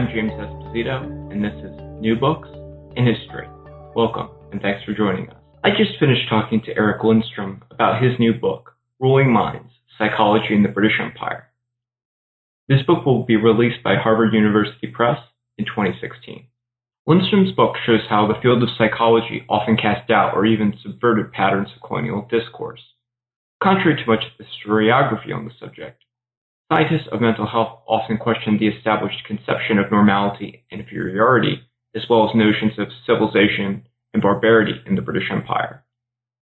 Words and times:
I'm 0.00 0.08
James 0.14 0.32
Esposito, 0.32 1.04
and 1.30 1.44
this 1.44 1.52
is 1.62 1.76
New 2.00 2.16
Books 2.16 2.48
in 2.96 3.04
History. 3.04 3.46
Welcome, 3.94 4.30
and 4.50 4.58
thanks 4.62 4.82
for 4.82 4.94
joining 4.94 5.28
us. 5.28 5.36
I 5.62 5.76
just 5.76 6.00
finished 6.00 6.26
talking 6.26 6.62
to 6.62 6.74
Erik 6.74 7.02
Linstrum 7.02 7.60
about 7.70 8.02
his 8.02 8.18
new 8.18 8.32
book, 8.32 8.72
Ruling 8.98 9.30
Minds 9.30 9.70
Psychology 9.98 10.54
in 10.54 10.62
the 10.62 10.70
British 10.70 10.98
Empire. 10.98 11.50
This 12.66 12.80
book 12.86 13.04
will 13.04 13.24
be 13.26 13.36
released 13.36 13.82
by 13.84 13.96
Harvard 13.96 14.32
University 14.32 14.86
Press 14.86 15.18
in 15.58 15.66
2016. 15.66 16.46
Linstrum's 17.06 17.52
book 17.54 17.76
shows 17.84 18.00
how 18.08 18.26
the 18.26 18.40
field 18.40 18.62
of 18.62 18.70
psychology 18.78 19.44
often 19.50 19.76
cast 19.76 20.08
doubt 20.08 20.32
or 20.34 20.46
even 20.46 20.78
subverted 20.82 21.30
patterns 21.30 21.68
of 21.76 21.86
colonial 21.86 22.26
discourse. 22.30 22.80
Contrary 23.62 24.02
to 24.02 24.10
much 24.10 24.24
of 24.24 24.32
the 24.38 24.44
historiography 24.44 25.36
on 25.36 25.44
the 25.44 25.52
subject, 25.60 25.99
Scientists 26.72 27.08
of 27.10 27.20
mental 27.20 27.48
health 27.48 27.80
often 27.88 28.16
question 28.16 28.56
the 28.56 28.68
established 28.68 29.24
conception 29.26 29.76
of 29.76 29.90
normality 29.90 30.62
and 30.70 30.80
inferiority, 30.80 31.60
as 31.96 32.04
well 32.08 32.28
as 32.28 32.36
notions 32.36 32.78
of 32.78 32.86
civilization 33.04 33.82
and 34.14 34.22
barbarity 34.22 34.74
in 34.86 34.94
the 34.94 35.02
British 35.02 35.28
Empire. 35.32 35.82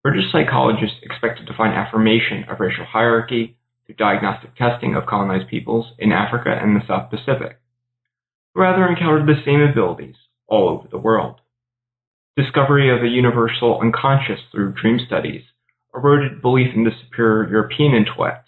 British 0.03 0.29
psychologists 0.29 0.97
expected 1.01 1.47
to 1.47 1.53
find 1.55 1.73
affirmation 1.73 2.43
of 2.49 2.59
racial 2.59 2.83
hierarchy 2.83 3.55
through 3.85 3.95
diagnostic 3.95 4.53
testing 4.57 4.95
of 4.95 5.05
colonized 5.05 5.47
peoples 5.47 5.93
in 5.97 6.11
Africa 6.11 6.49
and 6.61 6.75
the 6.75 6.85
South 6.85 7.09
Pacific, 7.09 7.61
rather 8.53 8.85
encountered 8.85 9.27
the 9.27 9.41
same 9.45 9.61
abilities 9.61 10.15
all 10.47 10.67
over 10.67 10.89
the 10.91 10.97
world. 10.97 11.39
Discovery 12.35 12.93
of 12.93 13.01
a 13.01 13.07
universal 13.07 13.79
unconscious 13.79 14.41
through 14.51 14.73
dream 14.73 14.99
studies 15.07 15.43
eroded 15.95 16.41
belief 16.41 16.75
in 16.75 16.83
the 16.83 16.91
superior 17.01 17.49
European 17.49 17.95
intellect 17.95 18.46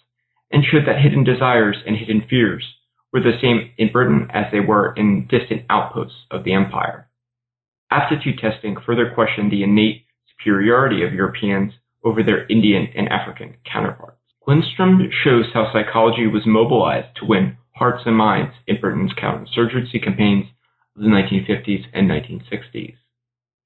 showed 0.52 0.86
that 0.86 1.00
hidden 1.00 1.24
desires 1.24 1.76
and 1.86 1.96
hidden 1.96 2.22
fears 2.28 2.64
were 3.12 3.20
the 3.20 3.38
same 3.40 3.70
in 3.78 3.92
Britain 3.92 4.28
as 4.30 4.46
they 4.52 4.60
were 4.60 4.92
in 4.94 5.26
distant 5.28 5.62
outposts 5.68 6.26
of 6.30 6.44
the 6.44 6.52
empire. 6.52 7.08
Aptitude 7.90 8.38
testing 8.38 8.76
further 8.86 9.10
questioned 9.14 9.50
the 9.50 9.62
innate 9.62 10.04
superiority 10.38 11.04
of 11.04 11.12
Europeans 11.12 11.72
over 12.04 12.22
their 12.22 12.46
Indian 12.46 12.88
and 12.94 13.08
African 13.08 13.56
counterparts. 13.70 14.16
Linstrum 14.46 15.10
shows 15.24 15.46
how 15.52 15.72
psychology 15.72 16.26
was 16.26 16.46
mobilized 16.46 17.16
to 17.16 17.26
win 17.26 17.56
hearts 17.74 18.02
and 18.06 18.16
minds 18.16 18.54
in 18.66 18.80
Britain's 18.80 19.12
counterinsurgency 19.14 20.02
campaigns 20.02 20.46
of 20.96 21.02
the 21.02 21.08
1950s 21.08 21.84
and 21.92 22.08
1960s. 22.08 22.94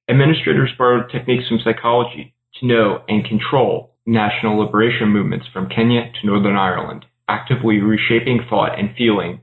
Administrators 0.08 0.70
borrowed 0.76 1.10
techniques 1.10 1.48
from 1.48 1.60
psychology 1.62 2.34
to 2.60 2.66
know 2.66 3.02
and 3.08 3.24
control 3.24 3.93
national 4.06 4.58
liberation 4.58 5.08
movements 5.08 5.46
from 5.52 5.68
Kenya 5.68 6.10
to 6.12 6.26
Northern 6.26 6.56
Ireland, 6.56 7.06
actively 7.28 7.78
reshaping 7.78 8.40
thought 8.48 8.78
and 8.78 8.94
feeling 8.96 9.40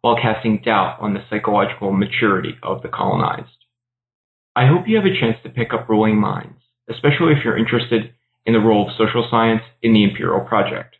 while 0.00 0.20
casting 0.20 0.60
doubt 0.64 0.98
on 1.00 1.14
the 1.14 1.24
psychological 1.30 1.92
maturity 1.92 2.56
of 2.62 2.82
the 2.82 2.88
colonized. 2.88 3.64
I 4.54 4.66
hope 4.66 4.86
you 4.86 4.96
have 4.96 5.06
a 5.06 5.18
chance 5.18 5.38
to 5.42 5.48
pick 5.48 5.72
up 5.72 5.88
Ruling 5.88 6.20
Minds, 6.20 6.60
especially 6.88 7.32
if 7.32 7.44
you're 7.44 7.58
interested 7.58 8.12
in 8.46 8.52
the 8.52 8.60
role 8.60 8.86
of 8.86 8.96
social 8.96 9.26
science 9.30 9.62
in 9.82 9.92
the 9.92 10.04
Imperial 10.04 10.44
Project. 10.46 10.96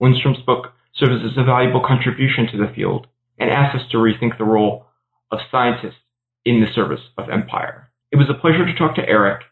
Linstrum's 0.00 0.44
book 0.44 0.72
serves 0.94 1.24
as 1.24 1.38
a 1.38 1.44
valuable 1.44 1.82
contribution 1.86 2.48
to 2.50 2.58
the 2.58 2.72
field 2.74 3.06
and 3.38 3.48
asks 3.48 3.80
us 3.80 3.90
to 3.90 3.96
rethink 3.96 4.36
the 4.36 4.44
role 4.44 4.86
of 5.30 5.38
scientists 5.50 6.02
in 6.44 6.60
the 6.60 6.72
service 6.74 7.00
of 7.16 7.30
empire. 7.30 7.90
It 8.10 8.16
was 8.16 8.28
a 8.28 8.38
pleasure 8.38 8.66
to 8.66 8.74
talk 8.74 8.96
to 8.96 9.08
Erik, 9.08 9.42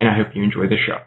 and 0.00 0.10
I 0.10 0.16
hope 0.16 0.34
you 0.34 0.42
enjoy 0.42 0.66
the 0.68 0.76
show. 0.76 0.98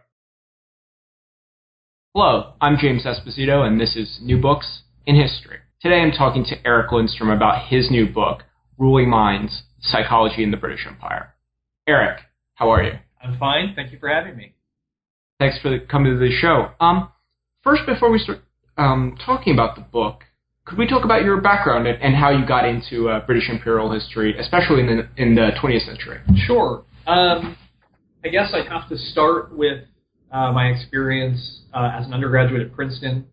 Hello, 2.18 2.54
I'm 2.62 2.78
James 2.78 3.04
Esposito, 3.04 3.68
and 3.68 3.78
this 3.78 3.98
is 3.98 4.20
New 4.22 4.40
Books 4.40 4.84
in 5.06 5.22
History. 5.22 5.58
Today 5.82 5.96
I'm 5.96 6.14
talking 6.14 6.46
to 6.46 6.56
Erik 6.66 6.92
Linstrum 6.92 7.36
about 7.36 7.68
his 7.68 7.92
new 7.92 8.08
book, 8.08 8.44
Ruling 8.78 9.10
Minds 9.10 9.64
Psychology 9.82 10.42
in 10.42 10.50
the 10.50 10.56
British 10.56 10.88
Empire. 10.88 11.34
Erik, 11.86 12.22
how 12.54 12.70
are 12.70 12.82
you? 12.82 12.94
I'm 13.22 13.38
fine. 13.38 13.74
Thank 13.76 13.92
you 13.92 14.00
for 14.00 14.08
having 14.08 14.38
me. 14.38 14.56
Thanks 15.42 15.60
for 15.62 15.78
coming 15.78 16.14
to 16.14 16.18
the 16.18 16.32
show. 16.32 16.70
Um, 16.80 17.10
first, 17.66 17.82
before 17.86 18.10
we 18.10 18.20
start 18.20 18.40
um, 18.78 19.18
talking 19.26 19.52
about 19.52 19.76
the 19.76 19.82
book, 19.82 20.22
could 20.64 20.78
we 20.78 20.88
talk 20.88 21.04
about 21.04 21.26
your 21.26 21.42
background 21.42 21.86
and, 21.86 22.02
and 22.02 22.16
how 22.16 22.30
you 22.30 22.48
got 22.48 22.66
into 22.66 23.10
uh, 23.10 23.26
British 23.26 23.50
imperial 23.50 23.92
history, 23.92 24.40
especially 24.40 24.80
in 24.80 24.88
the, 24.88 25.22
in 25.22 25.36
the 25.36 25.50
20th 25.62 25.86
century? 25.86 26.22
Sure. 26.48 26.86
Um, 27.08 27.58
I 28.24 28.30
guess 28.30 28.54
I'd 28.54 28.70
have 28.70 28.88
to 28.88 28.98
start 28.98 29.54
with 29.54 29.84
uh, 30.32 30.52
my 30.52 30.68
experience 30.68 31.62
uh, 31.74 31.92
as 31.94 32.06
an 32.06 32.14
undergraduate 32.14 32.62
at 32.62 32.74
Princeton, 32.74 33.28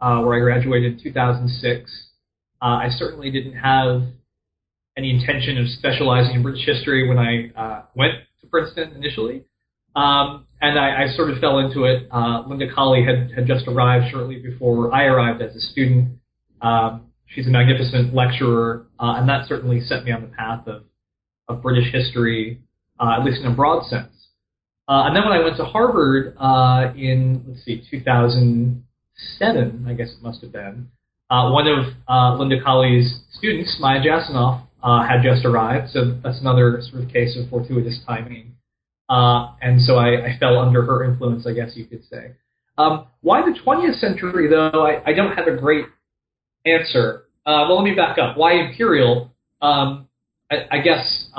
uh, 0.00 0.20
where 0.20 0.36
I 0.36 0.40
graduated 0.40 0.94
in 0.94 1.02
2006. 1.02 2.08
Uh, 2.60 2.64
I 2.64 2.88
certainly 2.90 3.30
didn't 3.30 3.54
have 3.54 4.02
any 4.96 5.10
intention 5.10 5.58
of 5.58 5.68
specializing 5.68 6.36
in 6.36 6.42
British 6.42 6.66
history 6.66 7.08
when 7.08 7.18
I 7.18 7.50
uh, 7.56 7.82
went 7.94 8.14
to 8.40 8.46
Princeton 8.46 8.92
initially. 8.96 9.44
Um, 9.94 10.46
and 10.60 10.78
I, 10.78 11.04
I, 11.04 11.16
sort 11.16 11.30
of 11.30 11.38
fell 11.38 11.58
into 11.58 11.84
it. 11.84 12.08
Uh, 12.10 12.42
Linda 12.46 12.66
Colley 12.72 13.04
had, 13.04 13.32
had 13.34 13.46
just 13.46 13.66
arrived 13.66 14.10
shortly 14.10 14.38
before 14.38 14.92
I 14.92 15.04
arrived 15.04 15.40
as 15.40 15.54
a 15.56 15.60
student. 15.60 16.18
Um, 16.60 17.06
she's 17.26 17.46
a 17.46 17.50
magnificent 17.50 18.14
lecturer, 18.14 18.86
and 18.98 19.28
that 19.28 19.48
certainly 19.48 19.80
set 19.80 20.04
me 20.04 20.12
on 20.12 20.22
the 20.22 20.28
path 20.28 20.66
of, 20.66 20.82
of 21.48 21.62
British 21.62 21.92
history, 21.92 22.60
at 23.00 23.24
least 23.24 23.40
in 23.40 23.46
a 23.46 23.54
broad 23.54 23.86
sense. 23.86 24.17
Uh, 24.88 25.04
and 25.04 25.14
then 25.14 25.22
when 25.24 25.34
I 25.34 25.40
went 25.44 25.58
to 25.58 25.64
Harvard 25.64 26.34
uh, 26.40 26.94
in, 26.96 27.44
let's 27.46 27.62
see, 27.64 27.82
2007, 27.90 29.86
I 29.86 29.92
guess 29.92 30.14
it 30.16 30.22
must 30.22 30.40
have 30.40 30.50
been, 30.50 30.88
uh, 31.28 31.50
one 31.50 31.68
of 31.68 31.92
uh, 32.08 32.36
Linda 32.38 32.56
Colley's 32.64 33.20
students, 33.32 33.76
Maya 33.78 34.00
Jasanoff, 34.00 34.62
uh, 34.82 35.06
had 35.06 35.22
just 35.22 35.44
arrived. 35.44 35.90
So 35.90 36.18
that's 36.22 36.40
another 36.40 36.80
sort 36.90 37.02
of 37.02 37.10
case 37.10 37.36
of 37.38 37.50
fortuitous 37.50 38.00
timing. 38.06 38.54
Uh, 39.10 39.52
and 39.60 39.82
so 39.82 39.96
I, 39.96 40.24
I, 40.26 40.38
fell 40.38 40.58
under 40.58 40.82
her 40.82 41.04
influence, 41.04 41.46
I 41.46 41.52
guess 41.52 41.72
you 41.74 41.86
could 41.86 42.04
say. 42.10 42.32
Um, 42.76 43.06
why 43.22 43.40
the 43.40 43.58
20th 43.58 43.98
century, 44.00 44.48
though, 44.48 44.86
I, 44.86 45.02
I, 45.04 45.12
don't 45.14 45.34
have 45.34 45.46
a 45.48 45.56
great 45.56 45.86
answer. 46.66 47.24
well, 47.46 47.76
let 47.76 47.84
me 47.84 47.94
back 47.94 48.18
up. 48.18 48.36
Why 48.36 48.52
imperial? 48.52 49.34
Um, 49.62 50.08
I, 50.50 50.66
I, 50.70 50.78
guess 50.80 51.30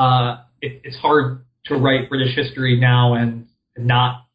it, 0.62 0.82
it's 0.84 0.98
hard 0.98 1.46
to 1.70 1.76
write 1.76 2.10
British 2.10 2.36
history 2.36 2.80
now 2.80 3.14
and 3.14 3.48
not 3.78 4.28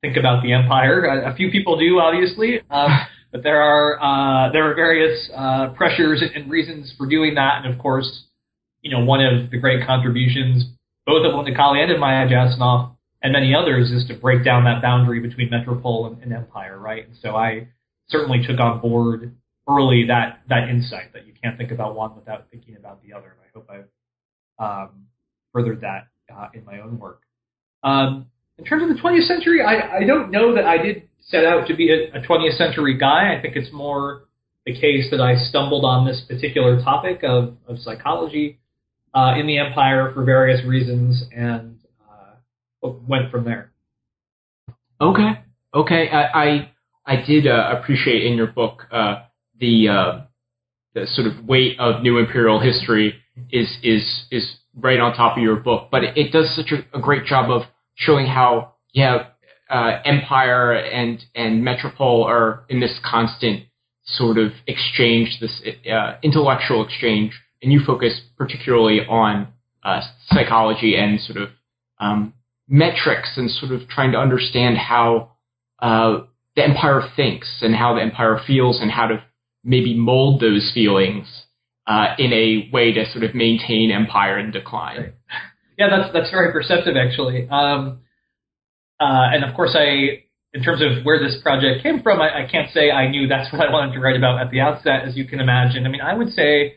think 0.00 0.16
about 0.16 0.42
the 0.42 0.52
empire. 0.52 1.04
A, 1.04 1.32
a 1.32 1.34
few 1.34 1.50
people 1.50 1.78
do, 1.78 1.98
obviously, 1.98 2.60
um, 2.70 2.90
but 3.32 3.42
there 3.42 3.60
are 3.60 4.00
uh, 4.00 4.52
there 4.52 4.70
are 4.70 4.74
various 4.74 5.28
uh, 5.34 5.68
pressures 5.76 6.22
and 6.34 6.50
reasons 6.50 6.94
for 6.96 7.06
doing 7.06 7.34
that. 7.34 7.64
And 7.64 7.72
of 7.72 7.80
course, 7.80 8.24
you 8.80 8.90
know, 8.90 9.04
one 9.04 9.24
of 9.24 9.50
the 9.50 9.58
great 9.58 9.86
contributions, 9.86 10.66
both 11.06 11.26
of 11.26 11.34
Linda 11.34 11.54
Colley 11.54 11.82
and 11.82 11.90
of 11.90 11.98
Maya 11.98 12.26
Jasanoff 12.26 12.92
and 13.22 13.32
many 13.32 13.54
others, 13.54 13.90
is 13.90 14.06
to 14.08 14.14
break 14.14 14.44
down 14.44 14.64
that 14.64 14.80
boundary 14.80 15.20
between 15.20 15.50
metropole 15.50 16.06
and, 16.06 16.22
and 16.22 16.32
empire, 16.32 16.78
right? 16.78 17.06
And 17.06 17.16
so 17.20 17.34
I 17.36 17.68
certainly 18.08 18.46
took 18.46 18.60
on 18.60 18.80
board 18.80 19.34
early 19.68 20.06
that 20.06 20.42
that 20.48 20.68
insight 20.68 21.12
that 21.12 21.26
you 21.26 21.32
can't 21.42 21.58
think 21.58 21.72
about 21.72 21.96
one 21.96 22.14
without 22.14 22.46
thinking 22.50 22.76
about 22.76 23.02
the 23.02 23.12
other. 23.12 23.34
And 23.34 23.40
I 23.40 23.50
hope 23.52 23.68
I've 23.68 24.88
um, 24.88 25.06
furthered 25.52 25.80
that 25.80 26.08
in 26.54 26.64
my 26.64 26.80
own 26.80 26.98
work. 26.98 27.22
Um, 27.82 28.26
in 28.58 28.64
terms 28.64 28.82
of 28.82 28.88
the 28.88 29.00
20th 29.02 29.26
century, 29.26 29.62
I, 29.62 29.98
I 29.98 30.04
don't 30.04 30.30
know 30.30 30.54
that 30.54 30.64
I 30.64 30.78
did 30.78 31.08
set 31.20 31.44
out 31.44 31.66
to 31.68 31.74
be 31.76 31.90
a, 31.90 32.18
a 32.18 32.22
20th 32.22 32.56
century 32.56 32.96
guy. 32.96 33.36
I 33.36 33.40
think 33.40 33.56
it's 33.56 33.72
more 33.72 34.24
the 34.64 34.72
case 34.72 35.06
that 35.10 35.20
I 35.20 35.36
stumbled 35.36 35.84
on 35.84 36.06
this 36.06 36.22
particular 36.26 36.82
topic 36.82 37.22
of, 37.22 37.56
of 37.68 37.78
psychology 37.78 38.58
uh, 39.14 39.34
in 39.38 39.46
the 39.46 39.58
empire 39.58 40.12
for 40.12 40.24
various 40.24 40.64
reasons 40.64 41.24
and 41.34 41.78
uh, 42.10 42.88
went 43.06 43.30
from 43.30 43.44
there. 43.44 43.72
Okay, 45.00 45.42
okay. 45.74 46.08
I 46.10 46.24
I, 46.24 46.72
I 47.06 47.26
did 47.26 47.46
uh, 47.46 47.74
appreciate 47.78 48.24
in 48.24 48.34
your 48.36 48.46
book 48.46 48.82
uh, 48.90 49.24
the 49.60 49.88
uh, 49.88 50.20
the 50.94 51.06
sort 51.06 51.26
of 51.26 51.44
weight 51.46 51.78
of 51.78 52.02
new 52.02 52.18
imperial 52.18 52.60
history 52.60 53.14
is 53.50 53.68
is 53.82 54.26
is 54.30 54.56
right 54.76 55.00
on 55.00 55.14
top 55.14 55.36
of 55.36 55.42
your 55.42 55.56
book, 55.56 55.88
but 55.90 56.04
it, 56.04 56.32
does 56.32 56.54
such 56.54 56.72
a, 56.72 56.96
a, 56.96 57.00
great 57.00 57.24
job 57.24 57.50
of 57.50 57.62
showing 57.94 58.26
how 58.26 58.74
yeah, 58.92 59.28
uh, 59.70 60.00
empire 60.04 60.72
and 60.72 61.22
and 61.34 61.64
metropole 61.64 62.24
are 62.24 62.64
in 62.68 62.80
this 62.80 62.98
constant 63.04 63.64
sort 64.04 64.38
of 64.38 64.52
exchange, 64.66 65.38
this 65.40 65.62
uh, 65.90 66.16
intellectual 66.22 66.84
exchange, 66.84 67.32
and 67.62 67.72
you 67.72 67.80
focus 67.84 68.20
particularly 68.36 69.00
on 69.00 69.48
uh, 69.82 70.00
psychology 70.26 70.96
and 70.96 71.20
sort 71.20 71.38
of 71.38 71.48
um, 71.98 72.34
metrics 72.68 73.32
and 73.36 73.50
sort 73.50 73.72
of 73.72 73.88
trying 73.88 74.12
to 74.12 74.18
understand 74.18 74.76
how 74.76 75.32
uh, 75.80 76.18
the 76.54 76.64
empire 76.64 77.02
thinks 77.16 77.60
and 77.62 77.74
how 77.74 77.94
the 77.94 78.02
empire 78.02 78.40
feels 78.46 78.80
and 78.80 78.90
how 78.90 79.06
to 79.06 79.22
maybe 79.64 79.96
mold 79.98 80.40
those 80.40 80.70
feelings 80.72 81.45
uh, 81.86 82.14
in 82.18 82.32
a 82.32 82.70
way 82.72 82.92
to 82.92 83.04
sort 83.12 83.24
of 83.24 83.34
maintain 83.34 83.90
empire 83.90 84.38
in 84.38 84.50
decline. 84.50 85.12
Yeah, 85.78 85.88
that's 85.90 86.12
that's 86.12 86.30
very 86.30 86.52
perceptive 86.52 86.96
actually. 86.96 87.48
Um, 87.48 88.00
uh, 88.98 89.28
and 89.32 89.44
of 89.44 89.54
course, 89.54 89.76
I 89.78 90.24
in 90.54 90.62
terms 90.62 90.80
of 90.80 91.04
where 91.04 91.18
this 91.18 91.36
project 91.42 91.82
came 91.82 92.02
from, 92.02 92.20
I, 92.20 92.44
I, 92.44 92.48
can't 92.50 92.72
say 92.72 92.90
I 92.90 93.08
knew 93.08 93.28
that's 93.28 93.52
what 93.52 93.60
I 93.60 93.70
wanted 93.70 93.92
to 93.92 94.00
write 94.00 94.16
about 94.16 94.40
at 94.40 94.50
the 94.50 94.60
outset, 94.60 95.02
as 95.06 95.16
you 95.16 95.26
can 95.26 95.38
imagine. 95.38 95.84
I 95.84 95.90
mean, 95.90 96.00
I 96.00 96.14
would 96.14 96.30
say, 96.30 96.76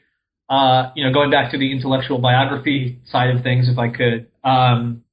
uh, 0.50 0.92
you 0.96 1.06
know, 1.06 1.14
going 1.14 1.32
back 1.32 1.52
to 1.52 1.58
the 1.58 1.72
intellectual 1.72 2.20
biography 2.20 3.00
side 3.06 3.34
of 3.36 3.42
things, 3.42 3.70
if 3.70 3.78
I 3.78 3.88
could, 3.90 4.28
um, 4.44 5.04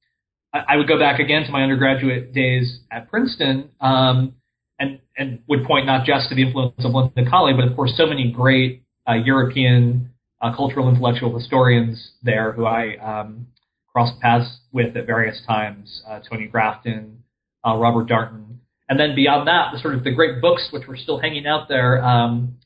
I, 0.53 0.73
I, 0.73 0.75
would 0.75 0.87
go 0.87 0.99
back 0.99 1.19
again 1.19 1.43
to 1.45 1.51
my 1.51 1.63
undergraduate 1.63 2.33
days 2.33 2.79
at 2.91 3.09
Princeton, 3.09 3.69
um, 3.79 4.33
and 4.79 4.99
and 5.17 5.39
would 5.47 5.63
point 5.63 5.85
not 5.85 6.05
just 6.05 6.29
to 6.29 6.35
the 6.35 6.41
influence 6.41 6.73
of 6.79 6.91
Linda 6.91 7.29
Colley, 7.29 7.53
but 7.53 7.67
of 7.67 7.75
course, 7.75 7.93
so 7.95 8.05
many 8.05 8.31
great 8.31 8.83
uh, 9.07 9.13
European 9.13 10.11
uh, 10.41 10.55
cultural 10.55 10.89
intellectual 10.89 11.35
historians 11.35 12.11
there 12.23 12.51
who 12.51 12.65
I 12.65 12.97
um, 12.97 13.47
crossed 13.87 14.19
paths 14.19 14.59
with 14.71 14.95
at 14.95 15.05
various 15.05 15.41
times: 15.47 16.01
uh, 16.07 16.19
Tony 16.29 16.47
Grafton, 16.47 17.23
uh, 17.65 17.75
Robert 17.75 18.07
Darnton, 18.07 18.59
and 18.89 18.99
then 18.99 19.15
beyond 19.15 19.47
that, 19.47 19.71
the 19.73 19.79
sort 19.79 19.95
of 19.95 20.03
the 20.03 20.11
great 20.11 20.41
books 20.41 20.69
which 20.71 20.87
were 20.87 20.97
still 20.97 21.19
hanging 21.19 21.47
out 21.47 21.67
there: 21.67 22.03
um, 22.03 22.57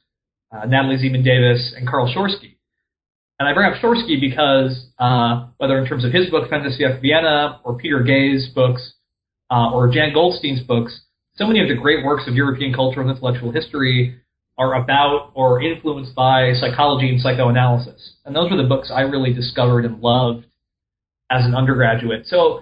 uh, 0.51 0.65
Natalie 0.65 0.97
Zemon 0.97 1.23
Davis 1.23 1.73
and 1.77 1.87
Carl 1.87 2.13
Schorske. 2.13 2.55
And 3.39 3.49
I 3.49 3.53
bring 3.53 3.71
up 3.71 3.81
Schorske 3.81 4.19
because 4.19 4.87
uh, 4.99 5.47
whether 5.57 5.79
in 5.79 5.87
terms 5.87 6.05
of 6.05 6.11
his 6.11 6.29
book 6.29 6.47
Fin-de-Siècle 6.47 7.01
Vienna 7.01 7.59
or 7.63 7.75
Peter 7.75 8.03
Gay's 8.03 8.49
books 8.53 8.93
or 9.49 9.91
Jan 9.91 10.13
Goldstein's 10.13 10.61
books, 10.61 11.01
so 11.35 11.47
many 11.47 11.59
of 11.59 11.67
the 11.67 11.73
great 11.73 12.05
works 12.05 12.23
of 12.27 12.35
European 12.35 12.71
cultural 12.73 13.07
and 13.07 13.15
intellectual 13.17 13.51
history 13.51 14.21
are 14.61 14.75
about 14.75 15.31
or 15.33 15.59
influenced 15.61 16.13
by 16.13 16.53
psychology 16.53 17.09
and 17.09 17.19
psychoanalysis. 17.19 18.13
And 18.25 18.35
those 18.35 18.51
were 18.51 18.57
the 18.57 18.69
books 18.69 18.91
I 18.93 19.01
really 19.01 19.33
discovered 19.33 19.85
and 19.85 19.99
loved 20.01 20.45
as 21.31 21.45
an 21.45 21.55
undergraduate. 21.55 22.27
So, 22.27 22.61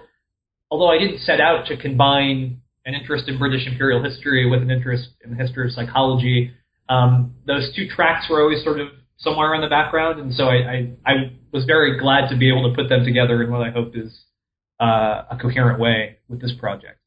although 0.70 0.88
I 0.88 0.98
didn't 0.98 1.20
set 1.20 1.40
out 1.40 1.66
to 1.66 1.76
combine 1.76 2.62
an 2.86 2.94
interest 2.94 3.28
in 3.28 3.38
British 3.38 3.66
imperial 3.66 4.02
history 4.02 4.48
with 4.48 4.62
an 4.62 4.70
interest 4.70 5.08
in 5.22 5.30
the 5.30 5.36
history 5.36 5.66
of 5.66 5.72
psychology, 5.72 6.52
um, 6.88 7.34
those 7.46 7.70
two 7.76 7.86
tracks 7.86 8.26
were 8.30 8.40
always 8.40 8.64
sort 8.64 8.80
of 8.80 8.88
somewhere 9.18 9.54
in 9.54 9.60
the 9.60 9.68
background. 9.68 10.18
And 10.18 10.32
so 10.32 10.44
I, 10.44 10.56
I, 10.56 10.96
I, 11.04 11.12
was 11.52 11.64
very 11.64 11.98
glad 11.98 12.28
to 12.30 12.36
be 12.36 12.48
able 12.48 12.70
to 12.70 12.76
put 12.76 12.88
them 12.88 13.04
together 13.04 13.42
in 13.42 13.50
what 13.50 13.60
I 13.60 13.70
hope 13.70 13.96
is 13.96 14.16
uh, 14.80 15.24
a 15.32 15.38
coherent 15.40 15.80
way 15.80 16.18
with 16.28 16.40
this 16.40 16.52
project. 16.58 17.00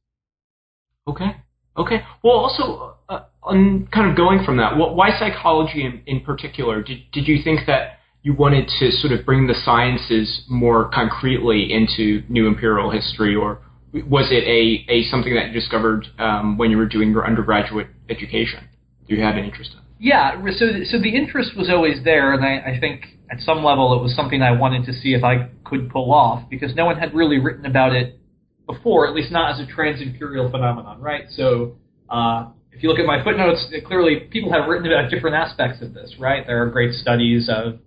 Okay. 1.07 1.37
Okay. 1.77 2.01
Well, 2.21 2.35
also, 2.35 2.97
uh, 3.07 3.21
on 3.45 3.87
kind 3.93 4.09
of 4.09 4.15
going 4.15 4.43
from 4.45 4.57
that, 4.57 4.77
what, 4.77 4.95
why 4.95 5.09
psychology 5.19 5.85
in, 5.85 6.01
in 6.05 6.21
particular? 6.21 6.81
Did, 6.81 6.99
did 7.11 7.27
you 7.27 7.43
think 7.43 7.61
that 7.67 7.99
you 8.21 8.33
wanted 8.33 8.69
to 8.79 8.91
sort 8.91 9.11
of 9.11 9.25
bring 9.25 9.47
the 9.47 9.53
sciences 9.53 10.43
more 10.47 10.89
concretely 10.89 11.73
into 11.73 12.23
new 12.29 12.47
imperial 12.47 12.89
history, 12.89 13.35
or 13.35 13.59
was 13.93 14.29
it 14.31 14.45
a, 14.45 14.89
a 14.91 15.03
something 15.09 15.35
that 15.35 15.47
you 15.47 15.53
discovered 15.53 16.07
um, 16.19 16.57
when 16.57 16.71
you 16.71 16.77
were 16.77 16.87
doing 16.87 17.11
your 17.11 17.27
undergraduate 17.27 17.87
education? 18.09 18.67
Do 19.07 19.15
you 19.15 19.23
have 19.23 19.35
an 19.35 19.43
interest 19.43 19.71
in? 19.73 19.79
Yeah, 19.99 20.41
so 20.57 20.83
so 20.85 20.99
the 20.99 21.15
interest 21.15 21.51
was 21.57 21.69
always 21.69 22.03
there, 22.03 22.33
and 22.33 22.43
I, 22.43 22.75
I 22.75 22.79
think 22.79 23.05
at 23.29 23.39
some 23.41 23.63
level 23.63 23.97
it 23.97 24.01
was 24.01 24.15
something 24.15 24.41
I 24.41 24.51
wanted 24.51 24.85
to 24.85 24.93
see 24.93 25.13
if 25.13 25.23
I 25.23 25.49
could 25.65 25.89
pull 25.89 26.13
off 26.13 26.49
because 26.49 26.75
no 26.75 26.85
one 26.85 26.97
had 26.97 27.13
really 27.13 27.39
written 27.39 27.65
about 27.65 27.93
it 27.93 28.19
before, 28.65 29.07
at 29.07 29.13
least 29.13 29.31
not 29.31 29.53
as 29.53 29.59
a 29.59 29.69
trans-imperial 29.69 30.49
phenomenon, 30.49 31.01
right? 31.01 31.25
So 31.31 31.75
uh, 32.09 32.47
if 32.75 32.81
you 32.81 32.89
look 32.89 32.99
at 32.99 33.05
my 33.05 33.23
footnotes, 33.23 33.65
clearly 33.85 34.27
people 34.31 34.51
have 34.51 34.67
written 34.67 34.91
about 34.91 35.09
different 35.09 35.35
aspects 35.35 35.81
of 35.81 35.93
this, 35.93 36.15
right? 36.19 36.45
There 36.45 36.61
are 36.63 36.69
great 36.69 36.93
studies 36.93 37.49
of 37.49 37.79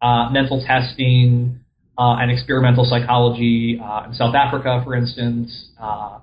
uh, 0.00 0.30
mental 0.30 0.64
testing 0.66 1.60
uh, 1.98 2.16
and 2.20 2.30
experimental 2.30 2.84
psychology 2.84 3.80
uh, 3.82 4.04
in 4.06 4.14
South 4.14 4.34
Africa, 4.34 4.80
for 4.84 4.94
instance, 4.94 5.70
uh, 5.80 6.20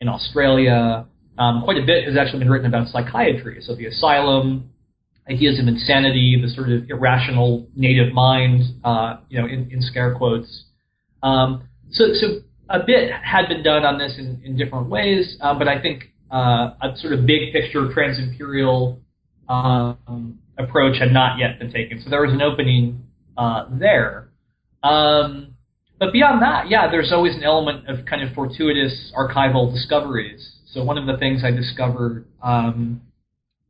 in 0.00 0.08
Australia. 0.08 1.06
Um, 1.38 1.62
quite 1.62 1.78
a 1.78 1.86
bit 1.86 2.04
has 2.04 2.16
actually 2.16 2.40
been 2.40 2.50
written 2.50 2.66
about 2.66 2.88
psychiatry, 2.88 3.60
so 3.62 3.74
the 3.74 3.86
asylum, 3.86 4.70
ideas 5.30 5.58
of 5.58 5.68
insanity, 5.68 6.40
the 6.40 6.48
sort 6.48 6.70
of 6.70 6.88
irrational 6.90 7.66
native 7.76 8.12
mind, 8.12 8.62
uh, 8.84 9.18
you 9.28 9.40
know, 9.40 9.46
in, 9.46 9.70
in 9.70 9.80
scare 9.82 10.14
quotes. 10.14 10.64
Um, 11.22 11.68
so, 11.90 12.12
so 12.14 12.40
a 12.68 12.80
bit 12.84 13.10
had 13.10 13.48
been 13.48 13.62
done 13.62 13.84
on 13.84 13.98
this 13.98 14.16
in, 14.18 14.40
in 14.44 14.56
different 14.56 14.88
ways, 14.88 15.36
uh, 15.40 15.56
but 15.58 15.68
I 15.68 15.80
think 15.80 16.12
uh, 16.30 16.70
a 16.82 16.96
sort 16.96 17.12
of 17.12 17.26
big 17.26 17.52
picture 17.52 17.92
trans-imperial 17.92 19.00
um, 19.48 20.38
approach 20.58 20.98
had 20.98 21.12
not 21.12 21.38
yet 21.38 21.58
been 21.58 21.72
taken. 21.72 22.02
So 22.02 22.10
there 22.10 22.22
was 22.22 22.32
an 22.32 22.42
opening 22.42 23.02
uh, 23.36 23.66
there. 23.70 24.28
Um, 24.82 25.54
but 25.98 26.12
beyond 26.12 26.42
that, 26.42 26.68
yeah, 26.68 26.90
there's 26.90 27.12
always 27.12 27.34
an 27.34 27.42
element 27.42 27.88
of 27.88 28.04
kind 28.06 28.22
of 28.22 28.34
fortuitous 28.34 29.12
archival 29.16 29.72
discoveries. 29.72 30.52
So 30.72 30.84
one 30.84 30.98
of 30.98 31.06
the 31.06 31.16
things 31.16 31.42
I 31.44 31.50
discovered, 31.50 32.26
um, 32.42 33.00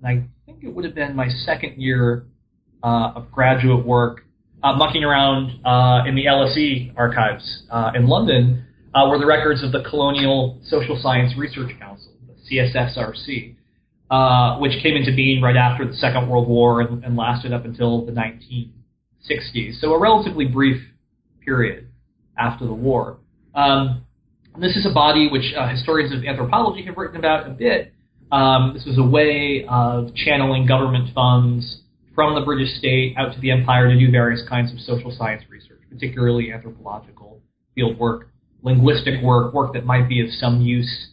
I 0.04 0.24
think 0.44 0.62
it 0.62 0.74
would 0.74 0.84
have 0.84 0.94
been 0.94 1.16
my 1.16 1.28
second 1.28 1.80
year 1.80 2.26
uh, 2.82 3.12
of 3.14 3.30
graduate 3.30 3.86
work, 3.86 4.24
uh, 4.62 4.74
mucking 4.74 5.04
around 5.04 5.64
uh, 5.64 6.08
in 6.08 6.14
the 6.14 6.24
LSE 6.26 6.92
archives 6.96 7.62
uh, 7.70 7.92
in 7.94 8.08
London, 8.08 8.64
uh, 8.94 9.08
were 9.08 9.18
the 9.18 9.26
records 9.26 9.62
of 9.62 9.72
the 9.72 9.82
Colonial 9.88 10.60
Social 10.64 10.98
Science 11.00 11.32
Research 11.36 11.70
Council, 11.78 12.07
CSSRC, 12.50 13.54
uh, 14.10 14.58
which 14.58 14.82
came 14.82 14.96
into 14.96 15.14
being 15.14 15.42
right 15.42 15.56
after 15.56 15.86
the 15.86 15.94
Second 15.94 16.28
World 16.28 16.48
War 16.48 16.80
and, 16.80 17.04
and, 17.04 17.16
lasted 17.16 17.52
up 17.52 17.64
until 17.64 18.04
the 18.04 18.12
1960s. 18.12 19.80
So 19.80 19.92
a 19.94 20.00
relatively 20.00 20.46
brief 20.46 20.82
period 21.44 21.88
after 22.38 22.66
the 22.66 22.74
war. 22.74 23.18
Um, 23.54 24.04
this 24.60 24.76
is 24.76 24.86
a 24.86 24.92
body 24.92 25.28
which 25.30 25.54
uh, 25.56 25.68
historians 25.68 26.12
of 26.12 26.24
anthropology 26.24 26.84
have 26.84 26.96
written 26.96 27.16
about 27.16 27.46
a 27.46 27.50
bit. 27.50 27.92
Um, 28.32 28.72
this 28.74 28.84
was 28.84 28.98
a 28.98 29.06
way 29.06 29.64
of 29.68 30.14
channeling 30.14 30.66
government 30.66 31.14
funds 31.14 31.82
from 32.14 32.34
the 32.34 32.40
British 32.40 32.76
state 32.78 33.14
out 33.16 33.32
to 33.34 33.40
the 33.40 33.50
empire 33.50 33.88
to 33.88 33.98
do 33.98 34.10
various 34.10 34.46
kinds 34.48 34.72
of 34.72 34.80
social 34.80 35.14
science 35.16 35.42
research, 35.48 35.80
particularly 35.88 36.52
anthropological 36.52 37.40
field 37.74 37.98
work 37.98 38.28
linguistic 38.62 39.22
work, 39.22 39.54
work 39.54 39.72
that 39.74 39.84
might 39.84 40.08
be 40.08 40.20
of 40.20 40.30
some 40.32 40.60
use 40.60 41.08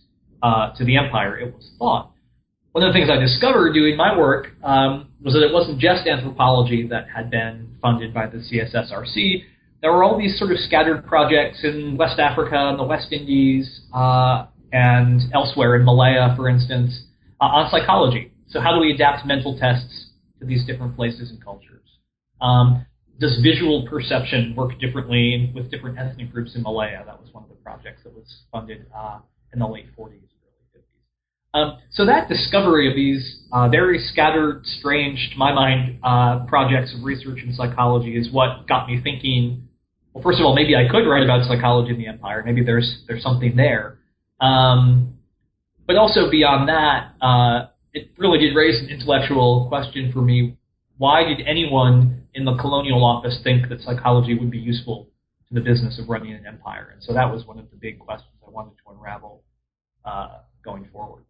uh, 0.46 0.72
to 0.78 0.86
the 0.86 0.96
empire, 0.96 1.40
it 1.40 1.56
was 1.56 1.72
thought. 1.80 2.12
One 2.72 2.84
of 2.84 2.94
the 2.94 3.00
things 3.00 3.10
I 3.10 3.18
discovered 3.18 3.74
doing 3.74 3.98
my 3.98 4.16
work 4.16 4.50
um, 4.64 5.10
was 5.24 5.34
that 5.34 5.42
it 5.42 5.52
wasn't 5.52 5.80
just 5.80 6.06
anthropology 6.06 6.88
that 6.88 7.08
had 7.10 7.32
been 7.32 7.78
funded 7.82 8.14
by 8.14 8.28
the 8.28 8.38
CSSRC. 8.38 9.44
There 9.82 9.92
were 9.92 10.04
all 10.04 10.18
these 10.20 10.38
sort 10.38 10.52
of 10.52 10.60
scattered 10.60 11.06
projects 11.06 11.64
in 11.64 11.98
West 11.98 12.20
Africa 12.20 12.56
and 12.58 12.78
the 12.78 12.84
West 12.84 13.12
Indies 13.12 13.82
uh, 13.94 14.46
and 14.72 15.22
elsewhere 15.34 15.78
in 15.78 15.86
Malaya, 15.86 16.36
for 16.36 16.48
instance, 16.48 16.92
uh, 17.42 17.46
on 17.46 17.72
psychology. 17.72 18.32
So 18.48 18.60
how 18.60 18.74
do 18.76 18.80
we 18.80 18.92
adapt 18.94 19.26
mental 19.26 19.58
tests 19.58 20.10
to 20.40 20.46
these 20.46 20.66
different 20.66 20.96
places 20.96 21.32
and 21.32 21.44
cultures? 21.44 21.88
Um, 22.42 22.86
does 23.20 23.40
visual 23.42 23.88
perception 23.90 24.54
work 24.56 24.78
differently 24.80 25.52
with 25.56 25.72
different 25.72 25.98
ethnic 25.98 26.32
groups 26.32 26.56
in 26.56 26.62
Malaya? 26.62 27.04
That 27.06 27.20
was 27.20 27.34
one 27.34 27.44
of 27.44 27.50
the 27.50 27.56
projects 27.56 28.04
that 28.04 28.14
was 28.14 28.44
funded 28.52 28.86
uh, 28.96 29.20
in 29.56 29.60
the 29.60 29.68
late 29.68 29.88
40s, 29.98 30.12
early 30.12 30.12
50s. 30.12 30.35
Um, 31.56 31.78
so 31.90 32.06
that 32.06 32.28
discovery 32.28 32.90
of 32.90 32.96
these 32.96 33.40
uh, 33.54 33.70
very 33.70 34.00
scattered, 34.12 34.66
strange, 34.66 35.30
to 35.32 35.38
my 35.38 35.54
mind, 35.54 36.00
uh, 36.04 36.46
projects 36.48 36.94
of 36.94 37.04
research 37.04 37.40
in 37.42 37.54
psychology 37.54 38.18
is 38.18 38.30
what 38.32 38.68
got 38.68 38.88
me 38.88 39.00
thinking. 39.02 39.70
Well, 40.14 40.22
first 40.22 40.40
of 40.40 40.46
all, 40.46 40.54
maybe 40.54 40.76
I 40.76 40.90
could 40.92 41.08
write 41.08 41.24
about 41.24 41.48
psychology 41.48 41.92
in 41.92 41.98
the 41.98 42.08
empire. 42.08 42.44
Maybe 42.46 42.62
there's 42.64 43.04
there's 43.08 43.24
something 43.24 43.56
there. 43.56 44.00
Um, 44.42 45.18
but 45.88 45.96
also 45.96 46.30
beyond 46.30 46.68
that, 46.68 47.14
uh, 47.22 47.68
it 47.94 48.10
really 48.18 48.40
did 48.40 48.54
raise 48.54 48.82
an 48.82 48.90
intellectual 48.90 49.68
question 49.70 50.12
for 50.12 50.22
me. 50.22 50.58
Why 50.98 51.24
did 51.24 51.48
anyone 51.48 52.24
in 52.34 52.44
the 52.44 52.56
colonial 52.58 53.04
office 53.04 53.40
think 53.44 53.70
that 53.70 53.80
psychology 53.80 54.38
would 54.38 54.52
be 54.52 54.58
useful 54.58 55.08
to 55.48 55.54
the 55.54 55.62
business 55.62 55.98
of 56.00 56.10
running 56.10 56.34
an 56.34 56.46
empire. 56.46 56.90
And 56.94 57.02
so 57.02 57.14
that 57.14 57.32
was 57.32 57.46
one 57.46 57.60
of 57.60 57.70
the 57.72 57.78
big 57.78 58.00
questions 58.00 58.34
I 58.46 58.50
wanted 58.50 58.72
to 58.72 58.92
unravel 58.92 59.44
uh, 60.04 60.40
going 60.64 60.88
forward. 60.92 61.24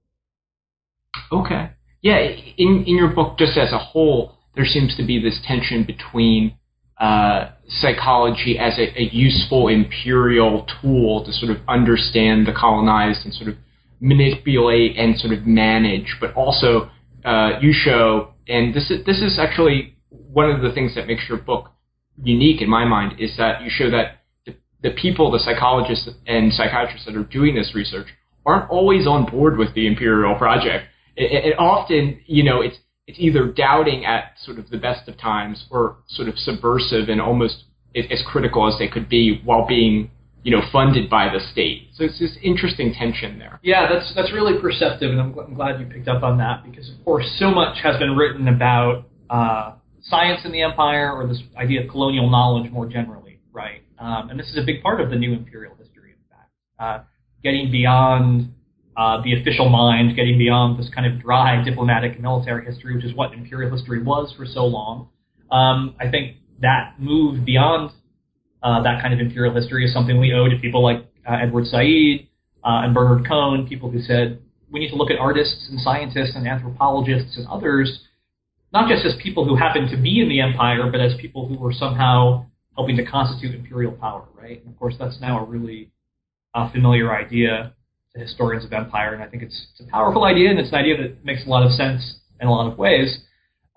Okay. 1.32 1.72
Yeah, 2.02 2.20
in, 2.20 2.84
in 2.88 2.96
your 2.96 3.10
book, 3.10 3.38
just 3.38 3.58
as 3.58 3.72
a 3.72 3.80
whole, 3.80 4.38
there 4.56 4.66
seems 4.66 4.96
to 4.98 5.06
be 5.06 5.22
this 5.22 5.40
tension 5.46 5.84
between 5.84 6.58
uh, 7.00 7.52
psychology 7.68 8.58
as 8.60 8.78
a, 8.78 9.02
a, 9.02 9.10
useful 9.12 9.68
imperial 9.68 10.66
tool 10.82 11.26
to 11.26 11.34
sort 11.34 11.52
of 11.52 11.58
understand 11.68 12.48
the 12.48 12.54
colonized 12.54 13.26
and 13.26 13.34
sort 13.34 13.50
of 13.50 13.56
manipulate 14.00 14.98
and 14.98 15.20
sort 15.20 15.34
of 15.34 15.46
manage, 15.46 16.16
but 16.22 16.34
also 16.36 16.90
uh, 17.26 17.60
you 17.60 17.74
show 17.74 18.34
and 18.48 18.74
this 18.74 18.90
is 18.92 19.06
this 19.06 19.18
is 19.18 19.40
actually 19.40 19.96
one 20.10 20.50
of 20.50 20.62
the 20.62 20.72
things 20.72 20.96
that 20.96 21.08
makes 21.08 21.24
your 21.28 21.38
book 21.38 21.72
unique 22.24 22.62
in 22.62 22.70
my 22.70 22.86
mind 22.86 23.20
is 23.20 23.36
that 23.38 23.62
you 23.62 23.70
show 23.70 23.90
that 23.90 24.22
the, 24.46 24.56
the 24.84 24.92
people, 24.92 25.32
the 25.32 25.40
psychologists 25.40 26.10
and 26.28 26.54
psychiatrists 26.54 27.06
that 27.06 27.16
are 27.16 27.24
doing 27.24 27.56
this 27.56 27.74
research 27.76 28.08
aren't 28.46 28.70
always 28.70 29.08
on 29.08 29.26
board 29.30 29.58
with 29.58 29.74
the 29.74 29.88
imperial 29.88 30.36
project. 30.36 30.86
It, 31.16 31.46
it 31.46 31.60
often, 31.60 32.20
you 32.26 32.44
know, 32.44 32.62
it's 32.62 32.78
it's 33.08 33.20
either 33.20 33.46
doubting 33.52 34.06
at 34.06 34.34
sort 34.44 34.58
of 34.58 34.70
the 34.70 34.78
best 34.78 35.08
of 35.08 35.18
times 35.18 35.66
or 35.70 35.98
sort 36.08 36.28
of 36.28 36.38
subversive 36.38 37.08
and 37.08 37.22
almost 37.22 37.66
as 37.96 38.24
critical 38.26 38.68
as 38.68 38.78
they 38.80 38.88
could 38.88 39.08
be 39.08 39.42
while 39.44 39.66
being 39.68 40.10
you 40.46 40.52
know 40.52 40.62
funded 40.72 41.10
by 41.10 41.28
the 41.28 41.40
state. 41.52 41.90
So 41.94 42.04
it's 42.04 42.20
this 42.20 42.38
interesting 42.42 42.94
tension 42.94 43.40
there. 43.40 43.60
Yeah, 43.64 43.88
that's 43.92 44.14
that's 44.16 44.32
really 44.32 44.60
perceptive, 44.62 45.12
and 45.12 45.20
I'm, 45.20 45.38
I'm 45.38 45.54
glad 45.54 45.80
you 45.80 45.88
picked 45.88 46.08
up 46.08 46.24
on 46.24 46.38
that 46.38 46.64
because 46.64 46.90
of 46.90 47.04
course 47.04 47.26
so 47.40 47.52
much 47.52 47.80
has 47.84 47.98
been 47.98 48.16
written 48.16 48.48
about 48.48 49.06
uh, 49.30 49.74
science 50.04 50.42
in 50.46 50.52
the 50.52 50.62
empire 50.62 51.12
or 51.12 51.28
this 51.28 51.42
idea 51.58 51.84
of 51.84 51.90
colonial 51.90 52.30
knowledge 52.30 52.72
more 52.72 52.86
generally, 52.88 53.40
right? 53.54 53.82
Um, 53.98 54.30
and 54.30 54.40
this 54.40 54.48
is 54.50 54.58
a 54.58 54.64
big 54.64 54.84
part 54.84 55.02
of 55.02 55.10
the 55.10 55.16
new 55.16 55.34
imperial 55.34 55.74
history, 55.76 56.12
in 56.12 56.30
fact, 56.30 56.52
uh, 56.80 57.04
getting 57.44 57.72
beyond 57.72 58.54
uh, 58.98 59.22
the 59.24 59.40
official 59.40 59.70
mind, 59.70 60.16
getting 60.16 60.38
beyond 60.38 60.80
this 60.80 60.90
kind 60.94 61.12
of 61.12 61.22
dry 61.22 61.64
diplomatic 61.64 62.20
military 62.20 62.66
history, 62.66 62.96
which 62.96 63.06
is 63.06 63.14
what 63.14 63.34
imperial 63.34 63.72
history 63.72 64.02
was 64.02 64.34
for 64.38 64.46
so 64.46 64.66
long. 64.66 65.10
Um, 65.52 65.96
I 66.00 66.10
think 66.10 66.38
that 66.62 66.96
move 66.98 67.46
beyond 67.46 67.92
uh, 68.64 68.82
that 68.84 69.02
kind 69.02 69.14
of 69.14 69.20
imperial 69.20 69.54
history 69.54 69.86
is 69.86 69.94
something 69.94 70.20
we 70.20 70.34
owe 70.34 70.48
to 70.48 70.58
people 70.58 70.82
like 70.82 71.06
uh, 71.30 71.38
Edward 71.42 71.66
Said 71.68 72.28
uh, 72.64 72.84
and 72.84 72.94
Bernard 72.94 73.28
Cohn, 73.28 73.68
people 73.68 73.92
who 73.92 74.02
said 74.02 74.42
we 74.72 74.80
need 74.80 74.90
to 74.90 74.96
look 74.96 75.12
at 75.12 75.20
artists 75.20 75.68
and 75.70 75.80
scientists 75.80 76.32
and 76.36 76.48
anthropologists 76.48 77.38
and 77.38 77.48
others, 77.48 78.02
not 78.74 78.90
just 78.90 79.06
as 79.06 79.14
people 79.22 79.46
who 79.46 79.56
happen 79.56 79.88
to 79.90 79.98
be 79.98 80.22
in 80.22 80.30
the 80.30 80.42
empire, 80.42 80.90
but 80.92 81.00
as 81.00 81.14
people 81.20 81.48
who 81.48 81.58
were 81.58 81.74
somehow 81.74 82.46
helping 82.76 82.98
to 82.98 83.06
constitute 83.06 83.56
imperial 83.56 83.92
power, 83.92 84.26
right? 84.36 84.62
And 84.64 84.74
of 84.74 84.80
course, 84.80 84.96
that's 85.00 85.20
now 85.22 85.40
a 85.40 85.46
really 85.46 85.92
uh, 86.54 86.72
familiar 86.72 87.16
idea 87.16 87.74
to 88.16 88.22
historians 88.22 88.66
of 88.66 88.74
empire, 88.74 89.14
and 89.14 89.22
I 89.22 89.28
think 89.28 89.44
it's, 89.44 89.68
it's, 89.72 89.88
a 89.88 89.92
powerful 89.92 90.24
idea, 90.24 90.50
and 90.50 90.60
it's 90.60 90.70
an 90.70 90.76
idea 90.76 90.98
that 90.98 91.24
makes 91.24 91.46
a 91.46 91.50
lot 91.50 91.66
of 91.66 91.72
sense 91.74 92.20
in 92.40 92.48
a 92.48 92.52
lot 92.52 92.72
of 92.72 92.78
ways. 92.78 93.20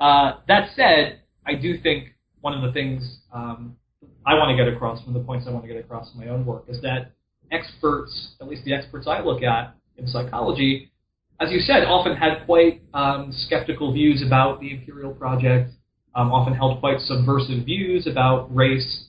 Uh, 0.00 0.34
that 0.46 0.70
said, 0.76 1.20
I 1.46 1.54
do 1.54 1.78
think 1.80 2.14
one 2.40 2.54
of 2.54 2.62
the 2.62 2.72
things 2.72 3.20
um, 3.32 3.76
I 4.24 4.34
want 4.34 4.56
to 4.56 4.64
get 4.64 4.72
across, 4.72 5.02
from 5.02 5.12
the 5.12 5.20
points 5.20 5.46
I 5.48 5.50
want 5.50 5.64
to 5.64 5.68
get 5.68 5.78
across 5.78 6.12
in 6.14 6.20
my 6.20 6.28
own 6.28 6.46
work, 6.46 6.64
is 6.68 6.80
that 6.82 7.12
experts, 7.50 8.34
at 8.40 8.48
least 8.48 8.64
the 8.64 8.74
experts 8.74 9.06
I 9.08 9.20
look 9.20 9.42
at 9.42 9.74
in 9.96 10.06
psychology, 10.06 10.92
as 11.40 11.50
you 11.50 11.60
said, 11.60 11.84
often 11.84 12.16
had 12.16 12.44
quite 12.46 12.82
um, 12.94 13.32
skeptical 13.32 13.92
views 13.92 14.22
about 14.26 14.60
the 14.60 14.72
imperial 14.72 15.12
project, 15.12 15.70
um, 16.14 16.32
often 16.32 16.54
held 16.54 16.80
quite 16.80 17.00
subversive 17.00 17.64
views 17.64 18.06
about 18.06 18.54
race, 18.54 19.06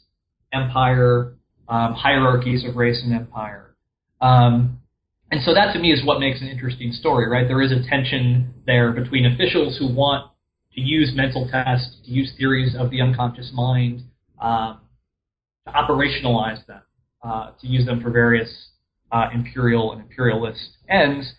empire, 0.54 1.36
um, 1.68 1.94
hierarchies 1.94 2.66
of 2.66 2.76
race 2.76 3.02
and 3.04 3.14
empire. 3.14 3.76
Um, 4.22 4.79
and 5.32 5.42
so 5.44 5.54
that 5.54 5.74
to 5.74 5.80
me 5.80 5.92
is 5.92 6.04
what 6.04 6.20
makes 6.20 6.42
an 6.42 6.48
interesting 6.48 6.92
story, 6.92 7.28
right? 7.28 7.48
There 7.48 7.62
is 7.62 7.72
a 7.72 7.88
tension 7.88 8.54
there 8.66 8.92
between 8.92 9.26
officials 9.26 9.78
who 9.78 9.94
want 9.94 10.32
to 10.74 10.82
use 10.82 11.12
mental 11.16 11.48
tests, 11.52 11.98
to 12.06 12.12
use 12.12 12.34
theories 12.38 12.76
of 12.78 12.90
the 12.90 13.02
unconscious 13.02 13.52
mind, 13.54 14.02
um, 14.42 14.82
to 15.68 15.74
operationalize 15.74 16.66
them, 16.66 16.82
uh, 17.24 17.52
to 17.62 17.68
use 17.68 17.86
them 17.86 18.02
for 18.02 18.10
various 18.10 18.70
uh, 19.12 19.28
imperial 19.34 19.92
and 19.92 20.02
imperialist 20.02 20.78
ends, 20.90 21.34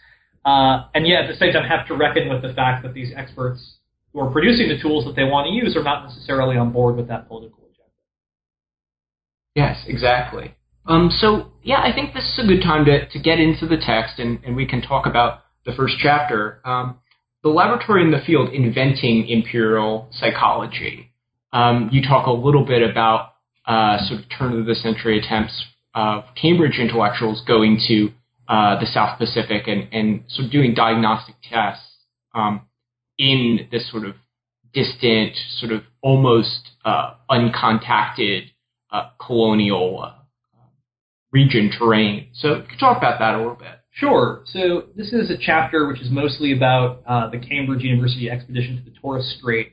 uh, 0.45 0.85
and 0.95 1.07
yet 1.07 1.25
at 1.25 1.29
the 1.29 1.37
same 1.37 1.53
time 1.53 1.69
have 1.69 1.87
to 1.89 1.97
reckon 1.97 2.29
with 2.29 2.43
the 2.43 2.53
fact 2.55 2.83
that 2.83 2.95
these 2.95 3.13
experts 3.17 3.77
who 4.13 4.21
are 4.21 4.31
producing 4.31 4.69
the 4.69 4.81
tools 4.81 5.05
that 5.05 5.15
they 5.17 5.25
want 5.25 5.47
to 5.47 5.53
use 5.53 5.77
are 5.77 5.85
not 5.85 6.05
necessarily 6.05 6.57
on 6.57 6.73
board 6.73 6.97
with 6.97 7.09
that 7.09 7.29
political 7.29 7.59
agenda. 7.59 7.91
Yes, 9.55 9.85
exactly. 9.87 10.55
Um, 10.87 11.11
so 11.11 11.53
yeah, 11.63 11.81
I 11.81 11.93
think 11.95 12.15
this 12.15 12.25
is 12.25 12.41
a 12.43 12.47
good 12.47 12.63
time 12.63 12.85
to, 12.87 13.09
to 13.09 13.19
get 13.19 13.39
into 13.39 13.67
the 13.67 13.77
text 13.77 14.19
and, 14.19 14.43
and 14.45 14.57
we 14.57 14.67
can 14.67 14.83
talk 14.83 15.07
about 15.07 15.41
the 15.65 15.73
first 15.73 15.97
chapter. 16.01 16.61
Um, 16.65 16.99
the 17.43 17.49
laboratory 17.49 18.03
in 18.03 18.11
the 18.11 18.21
field 18.25 18.53
inventing 18.53 19.29
imperial 19.29 20.09
psychology. 20.13 21.13
Um, 21.53 21.89
you 21.93 22.03
talk 22.03 22.27
a 22.27 22.33
little 22.33 22.65
bit 22.65 22.89
about 22.89 23.33
uh, 23.67 23.99
sort 24.07 24.21
of 24.21 24.27
turn 24.37 24.59
of 24.59 24.67
the 24.67 24.75
century 24.75 25.19
attempts 25.19 25.65
of 25.95 26.25
Cambridge 26.41 26.79
intellectuals 26.79 27.43
going 27.47 27.81
to 27.89 28.11
uh, 28.49 28.79
the 28.81 28.87
South 28.87 29.19
Pacific 29.19 29.67
and, 29.67 29.89
and 29.93 30.25
sort 30.29 30.47
of 30.47 30.53
doing 30.53 30.75
diagnostic 30.75 31.37
tests 31.49 31.85
um, 32.35 32.63
in 33.19 33.69
this 33.71 33.91
sort 33.91 34.05
of 34.05 34.15
distant, 34.73 35.37
sort 35.59 35.73
of 35.73 35.83
almost 36.03 36.71
uh, 36.85 37.15
uncontacted 37.31 38.51
uh, 38.91 39.11
colonial 39.25 40.03
uh, 40.03 40.15
region 41.33 41.71
terrain. 41.77 42.29
So, 42.35 42.63
could 42.63 42.73
you 42.73 42.79
talk 42.79 42.99
about 42.99 43.19
that 43.19 43.35
a 43.35 43.39
little 43.39 43.55
bit? 43.55 43.81
Sure. 43.93 44.43
So 44.47 44.85
this 44.97 45.13
is 45.13 45.31
a 45.31 45.37
chapter 45.39 45.89
which 45.89 46.01
is 46.01 46.11
mostly 46.11 46.53
about 46.57 47.03
uh, 47.07 47.29
the 47.29 47.39
Cambridge 47.39 47.83
University 47.83 48.31
expedition 48.31 48.77
to 48.77 48.91
the 48.91 48.97
Torres 48.99 49.35
Strait 49.39 49.73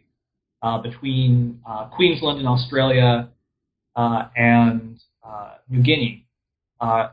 uh, 0.62 0.82
between 0.82 1.62
uh, 1.68 1.86
Queensland 1.96 2.40
in 2.40 2.48
Australia 2.48 3.30
uh, 3.96 4.28
and 4.36 5.00
uh, 5.24 5.56
New 5.70 5.84
Guinea. 5.84 6.28
Uh, 6.82 7.10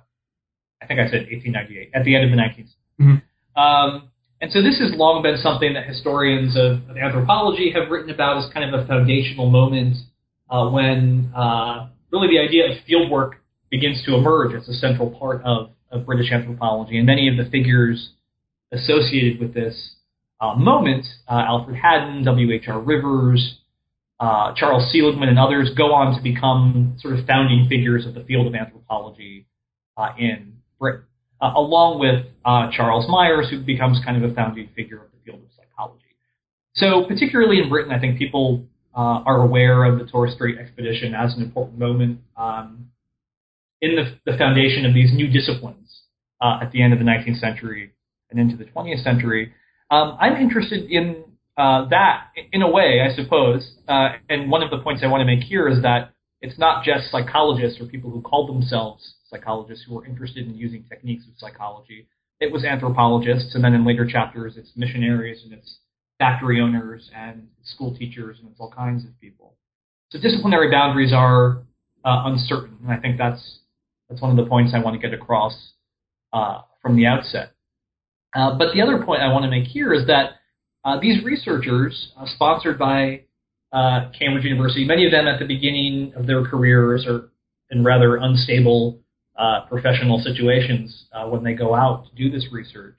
I 0.82 0.86
think 0.86 1.00
I 1.00 1.04
said 1.04 1.28
1898, 1.30 1.90
at 1.94 2.04
the 2.04 2.16
end 2.16 2.24
of 2.24 2.30
the 2.30 2.36
19th 2.36 2.56
century. 2.56 2.74
Mm-hmm. 3.00 3.60
Um, 3.60 4.10
and 4.40 4.50
so 4.50 4.62
this 4.62 4.78
has 4.80 4.92
long 4.94 5.22
been 5.22 5.38
something 5.38 5.74
that 5.74 5.86
historians 5.86 6.56
of, 6.56 6.88
of, 6.90 6.96
anthropology 6.96 7.72
have 7.72 7.90
written 7.90 8.10
about 8.10 8.38
as 8.38 8.52
kind 8.52 8.74
of 8.74 8.78
a 8.78 8.86
foundational 8.86 9.48
moment 9.48 9.96
when 10.50 11.32
really 12.12 12.28
the 12.28 12.38
idea 12.38 12.70
of 12.70 12.76
fieldwork 12.88 13.43
begins 13.70 14.02
to 14.04 14.14
emerge 14.14 14.54
as 14.54 14.68
a 14.68 14.74
central 14.74 15.10
part 15.10 15.42
of 15.44 15.70
of 15.94 16.04
British 16.04 16.32
anthropology, 16.32 16.98
and 16.98 17.06
many 17.06 17.28
of 17.28 17.36
the 17.36 17.48
figures 17.50 18.10
associated 18.72 19.40
with 19.40 19.54
this 19.54 19.94
uh, 20.40 20.54
moment, 20.54 21.06
uh, 21.28 21.44
Alfred 21.46 21.76
Haddon, 21.76 22.24
W.H.R. 22.24 22.80
Rivers, 22.80 23.58
uh, 24.18 24.52
Charles 24.56 24.90
Seligman, 24.92 25.28
and 25.28 25.38
others, 25.38 25.70
go 25.76 25.94
on 25.94 26.16
to 26.16 26.22
become 26.22 26.96
sort 26.98 27.18
of 27.18 27.24
founding 27.26 27.66
figures 27.68 28.04
of 28.04 28.14
the 28.14 28.24
field 28.24 28.46
of 28.46 28.54
anthropology 28.54 29.46
uh, 29.96 30.08
in 30.18 30.54
Britain, 30.78 31.04
uh, 31.40 31.52
along 31.56 32.00
with 32.00 32.26
uh, 32.44 32.70
Charles 32.72 33.06
Myers, 33.08 33.48
who 33.50 33.62
becomes 33.62 34.00
kind 34.04 34.22
of 34.22 34.28
a 34.28 34.34
founding 34.34 34.68
figure 34.74 34.98
of 34.98 35.10
the 35.12 35.18
field 35.24 35.40
of 35.42 35.48
psychology. 35.56 36.00
So, 36.74 37.04
particularly 37.06 37.60
in 37.60 37.68
Britain, 37.68 37.92
I 37.92 38.00
think 38.00 38.18
people 38.18 38.66
are 38.96 39.42
aware 39.42 39.84
of 39.84 39.98
the 39.98 40.04
Torres 40.04 40.34
Strait 40.34 40.56
expedition 40.56 41.14
as 41.14 41.34
an 41.34 41.42
important 41.42 41.80
moment 41.80 42.20
um, 42.36 42.90
in 43.84 43.96
the, 43.96 44.30
the 44.30 44.38
foundation 44.38 44.86
of 44.86 44.94
these 44.94 45.12
new 45.12 45.28
disciplines 45.28 46.02
uh, 46.40 46.58
at 46.62 46.72
the 46.72 46.82
end 46.82 46.92
of 46.92 46.98
the 46.98 47.04
19th 47.04 47.38
century 47.38 47.92
and 48.30 48.40
into 48.40 48.56
the 48.56 48.64
20th 48.64 49.02
century. 49.04 49.52
Um, 49.90 50.16
I'm 50.18 50.36
interested 50.36 50.90
in 50.90 51.24
uh, 51.56 51.88
that 51.90 52.28
in 52.52 52.62
a 52.62 52.70
way, 52.70 53.00
I 53.00 53.14
suppose. 53.14 53.76
Uh, 53.86 54.14
and 54.28 54.50
one 54.50 54.62
of 54.62 54.70
the 54.70 54.78
points 54.78 55.02
I 55.04 55.08
want 55.08 55.20
to 55.20 55.26
make 55.26 55.44
here 55.44 55.68
is 55.68 55.82
that 55.82 56.12
it's 56.40 56.58
not 56.58 56.84
just 56.84 57.10
psychologists 57.10 57.80
or 57.80 57.86
people 57.86 58.10
who 58.10 58.22
call 58.22 58.46
themselves 58.46 59.14
psychologists 59.28 59.84
who 59.86 59.98
are 59.98 60.06
interested 60.06 60.46
in 60.46 60.54
using 60.54 60.84
techniques 60.88 61.24
of 61.28 61.34
psychology. 61.36 62.08
It 62.40 62.52
was 62.52 62.64
anthropologists, 62.64 63.54
and 63.54 63.62
then 63.62 63.74
in 63.74 63.86
later 63.86 64.06
chapters, 64.06 64.54
it's 64.56 64.70
missionaries 64.76 65.42
and 65.44 65.52
it's 65.52 65.78
factory 66.18 66.60
owners 66.60 67.10
and 67.14 67.48
school 67.62 67.96
teachers 67.96 68.38
and 68.40 68.50
it's 68.50 68.60
all 68.60 68.70
kinds 68.70 69.04
of 69.04 69.10
people. 69.20 69.54
So 70.10 70.20
disciplinary 70.20 70.70
boundaries 70.70 71.12
are 71.12 71.62
uh, 72.04 72.22
uncertain, 72.26 72.78
and 72.82 72.92
I 72.92 72.98
think 72.98 73.18
that's 73.18 73.60
that's 74.08 74.20
one 74.20 74.30
of 74.30 74.36
the 74.36 74.48
points 74.48 74.72
I 74.74 74.80
want 74.80 75.00
to 75.00 75.08
get 75.08 75.18
across 75.18 75.72
uh, 76.32 76.62
from 76.82 76.96
the 76.96 77.06
outset. 77.06 77.52
Uh, 78.34 78.58
but 78.58 78.74
the 78.74 78.82
other 78.82 79.04
point 79.04 79.22
I 79.22 79.32
want 79.32 79.44
to 79.44 79.50
make 79.50 79.66
here 79.66 79.92
is 79.94 80.06
that 80.08 80.32
uh, 80.84 81.00
these 81.00 81.24
researchers, 81.24 82.12
uh, 82.18 82.26
sponsored 82.34 82.78
by 82.78 83.22
uh, 83.72 84.10
Cambridge 84.18 84.44
University, 84.44 84.84
many 84.84 85.06
of 85.06 85.12
them 85.12 85.26
at 85.26 85.38
the 85.38 85.46
beginning 85.46 86.12
of 86.16 86.26
their 86.26 86.44
careers 86.44 87.06
are 87.06 87.30
in 87.70 87.82
rather 87.82 88.16
unstable 88.16 89.00
uh, 89.38 89.60
professional 89.68 90.20
situations 90.20 91.06
when 91.28 91.42
they 91.42 91.54
go 91.54 91.74
out 91.74 92.06
to 92.06 92.14
do 92.14 92.30
this 92.30 92.46
research. 92.52 92.98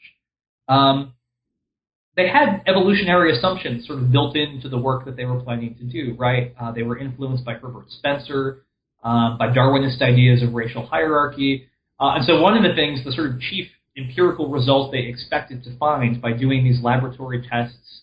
Um, 0.67 1.13
they 2.17 2.27
had 2.27 2.63
evolutionary 2.65 3.37
assumptions 3.37 3.85
sort 3.85 3.99
of 3.99 4.11
built 4.11 4.35
into 4.35 4.67
the 4.67 4.77
work 4.77 5.05
that 5.05 5.15
they 5.15 5.25
were 5.25 5.39
planning 5.41 5.75
to 5.75 5.83
do, 5.83 6.15
right? 6.17 6.55
they 6.73 6.83
were 6.83 6.97
influenced 6.97 7.45
by 7.45 7.53
Herbert 7.53 7.89
Spencer, 7.89 8.64
um, 9.05 9.37
by 9.37 9.47
Darwinist 9.47 10.01
ideas 10.01 10.41
of 10.41 10.53
racial 10.53 10.85
hierarchy. 10.85 11.67
Uh, 11.99 12.15
and 12.15 12.25
so 12.25 12.41
one 12.41 12.57
of 12.57 12.63
the 12.63 12.75
things, 12.75 13.05
the 13.05 13.11
sort 13.11 13.29
of 13.29 13.39
chief 13.39 13.67
empirical 13.95 14.49
result 14.49 14.91
they 14.91 15.03
expected 15.03 15.63
to 15.63 15.77
find 15.77 16.21
by 16.21 16.33
doing 16.33 16.63
these 16.63 16.81
laboratory 16.81 17.47
tests 17.49 18.01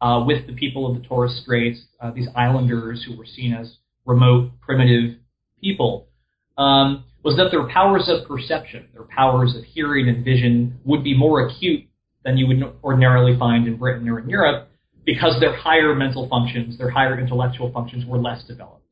uh, 0.00 0.24
with 0.26 0.46
the 0.46 0.54
people 0.54 0.90
of 0.90 1.00
the 1.00 1.06
Torres 1.06 1.38
Straits, 1.42 1.80
uh, 2.00 2.10
these 2.10 2.28
islanders 2.34 3.04
who 3.06 3.16
were 3.16 3.26
seen 3.26 3.52
as 3.52 3.76
remote, 4.06 4.50
primitive 4.60 5.16
people, 5.60 6.08
um, 6.56 7.04
was 7.22 7.36
that 7.36 7.50
their 7.50 7.68
powers 7.68 8.08
of 8.08 8.26
perception, 8.26 8.88
their 8.92 9.02
powers 9.02 9.54
of 9.56 9.64
hearing 9.64 10.08
and 10.08 10.24
vision, 10.24 10.78
would 10.84 11.04
be 11.04 11.16
more 11.16 11.46
acute 11.46 11.84
than 12.24 12.38
you 12.38 12.46
would 12.46 12.62
ordinarily 12.82 13.38
find 13.38 13.66
in 13.66 13.76
Britain 13.76 14.08
or 14.08 14.18
in 14.18 14.28
Europe 14.28 14.68
because 15.04 15.38
their 15.40 15.54
higher 15.56 15.94
mental 15.94 16.28
functions, 16.28 16.78
their 16.78 16.90
higher 16.90 17.18
intellectual 17.18 17.70
functions 17.72 18.04
were 18.06 18.18
less 18.18 18.44
developed. 18.44 18.87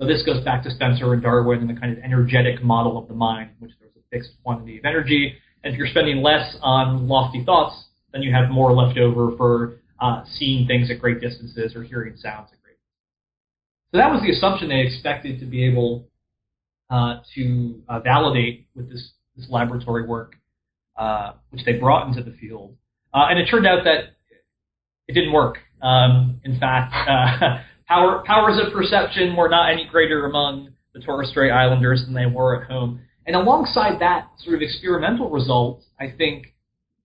So 0.00 0.06
this 0.06 0.22
goes 0.24 0.44
back 0.44 0.62
to 0.64 0.70
Spencer 0.70 1.12
and 1.14 1.22
Darwin 1.22 1.60
and 1.60 1.70
the 1.70 1.80
kind 1.80 1.96
of 1.96 2.02
energetic 2.04 2.62
model 2.62 2.98
of 2.98 3.08
the 3.08 3.14
mind, 3.14 3.50
in 3.50 3.66
which 3.66 3.72
there's 3.80 3.92
a 3.96 4.00
fixed 4.10 4.32
quantity 4.42 4.78
of 4.78 4.84
energy. 4.84 5.34
And 5.64 5.72
if 5.72 5.78
you're 5.78 5.88
spending 5.88 6.22
less 6.22 6.56
on 6.60 7.08
lofty 7.08 7.44
thoughts, 7.44 7.84
then 8.12 8.22
you 8.22 8.32
have 8.32 8.50
more 8.50 8.72
left 8.72 8.98
over 8.98 9.36
for 9.36 9.80
uh, 10.00 10.24
seeing 10.38 10.66
things 10.66 10.90
at 10.90 11.00
great 11.00 11.20
distances 11.20 11.74
or 11.74 11.82
hearing 11.82 12.14
sounds 12.16 12.50
at 12.52 12.62
great 12.62 12.76
distances. 12.76 13.90
So 13.92 13.98
that 13.98 14.10
was 14.10 14.20
the 14.22 14.32
assumption 14.32 14.68
they 14.68 14.80
expected 14.80 15.40
to 15.40 15.46
be 15.46 15.64
able 15.64 16.08
uh, 16.90 17.20
to 17.34 17.82
uh, 17.88 18.00
validate 18.00 18.66
with 18.74 18.90
this, 18.90 19.12
this 19.36 19.46
laboratory 19.48 20.06
work, 20.06 20.36
uh, 20.96 21.32
which 21.50 21.64
they 21.64 21.72
brought 21.72 22.06
into 22.06 22.22
the 22.22 22.36
field. 22.36 22.76
Uh, 23.14 23.26
and 23.30 23.38
it 23.38 23.46
turned 23.50 23.66
out 23.66 23.84
that 23.84 24.16
it 25.08 25.14
didn't 25.14 25.32
work. 25.32 25.58
Um, 25.82 26.40
in 26.44 26.60
fact, 26.60 26.92
uh, 27.08 27.62
power, 27.88 28.22
powers 28.26 28.58
of 28.64 28.72
perception 28.72 29.36
were 29.36 29.48
not 29.48 29.70
any 29.70 29.86
greater 29.90 30.26
among 30.26 30.70
the 30.94 31.00
Torres 31.00 31.30
Strait 31.30 31.50
Islanders 31.50 32.04
than 32.04 32.14
they 32.14 32.26
were 32.26 32.62
at 32.62 32.70
home. 32.70 33.00
And 33.26 33.34
alongside 33.36 34.00
that 34.00 34.28
sort 34.38 34.56
of 34.56 34.62
experimental 34.62 35.30
result, 35.30 35.82
I 35.98 36.12
think 36.16 36.54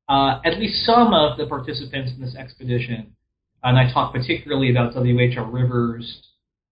uh, 0.08 0.40
at 0.46 0.60
least 0.60 0.86
some 0.86 1.14
of 1.14 1.38
the 1.38 1.48
participants 1.48 2.12
in 2.16 2.22
this 2.22 2.36
expedition, 2.36 3.16
and 3.64 3.78
I 3.78 3.92
talk 3.94 4.14
particularly 4.14 4.72
about 4.72 4.94
W.H.R. 4.94 5.50
Rivers 5.50 6.22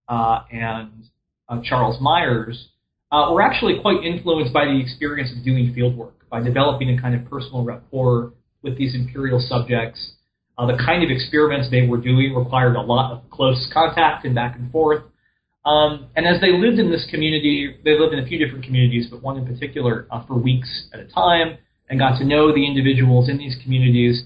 uh, 0.08 0.42
and 0.52 1.06
uh, 1.48 1.62
Charles 1.64 2.02
Myers, 2.02 2.70
uh, 3.12 3.30
were 3.32 3.42
actually 3.42 3.80
quite 3.82 4.04
influenced 4.04 4.54
by 4.54 4.66
the 4.66 4.80
experience 4.80 5.32
of 5.36 5.44
doing 5.44 5.74
fieldwork, 5.74 6.14
by 6.30 6.42
developing 6.42 6.96
a 6.96 7.02
kind 7.02 7.16
of 7.16 7.30
personal 7.30 7.64
rapport 7.64 8.34
with 8.62 8.78
these 8.78 8.94
imperial 8.94 9.40
subjects. 9.40 10.14
Uh, 10.60 10.66
the 10.66 10.76
kind 10.76 11.06
of 11.06 11.10
experiments 11.10 11.72
they 11.72 11.88
were 11.88 11.96
doing 11.98 12.36
required 12.36 12.76
a 12.76 12.82
lot 12.82 13.14
of 13.14 13.30
close 13.30 13.70
contact 13.74 14.26
and 14.26 14.36
back 14.36 14.58
and 14.58 14.70
forth. 14.74 15.04
Um, 15.64 16.10
and 16.18 16.28
as 16.28 16.42
they 16.42 16.52
lived 16.52 16.80
in 16.80 16.92
this 16.92 17.08
community, 17.10 17.78
they 17.86 17.98
lived 17.98 18.12
in 18.12 18.20
a 18.20 18.28
few 18.28 18.38
different 18.38 18.66
communities, 18.66 19.08
but 19.10 19.24
one 19.24 19.38
in 19.38 19.46
particular 19.46 20.06
uh, 20.12 20.26
for 20.28 20.36
weeks 20.36 20.90
at 20.94 21.00
a 21.00 21.06
time, 21.06 21.58
and 21.90 21.98
got 21.98 22.18
to 22.20 22.26
know 22.26 22.54
the 22.54 22.68
individuals 22.68 23.30
in 23.30 23.38
these 23.38 23.56
communities. 23.64 24.24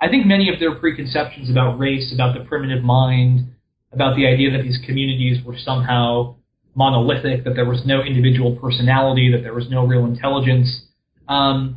I 0.00 0.08
think 0.08 0.24
many 0.24 0.48
of 0.50 0.58
their 0.58 0.74
preconceptions 0.74 1.50
about 1.50 1.78
race, 1.78 2.12
about 2.14 2.32
the 2.32 2.44
primitive 2.44 2.82
mind, 2.82 3.52
about 3.92 4.16
the 4.16 4.26
idea 4.26 4.50
that 4.52 4.62
these 4.62 4.78
communities 4.86 5.44
were 5.44 5.56
somehow 5.58 6.36
monolithic, 6.74 7.44
that 7.44 7.54
there 7.54 7.68
was 7.68 7.82
no 7.84 8.00
individual 8.00 8.56
personality, 8.56 9.30
that 9.30 9.42
there 9.42 9.54
was 9.54 9.68
no 9.68 9.86
real 9.86 10.06
intelligence, 10.06 10.86
um, 11.28 11.76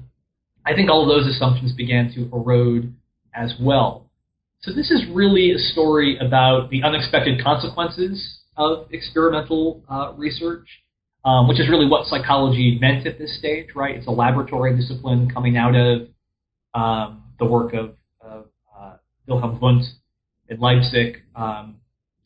I 0.66 0.74
think 0.76 0.90
all 0.90 1.04
of 1.04 1.08
those 1.08 1.34
assumptions 1.34 1.72
began 1.72 2.12
to 2.14 2.30
erode 2.36 2.94
as 3.38 3.54
well. 3.62 4.10
So 4.62 4.74
this 4.74 4.90
is 4.90 5.04
really 5.14 5.52
a 5.52 5.60
story 5.60 6.18
about 6.20 6.70
the 6.72 6.84
unexpected 6.84 7.44
consequences 7.44 8.40
of 8.58 8.88
experimental 8.92 9.84
uh, 9.90 10.14
research, 10.18 10.68
um, 11.24 11.48
which 11.48 11.60
is 11.60 11.70
really 11.70 11.88
what 11.88 12.08
psychology 12.08 12.78
meant 12.82 13.06
at 13.06 13.20
this 13.20 13.38
stage, 13.38 13.68
right? 13.76 13.96
It's 13.96 14.08
a 14.08 14.12
laboratory 14.12 14.76
discipline 14.76 15.30
coming 15.30 15.58
out 15.58 15.76
of 15.76 16.08
um, 16.74 17.24
the 17.38 17.46
work 17.46 17.74
of, 17.74 17.96
of 18.20 18.46
uh, 18.78 18.96
Wilhelm 19.28 19.60
Wundt 19.62 19.86
in 20.50 20.60
Leipzig, 20.60 21.22
um, 21.36 21.76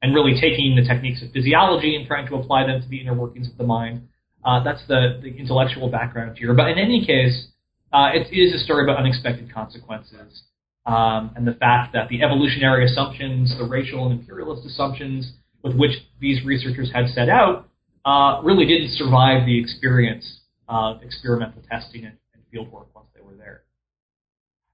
and 0.01 0.15
really 0.15 0.39
taking 0.39 0.75
the 0.75 0.87
techniques 0.87 1.21
of 1.21 1.31
physiology 1.31 1.95
and 1.95 2.07
trying 2.07 2.27
to 2.27 2.35
apply 2.35 2.65
them 2.65 2.81
to 2.81 2.87
the 2.87 3.01
inner 3.01 3.13
workings 3.13 3.49
of 3.49 3.57
the 3.57 3.63
mind. 3.63 4.07
Uh, 4.43 4.63
that's 4.63 4.81
the, 4.87 5.19
the 5.21 5.35
intellectual 5.35 5.89
background 5.89 6.37
here. 6.37 6.53
But 6.53 6.69
in 6.69 6.79
any 6.79 7.05
case, 7.05 7.47
uh, 7.93 8.09
it, 8.13 8.27
it 8.31 8.39
is 8.39 8.53
a 8.53 8.63
story 8.63 8.83
about 8.83 8.97
unexpected 8.97 9.53
consequences 9.53 10.43
um, 10.85 11.31
and 11.35 11.47
the 11.47 11.53
fact 11.53 11.93
that 11.93 12.09
the 12.09 12.23
evolutionary 12.23 12.85
assumptions, 12.85 13.55
the 13.57 13.65
racial 13.65 14.07
and 14.07 14.19
imperialist 14.19 14.65
assumptions 14.65 15.33
with 15.63 15.75
which 15.75 15.91
these 16.19 16.43
researchers 16.43 16.91
had 16.93 17.07
set 17.09 17.29
out, 17.29 17.67
uh, 18.05 18.41
really 18.43 18.65
didn't 18.65 18.89
survive 18.91 19.46
the 19.46 19.59
experience 19.59 20.39
of 20.67 21.03
experimental 21.03 21.61
testing 21.70 22.05
and, 22.05 22.17
and 22.33 22.44
field 22.51 22.72
work 22.72 22.87
once 22.96 23.07
they 23.13 23.22
were 23.22 23.35
there. 23.35 23.61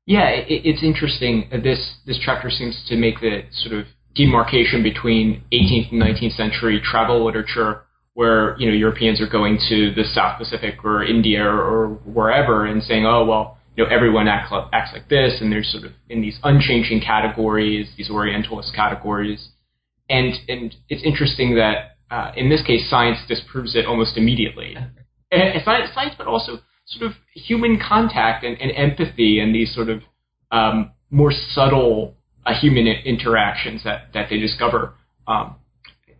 Yeah, 0.05 0.29
it, 0.29 0.45
it's 0.47 0.83
interesting. 0.83 1.49
This 1.51 1.95
this 2.05 2.19
chapter 2.23 2.49
seems 2.49 2.81
to 2.87 2.95
make 2.95 3.19
the 3.19 3.41
sort 3.51 3.77
of 3.77 3.85
demarcation 4.15 4.81
between 4.81 5.43
18th 5.51 5.91
and 5.91 6.01
19th 6.01 6.35
century 6.35 6.81
travel 6.83 7.25
literature 7.25 7.83
where 8.13 8.57
you 8.57 8.67
know 8.67 8.73
Europeans 8.73 9.21
are 9.21 9.29
going 9.29 9.59
to 9.69 9.93
the 9.93 10.03
South 10.03 10.39
Pacific 10.39 10.83
or 10.83 11.03
India 11.03 11.43
or, 11.43 11.99
wherever 12.05 12.65
and 12.65 12.81
saying, 12.81 13.05
oh 13.05 13.25
well, 13.25 13.56
you 13.77 13.83
know 13.83 13.89
everyone 13.89 14.27
acts 14.27 14.51
like, 14.51 14.65
acts 14.73 14.91
like 14.91 15.07
this, 15.07 15.37
and 15.39 15.51
they're 15.51 15.63
sort 15.63 15.85
of 15.85 15.91
in 16.09 16.21
these 16.21 16.39
unchanging 16.43 16.99
categories, 16.99 17.87
these 17.95 18.09
Orientalist 18.09 18.73
categories, 18.75 19.49
and 20.09 20.33
and 20.49 20.75
it's 20.89 21.03
interesting 21.03 21.55
that 21.55 21.97
uh, 22.09 22.31
in 22.35 22.49
this 22.49 22.63
case 22.63 22.89
science 22.89 23.19
disproves 23.27 23.75
it 23.75 23.85
almost 23.85 24.17
immediately. 24.17 24.75
And 25.31 25.61
science, 25.63 25.91
science, 25.93 26.15
but 26.17 26.27
also 26.27 26.59
sort 26.85 27.11
of 27.11 27.17
human 27.35 27.79
contact 27.79 28.43
and, 28.43 28.59
and 28.59 28.71
empathy 28.75 29.39
and 29.39 29.53
these 29.53 29.73
sort 29.75 29.89
of 29.89 30.01
um, 30.51 30.91
more 31.11 31.31
subtle 31.51 32.15
uh, 32.45 32.53
human 32.59 32.87
interactions 32.87 33.83
that 33.83 34.13
that 34.13 34.27
they 34.29 34.39
discover. 34.39 34.95
Um, 35.27 35.55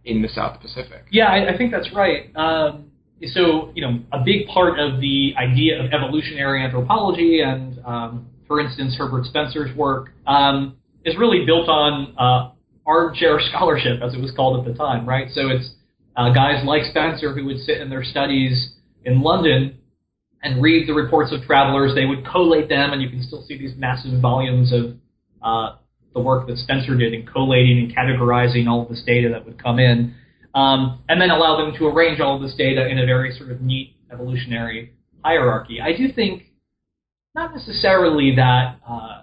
in 0.03 0.21
the 0.21 0.29
South 0.29 0.61
Pacific. 0.61 1.03
Yeah, 1.11 1.25
I, 1.25 1.53
I 1.53 1.57
think 1.57 1.71
that's 1.71 1.93
right. 1.93 2.33
Um, 2.35 2.91
so, 3.33 3.71
you 3.73 3.81
know, 3.81 3.99
a 4.11 4.23
big 4.23 4.47
part 4.47 4.79
of 4.79 4.99
the 5.01 5.33
idea 5.37 5.83
of 5.83 5.91
evolutionary 5.91 6.63
anthropology 6.63 7.41
and, 7.41 7.79
um, 7.85 8.27
for 8.47 8.59
instance, 8.59 8.95
Herbert 8.97 9.25
Spencer's 9.25 9.75
work 9.75 10.11
um, 10.25 10.77
is 11.03 11.17
really 11.17 11.45
built 11.45 11.67
on 11.67 12.15
uh, 12.17 12.51
armchair 12.85 13.39
scholarship, 13.49 14.01
as 14.01 14.13
it 14.13 14.21
was 14.21 14.31
called 14.35 14.59
at 14.65 14.71
the 14.71 14.77
time, 14.77 15.07
right? 15.07 15.27
So 15.33 15.49
it's 15.49 15.71
uh, 16.15 16.31
guys 16.33 16.63
like 16.65 16.83
Spencer 16.89 17.33
who 17.33 17.45
would 17.45 17.59
sit 17.59 17.81
in 17.81 17.89
their 17.89 18.03
studies 18.03 18.75
in 19.05 19.21
London 19.21 19.77
and 20.43 20.61
read 20.61 20.87
the 20.87 20.93
reports 20.93 21.33
of 21.33 21.41
travelers. 21.43 21.93
They 21.95 22.05
would 22.05 22.25
collate 22.25 22.69
them, 22.69 22.93
and 22.93 23.01
you 23.01 23.09
can 23.09 23.23
still 23.23 23.43
see 23.47 23.57
these 23.57 23.73
massive 23.77 24.21
volumes 24.21 24.71
of 24.71 24.95
uh, 25.41 25.77
the 26.13 26.19
work 26.19 26.47
that 26.47 26.57
Spencer 26.57 26.95
did 26.95 27.13
in 27.13 27.25
collating 27.25 27.79
and 27.79 27.95
categorizing 27.95 28.67
all 28.67 28.83
of 28.83 28.89
this 28.89 29.03
data 29.05 29.29
that 29.29 29.45
would 29.45 29.61
come 29.61 29.79
in, 29.79 30.15
um, 30.55 31.03
and 31.09 31.21
then 31.21 31.29
allow 31.29 31.57
them 31.57 31.73
to 31.77 31.87
arrange 31.87 32.19
all 32.19 32.35
of 32.35 32.41
this 32.41 32.55
data 32.55 32.87
in 32.87 32.99
a 32.99 33.05
very 33.05 33.35
sort 33.37 33.51
of 33.51 33.61
neat 33.61 33.95
evolutionary 34.11 34.93
hierarchy. 35.23 35.79
I 35.81 35.95
do 35.95 36.11
think 36.13 36.43
not 37.35 37.53
necessarily 37.53 38.35
that 38.35 38.79
uh, 38.87 39.21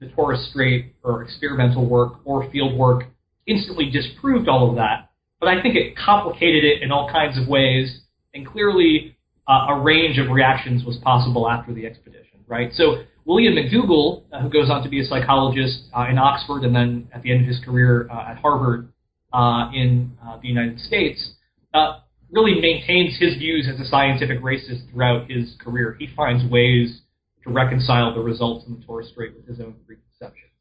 the 0.00 0.08
Torres 0.08 0.46
Strait 0.50 0.94
or 1.02 1.22
experimental 1.22 1.88
work 1.88 2.14
or 2.24 2.50
field 2.50 2.78
work 2.78 3.04
instantly 3.46 3.90
disproved 3.90 4.48
all 4.48 4.70
of 4.70 4.76
that, 4.76 5.10
but 5.40 5.48
I 5.48 5.62
think 5.62 5.74
it 5.76 5.96
complicated 5.96 6.64
it 6.64 6.82
in 6.82 6.92
all 6.92 7.10
kinds 7.10 7.38
of 7.38 7.48
ways, 7.48 8.00
and 8.34 8.46
clearly 8.46 9.16
uh, 9.48 9.66
a 9.70 9.80
range 9.80 10.18
of 10.18 10.30
reactions 10.30 10.84
was 10.84 10.96
possible 10.98 11.48
after 11.48 11.72
the 11.72 11.86
expedition, 11.86 12.40
right? 12.46 12.72
So 12.74 13.04
William 13.24 13.54
McDougall, 13.54 14.22
uh, 14.32 14.40
who 14.40 14.48
goes 14.48 14.70
on 14.70 14.82
to 14.82 14.88
be 14.88 15.00
a 15.00 15.04
psychologist 15.04 15.84
uh, 15.96 16.06
in 16.08 16.18
Oxford 16.18 16.62
and 16.64 16.74
then 16.74 17.08
at 17.12 17.22
the 17.22 17.32
end 17.32 17.42
of 17.42 17.48
his 17.48 17.58
career 17.64 18.08
uh, 18.10 18.30
at 18.30 18.38
Harvard 18.38 18.92
uh, 19.36 19.70
in 19.74 20.16
uh, 20.24 20.38
the 20.40 20.48
United 20.48 20.80
States, 20.80 21.34
uh, 21.74 21.98
really 22.30 22.58
maintains 22.58 23.18
his 23.20 23.36
views 23.36 23.68
as 23.72 23.78
a 23.78 23.84
scientific 23.84 24.40
racist 24.40 24.90
throughout 24.90 25.30
his 25.30 25.54
career. 25.60 25.94
He 25.98 26.08
finds 26.16 26.50
ways 26.50 27.02
to 27.44 27.50
reconcile 27.50 28.14
the 28.14 28.20
results 28.20 28.64
in 28.66 28.80
the 28.80 28.86
Torres 28.86 29.08
Strait 29.12 29.36
with 29.36 29.46
his 29.46 29.60
own 29.60 29.74
preconceptions. 29.86 30.52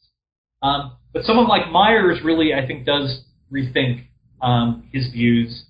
Um, 0.62 0.98
but 1.14 1.24
someone 1.24 1.48
like 1.48 1.72
Myers 1.72 2.20
really, 2.24 2.54
I 2.54 2.68
think, 2.68 2.86
does 2.86 3.24
rethink 3.50 4.04
um, 4.42 4.90
his 4.92 5.10
views. 5.12 5.66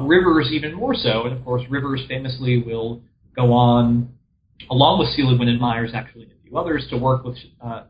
Rivers 0.00 0.48
even 0.50 0.74
more 0.74 0.94
so, 0.94 1.26
and 1.26 1.32
of 1.36 1.44
course, 1.44 1.62
Rivers 1.70 2.02
famously 2.08 2.60
will 2.66 3.00
go 3.36 3.52
on, 3.52 4.12
along 4.68 4.98
with 4.98 5.08
Seligman 5.14 5.48
and 5.48 5.60
Myers, 5.60 5.92
actually 5.94 6.24
and 6.24 6.32
a 6.32 6.48
few 6.48 6.58
others 6.58 6.86
to 6.90 6.98
work 6.98 7.24
with 7.24 7.36
uh, 7.64 7.84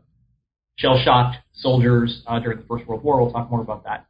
shell-shocked 0.77 1.37
soldiers 1.55 2.21
uh, 2.27 2.39
during 2.39 2.59
the 2.59 2.65
First 2.65 2.85
World 2.87 3.03
War. 3.03 3.19
We'll 3.19 3.31
talk 3.31 3.49
more 3.49 3.61
about 3.61 3.83
that 3.85 4.05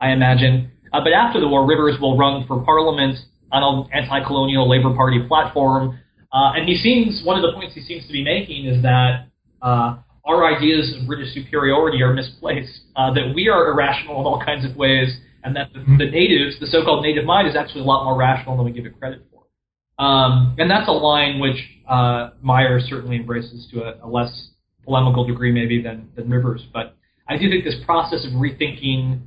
I 0.00 0.12
imagine. 0.12 0.70
Uh, 0.92 1.00
but 1.02 1.12
after 1.12 1.40
the 1.40 1.48
war, 1.48 1.66
Rivers 1.66 1.96
will 2.00 2.16
run 2.16 2.46
for 2.46 2.62
parliament 2.64 3.18
on 3.52 3.62
an 3.62 3.90
anti-colonial 3.92 4.68
Labour 4.68 4.94
Party 4.94 5.20
platform, 5.26 5.98
uh, 6.32 6.52
and 6.54 6.68
he 6.68 6.76
seems 6.76 7.22
one 7.24 7.36
of 7.36 7.42
the 7.42 7.52
points 7.56 7.74
he 7.74 7.82
seems 7.82 8.06
to 8.06 8.12
be 8.12 8.22
making 8.22 8.66
is 8.66 8.82
that 8.82 9.28
uh, 9.62 9.96
our 10.26 10.54
ideas 10.54 10.94
of 10.98 11.06
British 11.06 11.32
superiority 11.32 12.02
are 12.02 12.12
misplaced, 12.12 12.80
uh, 12.96 13.12
that 13.14 13.32
we 13.34 13.48
are 13.48 13.72
irrational 13.72 14.20
in 14.20 14.26
all 14.26 14.42
kinds 14.44 14.64
of 14.64 14.76
ways, 14.76 15.08
and 15.42 15.56
that 15.56 15.72
the, 15.72 15.80
the 15.98 16.10
natives, 16.10 16.60
the 16.60 16.66
so-called 16.66 17.02
native 17.02 17.24
mind, 17.24 17.48
is 17.48 17.56
actually 17.56 17.80
a 17.80 17.84
lot 17.84 18.04
more 18.04 18.16
rational 18.16 18.56
than 18.56 18.66
we 18.66 18.72
give 18.72 18.84
it 18.84 18.98
credit 18.98 19.24
for. 19.30 20.04
Um, 20.04 20.54
and 20.58 20.70
that's 20.70 20.86
a 20.86 20.92
line 20.92 21.40
which 21.40 21.56
uh, 21.88 22.30
Myers 22.42 22.84
certainly 22.88 23.16
embraces 23.16 23.66
to 23.72 23.82
a, 23.82 24.06
a, 24.06 24.08
less 24.08 24.50
polemical 24.84 25.26
degree 25.26 25.50
maybe 25.50 25.82
than, 25.82 26.08
than 26.14 26.28
Rivers. 26.28 26.62
But 26.72 26.96
I 27.28 27.36
do 27.36 27.48
think 27.48 27.64
this 27.64 27.76
process 27.84 28.26
of 28.26 28.32
rethinking 28.32 29.20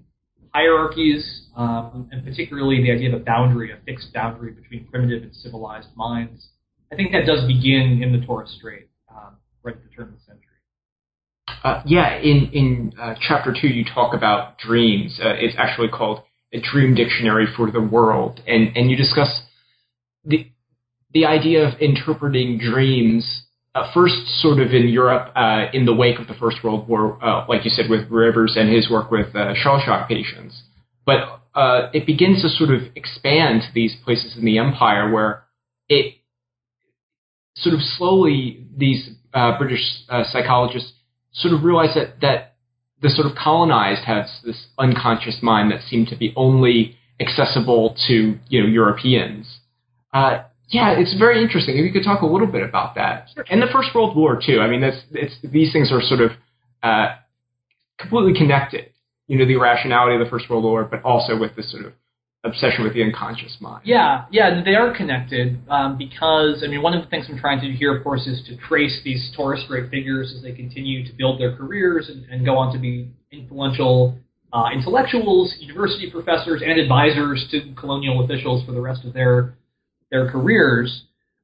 hierarchies, 0.53 1.47
um, 1.55 2.09
and 2.11 2.23
particularly 2.23 2.81
the 2.81 2.91
idea 2.91 3.13
of 3.13 3.21
a 3.21 3.23
boundary, 3.23 3.71
a 3.71 3.77
fixed 3.85 4.13
boundary 4.13 4.51
between 4.51 4.85
primitive 4.87 5.23
and 5.23 5.33
civilized 5.35 5.89
minds, 5.95 6.49
I 6.91 6.95
think 6.95 7.11
that 7.13 7.25
does 7.25 7.45
begin 7.47 8.01
in 8.03 8.11
the 8.11 8.25
Torres 8.25 8.53
Strait 8.57 8.89
um, 9.09 9.37
right 9.63 9.75
at 9.75 9.83
the 9.83 9.89
turn 9.89 10.09
of 10.09 10.13
the 10.13 10.19
century. 10.19 10.47
Uh, 11.63 11.81
yeah, 11.85 12.17
in 12.17 12.49
in 12.53 12.93
uh, 12.99 13.13
chapter 13.21 13.53
two, 13.59 13.67
you 13.67 13.85
talk 13.85 14.13
about 14.13 14.57
dreams. 14.57 15.19
Uh, 15.23 15.33
it's 15.37 15.55
actually 15.57 15.89
called 15.89 16.23
a 16.53 16.59
dream 16.59 16.95
dictionary 16.95 17.45
for 17.55 17.71
the 17.71 17.81
world, 17.81 18.41
and 18.47 18.75
and 18.75 18.89
you 18.89 18.97
discuss 18.97 19.43
the 20.25 20.47
the 21.13 21.25
idea 21.25 21.67
of 21.67 21.79
interpreting 21.79 22.57
dreams. 22.57 23.45
Uh, 23.73 23.89
first, 23.93 24.15
sort 24.41 24.59
of 24.59 24.73
in 24.73 24.89
Europe, 24.89 25.31
uh, 25.33 25.67
in 25.73 25.85
the 25.85 25.93
wake 25.93 26.19
of 26.19 26.27
the 26.27 26.33
First 26.33 26.57
World 26.61 26.89
War, 26.89 27.17
uh, 27.23 27.45
like 27.47 27.63
you 27.63 27.71
said, 27.71 27.89
with 27.89 28.09
Rivers 28.09 28.57
and 28.57 28.69
his 28.69 28.89
work 28.89 29.09
with 29.09 29.33
shell 29.55 29.81
shock 29.85 30.09
patients, 30.09 30.63
but 31.05 31.39
it 31.93 32.05
begins 32.05 32.41
to 32.41 32.49
sort 32.49 32.69
of 32.69 32.81
expand 32.95 33.61
to 33.61 33.67
these 33.73 33.95
places 34.03 34.35
in 34.37 34.43
the 34.43 34.57
empire 34.57 35.11
where 35.11 35.43
it 35.87 36.15
sort 37.55 37.73
of 37.73 37.81
slowly 37.81 38.65
these 38.75 39.09
British 39.57 40.03
psychologists 40.31 40.91
sort 41.33 41.53
of 41.53 41.63
realize 41.63 41.95
that 41.95 42.19
that 42.19 42.55
the 43.01 43.09
sort 43.09 43.25
of 43.25 43.35
colonized 43.35 44.03
has 44.05 44.41
this 44.43 44.67
unconscious 44.77 45.39
mind 45.41 45.71
that 45.71 45.81
seemed 45.81 46.07
to 46.07 46.15
be 46.15 46.33
only 46.35 46.97
accessible 47.19 47.95
to 48.07 48.37
you 48.47 48.61
know 48.61 48.67
Europeans. 48.67 49.59
Uh, 50.13 50.43
yeah, 50.71 50.91
it's 50.97 51.13
very 51.17 51.43
interesting. 51.43 51.77
If 51.77 51.85
you 51.85 51.91
could 51.91 52.03
talk 52.03 52.21
a 52.21 52.25
little 52.25 52.47
bit 52.47 52.63
about 52.63 52.95
that 52.95 53.27
and 53.49 53.61
the 53.61 53.67
First 53.71 53.89
World 53.93 54.15
War 54.15 54.39
too. 54.43 54.59
I 54.61 54.67
mean, 54.67 54.81
that's 54.81 54.97
it's 55.11 55.35
these 55.43 55.71
things 55.73 55.91
are 55.91 56.01
sort 56.01 56.21
of 56.21 56.31
uh, 56.81 57.15
completely 57.99 58.33
connected. 58.33 58.91
You 59.27 59.37
know, 59.37 59.45
the 59.45 59.53
irrationality 59.53 60.15
of 60.15 60.23
the 60.23 60.29
First 60.29 60.49
World 60.49 60.63
War, 60.63 60.83
but 60.83 61.03
also 61.03 61.37
with 61.37 61.55
this 61.55 61.71
sort 61.71 61.85
of 61.85 61.93
obsession 62.43 62.83
with 62.83 62.93
the 62.93 63.03
unconscious 63.03 63.57
mind. 63.59 63.81
Yeah, 63.85 64.25
yeah, 64.31 64.63
they 64.63 64.75
are 64.75 64.95
connected 64.95 65.59
um, 65.69 65.97
because 65.97 66.63
I 66.65 66.67
mean, 66.67 66.81
one 66.81 66.93
of 66.93 67.03
the 67.03 67.09
things 67.09 67.25
I'm 67.29 67.37
trying 67.37 67.59
to 67.61 67.67
do 67.67 67.77
here, 67.77 67.95
of 67.95 68.03
course, 68.03 68.25
is 68.25 68.41
to 68.47 68.57
trace 68.67 69.01
these 69.03 69.31
Torres 69.35 69.63
Strait 69.65 69.89
figures 69.91 70.33
as 70.35 70.41
they 70.41 70.53
continue 70.53 71.05
to 71.05 71.13
build 71.13 71.39
their 71.39 71.55
careers 71.55 72.09
and, 72.09 72.25
and 72.29 72.45
go 72.45 72.57
on 72.57 72.73
to 72.73 72.79
be 72.79 73.11
influential 73.31 74.17
uh, 74.53 74.69
intellectuals, 74.73 75.53
university 75.59 76.09
professors, 76.09 76.61
and 76.65 76.79
advisors 76.79 77.45
to 77.51 77.73
colonial 77.75 78.23
officials 78.23 78.65
for 78.65 78.71
the 78.71 78.81
rest 78.81 79.05
of 79.05 79.13
their 79.13 79.55
their 80.11 80.29
careers. 80.29 81.03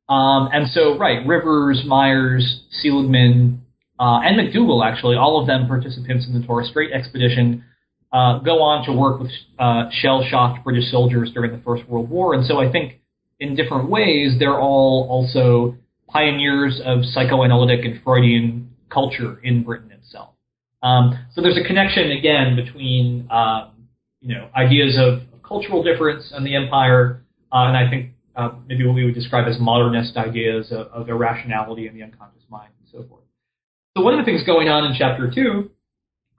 Um, 0.09 0.49
and 0.53 0.69
so, 0.71 0.97
right, 0.97 1.25
Rivers, 1.25 1.83
Myers, 1.85 2.63
Seligman, 2.81 3.61
uh, 3.99 4.19
and 4.23 4.37
McDougall, 4.37 4.85
actually, 4.85 5.15
all 5.15 5.39
of 5.41 5.47
them 5.47 5.67
participants 5.67 6.27
in 6.27 6.39
the 6.39 6.45
Torres 6.45 6.69
Strait 6.69 6.91
expedition 6.93 7.63
uh, 8.13 8.39
go 8.39 8.61
on 8.61 8.85
to 8.85 8.93
work 8.93 9.19
with 9.19 9.31
uh, 9.59 9.89
shell-shocked 9.91 10.63
British 10.63 10.91
soldiers 10.91 11.31
during 11.33 11.51
the 11.51 11.61
First 11.63 11.87
World 11.89 12.09
War. 12.09 12.33
And 12.33 12.45
so 12.45 12.59
I 12.59 12.71
think 12.71 13.01
in 13.39 13.55
different 13.55 13.89
ways, 13.89 14.35
they're 14.39 14.59
all 14.59 15.07
also 15.09 15.75
pioneers 16.07 16.81
of 16.85 17.03
psychoanalytic 17.03 17.83
and 17.85 18.01
Freudian 18.03 18.71
culture 18.89 19.39
in 19.43 19.63
Britain 19.63 19.91
itself. 19.91 20.29
Um, 20.81 21.17
so 21.33 21.41
there's 21.41 21.57
a 21.57 21.67
connection 21.67 22.11
again 22.11 22.55
between 22.55 23.27
um, 23.31 23.87
you 24.21 24.35
know 24.35 24.49
ideas 24.55 24.97
of, 24.97 25.21
of, 25.33 25.43
cultural 25.43 25.81
difference 25.81 26.31
and 26.33 26.45
the 26.45 26.55
empire, 26.55 27.23
uh, 27.53 27.67
and 27.67 27.77
I 27.77 27.89
think 27.89 28.11
uh, 28.37 28.51
maybe 28.67 28.85
what 28.85 28.95
we 28.95 29.03
would 29.03 29.15
describe 29.15 29.47
as 29.47 29.59
modernist 29.59 30.15
ideas 30.15 30.71
of, 30.71 30.87
of 30.87 31.09
irrationality 31.09 31.87
and 31.87 31.97
the 31.97 32.03
unconscious 32.03 32.43
mind 32.49 32.71
and 32.79 32.87
so 32.91 33.07
forth. 33.09 33.23
So 33.97 34.03
one 34.03 34.13
of 34.13 34.19
the 34.19 34.25
things 34.25 34.43
going 34.45 34.69
on 34.69 34.85
in 34.85 34.95
chapter 34.97 35.29
two 35.33 35.71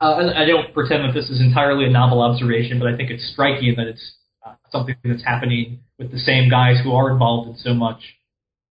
uh, 0.00 0.30
I 0.34 0.44
don't 0.44 0.72
pretend 0.72 1.04
that 1.04 1.12
this 1.12 1.28
is 1.28 1.40
entirely 1.40 1.84
a 1.84 1.90
novel 1.90 2.22
observation, 2.22 2.78
but 2.78 2.88
I 2.88 2.96
think 2.96 3.10
it's 3.10 3.30
striking 3.32 3.74
that 3.76 3.88
it's 3.88 4.12
uh, 4.46 4.54
something 4.70 4.94
that's 5.02 5.24
happening 5.24 5.80
with 5.98 6.12
the 6.12 6.18
same 6.18 6.48
guys 6.48 6.76
who 6.82 6.92
are 6.92 7.10
involved 7.10 7.50
in 7.50 7.56
so 7.56 7.74
much 7.74 8.00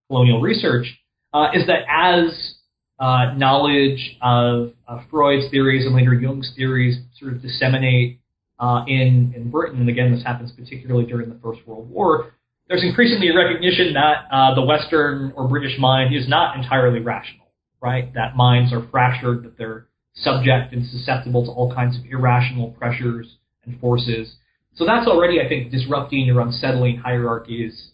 colonial 0.08 0.40
research. 0.40 0.86
Uh, 1.34 1.48
is 1.52 1.66
that 1.66 1.80
as 1.90 2.54
uh, 3.00 3.34
knowledge 3.36 4.16
of 4.22 4.72
Freud's 5.10 5.50
theories 5.50 5.84
and 5.84 5.94
later 5.94 6.14
Jung's 6.14 6.52
theories 6.56 6.98
sort 7.18 7.32
of 7.32 7.42
disseminate 7.42 8.20
uh, 8.58 8.84
in 8.86 9.34
in 9.36 9.50
Britain, 9.50 9.80
and 9.80 9.88
again, 9.88 10.14
this 10.14 10.22
happens 10.22 10.52
particularly 10.52 11.04
during 11.04 11.28
the 11.28 11.38
First 11.42 11.66
World 11.66 11.90
War. 11.90 12.35
There's 12.68 12.82
increasingly 12.82 13.28
a 13.28 13.36
recognition 13.36 13.94
that 13.94 14.26
uh, 14.30 14.54
the 14.54 14.62
Western 14.62 15.32
or 15.36 15.46
British 15.46 15.78
mind 15.78 16.14
is 16.14 16.28
not 16.28 16.56
entirely 16.56 16.98
rational, 16.98 17.46
right? 17.80 18.12
That 18.14 18.36
minds 18.36 18.72
are 18.72 18.86
fractured, 18.90 19.44
that 19.44 19.56
they're 19.56 19.86
subject 20.14 20.72
and 20.72 20.84
susceptible 20.88 21.44
to 21.44 21.50
all 21.52 21.72
kinds 21.72 21.96
of 21.96 22.04
irrational 22.06 22.70
pressures 22.70 23.36
and 23.64 23.78
forces. 23.80 24.34
So 24.74 24.84
that's 24.84 25.06
already, 25.06 25.40
I 25.40 25.48
think, 25.48 25.70
disrupting 25.70 26.28
or 26.30 26.40
unsettling 26.40 26.96
hierarchies 26.96 27.90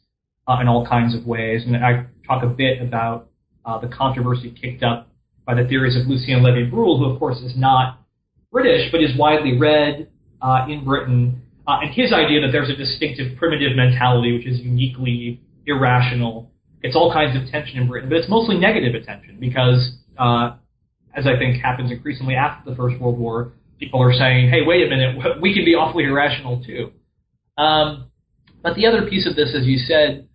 uh, 0.49 0.59
in 0.61 0.69
all 0.69 0.87
kinds 0.87 1.15
of 1.15 1.27
ways. 1.27 1.65
And 1.67 1.77
I 1.77 2.07
talk 2.27 2.43
a 2.43 2.49
bit 2.49 2.81
about 2.81 3.29
uh, 3.65 3.79
the 3.79 3.89
controversy 3.89 4.51
kicked 4.59 4.83
up 4.83 5.09
by 5.47 5.55
the 5.55 5.69
theories 5.69 5.97
of 6.01 6.07
Lucien 6.07 6.43
Levy-Bruhl, 6.43 6.99
who 6.99 7.13
of 7.13 7.19
course 7.19 7.39
is 7.39 7.53
not 7.57 7.99
British, 8.51 8.91
but 8.91 9.03
is 9.03 9.11
widely 9.19 9.59
read 9.59 10.09
uh, 10.41 10.67
in 10.69 10.85
Britain. 10.85 11.42
Uh, 11.67 11.79
and 11.83 11.95
his 11.95 12.13
idea 12.13 12.41
that 12.41 12.51
there's 12.51 12.71
a 12.71 12.77
distinctive 12.77 13.37
primitive 13.39 13.77
mentality 13.77 14.33
which 14.33 14.47
is 14.47 14.59
uniquely 14.61 15.41
irrational. 15.67 16.51
It's 16.83 16.97
all 16.97 17.13
kinds 17.13 17.37
of 17.37 17.51
tension 17.51 17.79
in 17.79 17.89
Britain, 17.89 18.09
but 18.09 18.19
it's 18.19 18.29
mostly 18.29 18.59
negative 18.59 19.01
attention 19.01 19.39
because 19.39 19.93
uh, 20.19 20.57
as 21.15 21.27
I 21.27 21.39
think 21.39 21.63
happens 21.63 21.91
increasingly 21.91 22.35
after 22.35 22.69
the 22.71 22.77
First 22.77 23.01
World 23.01 23.19
War, 23.19 23.53
people 23.79 24.03
are 24.03 24.13
saying, 24.13 24.49
hey, 24.51 24.63
wait 24.65 24.87
a 24.87 24.89
minute, 24.89 25.17
we 25.41 25.55
can 25.55 25.65
be 25.65 25.75
awfully 25.75 26.05
irrational 26.05 26.63
too. 26.65 26.93
Um, 27.57 28.11
but 28.63 28.75
the 28.77 28.87
other 28.87 29.07
piece 29.09 29.29
of 29.29 29.37
this, 29.37 29.55
as 29.57 29.67
you 29.67 29.79
said, 29.79 30.29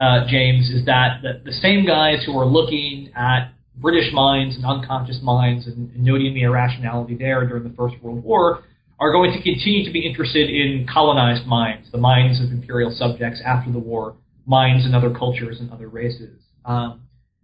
uh, 0.00 0.26
James, 0.28 0.70
is 0.70 0.86
that 0.86 1.20
the, 1.22 1.40
the, 1.44 1.52
same 1.52 1.86
guys 1.86 2.24
who 2.24 2.36
are 2.38 2.46
looking 2.46 3.10
at 3.14 3.52
British 3.76 4.12
minds 4.12 4.56
and 4.56 4.64
unconscious 4.64 5.20
minds 5.22 5.66
and, 5.66 5.90
and 5.92 6.04
noting 6.04 6.34
the 6.34 6.42
irrationality 6.42 7.16
there 7.16 7.46
during 7.46 7.64
the 7.64 7.74
First 7.76 7.96
World 8.02 8.22
War 8.24 8.64
are 9.00 9.12
going 9.12 9.32
to 9.32 9.42
continue 9.42 9.84
to 9.84 9.92
be 9.92 10.06
interested 10.06 10.48
in 10.48 10.86
colonized 10.92 11.46
minds, 11.46 11.90
the 11.90 11.98
minds 11.98 12.40
of 12.40 12.50
imperial 12.50 12.94
subjects 12.94 13.40
after 13.44 13.72
the 13.72 13.78
war, 13.78 14.16
minds 14.46 14.86
in 14.86 14.94
other 14.94 15.12
cultures 15.12 15.60
and 15.60 15.70
other 15.72 15.88
races. 15.88 16.38
Um, 16.64 17.02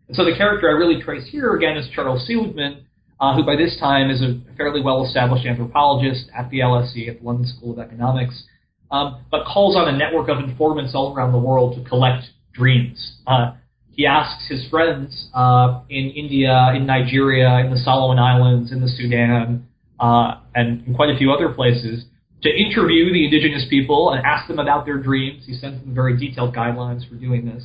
and 0.09 0.17
so 0.17 0.25
the 0.25 0.37
character 0.37 0.69
I 0.69 0.73
really 0.73 1.03
trace 1.03 1.29
here 1.31 1.55
again 1.55 1.77
is 1.77 1.89
Charles 1.95 2.27
Seligman, 2.27 2.87
uh, 3.21 3.35
who 3.37 3.45
by 3.45 3.57
this 3.57 3.79
time 3.79 4.11
is 4.11 4.23
a 4.23 4.41
fairly 4.57 4.81
well-established 4.81 5.47
anthropologist 5.47 6.31
at 6.37 6.51
the 6.51 6.61
LSE, 6.61 7.09
at 7.09 7.21
the 7.21 7.27
London 7.27 7.47
School 7.47 7.73
of 7.73 7.79
Economics, 7.79 8.45
um, 8.91 9.25
but 9.31 9.45
calls 9.45 9.77
on 9.77 9.93
a 9.93 9.97
network 9.97 10.29
of 10.29 10.39
informants 10.39 10.95
all 10.95 11.15
around 11.15 11.33
the 11.33 11.39
world 11.39 11.77
to 11.77 11.89
collect 11.89 12.25
dreams. 12.53 13.19
Uh, 13.27 13.53
he 13.93 14.07
asks 14.07 14.49
his 14.49 14.69
friends 14.69 15.29
uh, 15.35 15.83
in 15.91 16.11
India, 16.11 16.73
in 16.75 16.87
Nigeria, 16.87 17.59
in 17.65 17.71
the 17.71 17.79
Solomon 17.79 18.19
Islands, 18.19 18.73
in 18.73 18.81
the 18.81 18.89
Sudan, 18.89 19.67
uh, 20.01 20.41
and 20.55 20.87
in 20.87 20.95
quite 20.95 21.11
a 21.11 21.19
few 21.19 21.33
other 21.33 21.53
places 21.53 22.05
to 22.43 22.49
interview 22.49 23.13
the 23.13 23.25
indigenous 23.27 23.67
people 23.69 24.11
and 24.11 24.25
ask 24.25 24.49
them 24.49 24.59
about 24.59 24.87
their 24.87 24.97
dreams. 24.97 25.45
He 25.47 25.55
sends 25.55 25.83
them 25.85 25.95
very 25.95 26.17
detailed 26.17 26.55
guidelines 26.55 27.07
for 27.09 27.15
doing 27.17 27.45
this. 27.45 27.65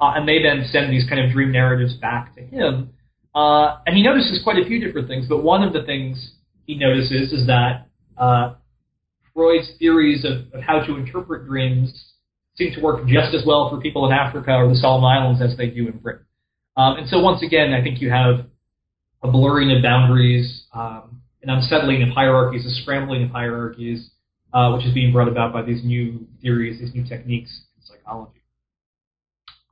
Uh, 0.00 0.12
and 0.16 0.26
they 0.26 0.42
then 0.42 0.66
send 0.72 0.92
these 0.92 1.08
kind 1.08 1.24
of 1.24 1.30
dream 1.30 1.52
narratives 1.52 1.94
back 1.94 2.34
to 2.34 2.42
him. 2.42 2.90
Uh, 3.34 3.78
and 3.86 3.96
he 3.96 4.02
notices 4.02 4.40
quite 4.42 4.58
a 4.58 4.64
few 4.64 4.84
different 4.84 5.08
things, 5.08 5.26
but 5.28 5.42
one 5.42 5.62
of 5.62 5.72
the 5.72 5.82
things 5.82 6.32
he 6.66 6.76
notices 6.76 7.32
is 7.32 7.46
that 7.46 7.86
uh, 8.16 8.54
Freud's 9.34 9.70
theories 9.78 10.24
of, 10.24 10.52
of 10.54 10.62
how 10.62 10.80
to 10.80 10.96
interpret 10.96 11.46
dreams 11.46 12.12
seem 12.56 12.72
to 12.72 12.80
work 12.80 13.06
just 13.06 13.34
as 13.34 13.44
well 13.44 13.68
for 13.68 13.80
people 13.80 14.06
in 14.06 14.12
Africa 14.12 14.52
or 14.52 14.68
the 14.68 14.76
Solomon 14.76 15.10
Islands 15.10 15.42
as 15.42 15.56
they 15.56 15.66
do 15.66 15.88
in 15.88 15.98
Britain. 15.98 16.24
Um, 16.76 16.96
and 16.96 17.08
so 17.08 17.18
once 17.18 17.42
again, 17.42 17.72
I 17.72 17.82
think 17.82 18.00
you 18.00 18.10
have 18.10 18.46
a 19.22 19.30
blurring 19.30 19.76
of 19.76 19.82
boundaries, 19.82 20.64
um, 20.72 21.22
an 21.44 21.50
unsettling 21.50 22.02
of 22.02 22.08
hierarchies, 22.08 22.66
a 22.66 22.70
scrambling 22.82 23.22
of 23.22 23.30
hierarchies, 23.30 24.10
uh, 24.52 24.72
which 24.72 24.86
is 24.86 24.94
being 24.94 25.12
brought 25.12 25.28
about 25.28 25.52
by 25.52 25.62
these 25.62 25.84
new 25.84 26.26
theories, 26.40 26.80
these 26.80 26.94
new 26.94 27.06
techniques 27.06 27.62
in 27.76 27.82
psychology. 27.84 28.42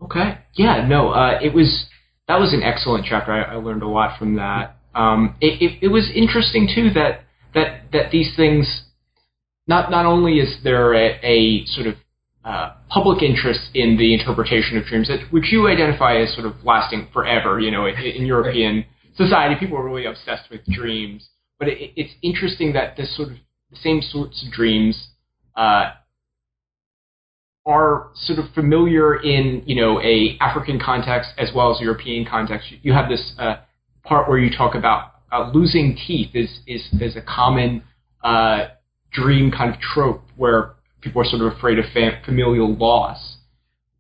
Okay. 0.03 0.39
Yeah. 0.55 0.87
No. 0.87 1.11
Uh, 1.11 1.39
it 1.43 1.55
was 1.55 1.87
that 2.29 2.39
was 2.39 2.53
an 2.53 2.63
excellent 2.63 3.07
chapter. 3.09 3.33
I, 3.33 3.55
I 3.55 3.55
learned 3.57 3.83
a 3.83 3.89
lot 3.89 4.19
from 4.19 4.37
that. 4.37 4.77
Um, 4.95 5.37
it, 5.41 5.63
it, 5.63 5.79
it 5.87 5.89
was 5.89 6.11
interesting 6.15 6.69
too 6.73 6.91
that 6.95 7.25
that 7.55 7.91
that 7.93 8.11
these 8.11 8.35
things 8.37 8.85
not 9.67 9.91
not 9.91 10.07
only 10.07 10.39
is 10.39 10.57
there 10.63 10.95
a, 10.95 11.19
a 11.23 11.65
sort 11.67 11.87
of 11.87 11.95
uh, 12.45 12.75
public 12.89 13.23
interest 13.23 13.71
in 13.75 13.97
the 13.97 14.13
interpretation 14.13 14.77
of 14.77 14.85
dreams, 14.85 15.09
which 15.31 15.53
you 15.53 15.69
identify 15.69 16.17
as 16.17 16.35
sort 16.35 16.47
of 16.47 16.55
lasting 16.65 17.09
forever. 17.13 17.61
You 17.61 17.71
know, 17.71 17.87
in, 17.87 17.95
in 17.95 18.27
European 18.27 18.85
society, 19.15 19.55
people 19.59 19.79
are 19.79 19.85
really 19.85 20.07
obsessed 20.07 20.51
with 20.51 20.65
dreams. 20.67 21.29
But 21.63 21.69
it, 21.69 21.93
it's 21.95 22.13
interesting 22.23 22.73
that 22.73 22.97
this 22.97 23.17
sort 23.17 23.29
of 23.29 23.35
the 23.71 23.77
same 23.77 24.03
sorts 24.03 24.45
of 24.45 24.53
dreams 24.53 25.11
uh, 25.57 25.93
are 27.65 28.09
sort 28.17 28.41
of 28.41 28.47
familiar 28.53 29.23
in 29.23 29.63
you 29.65 29.77
know 29.81 30.01
a 30.01 30.37
African 30.41 30.81
context 30.81 31.31
as 31.39 31.53
well 31.55 31.73
as 31.73 31.81
European 31.81 32.27
context. 32.29 32.67
You 32.83 32.93
have 32.95 33.09
this 33.09 33.35
uh, 33.39 33.59
part 34.03 34.29
where 34.29 34.41
you 34.41 34.51
talk 34.51 34.75
about 34.75 35.13
uh, 35.31 35.53
losing 35.55 35.97
teeth 36.05 36.31
is 36.35 36.51
is 36.67 36.83
is 37.01 37.15
a 37.15 37.23
common 37.23 37.85
uh, 38.25 38.67
dream 39.13 39.53
kind 39.53 39.73
of 39.73 39.81
trope 39.81 40.25
where 40.37 40.75
people 41.01 41.23
are 41.23 41.27
sort 41.27 41.43
of 41.43 41.57
afraid 41.57 41.79
of 41.79 41.85
fam- 41.95 42.25
familial 42.25 42.75
loss. 42.75 43.37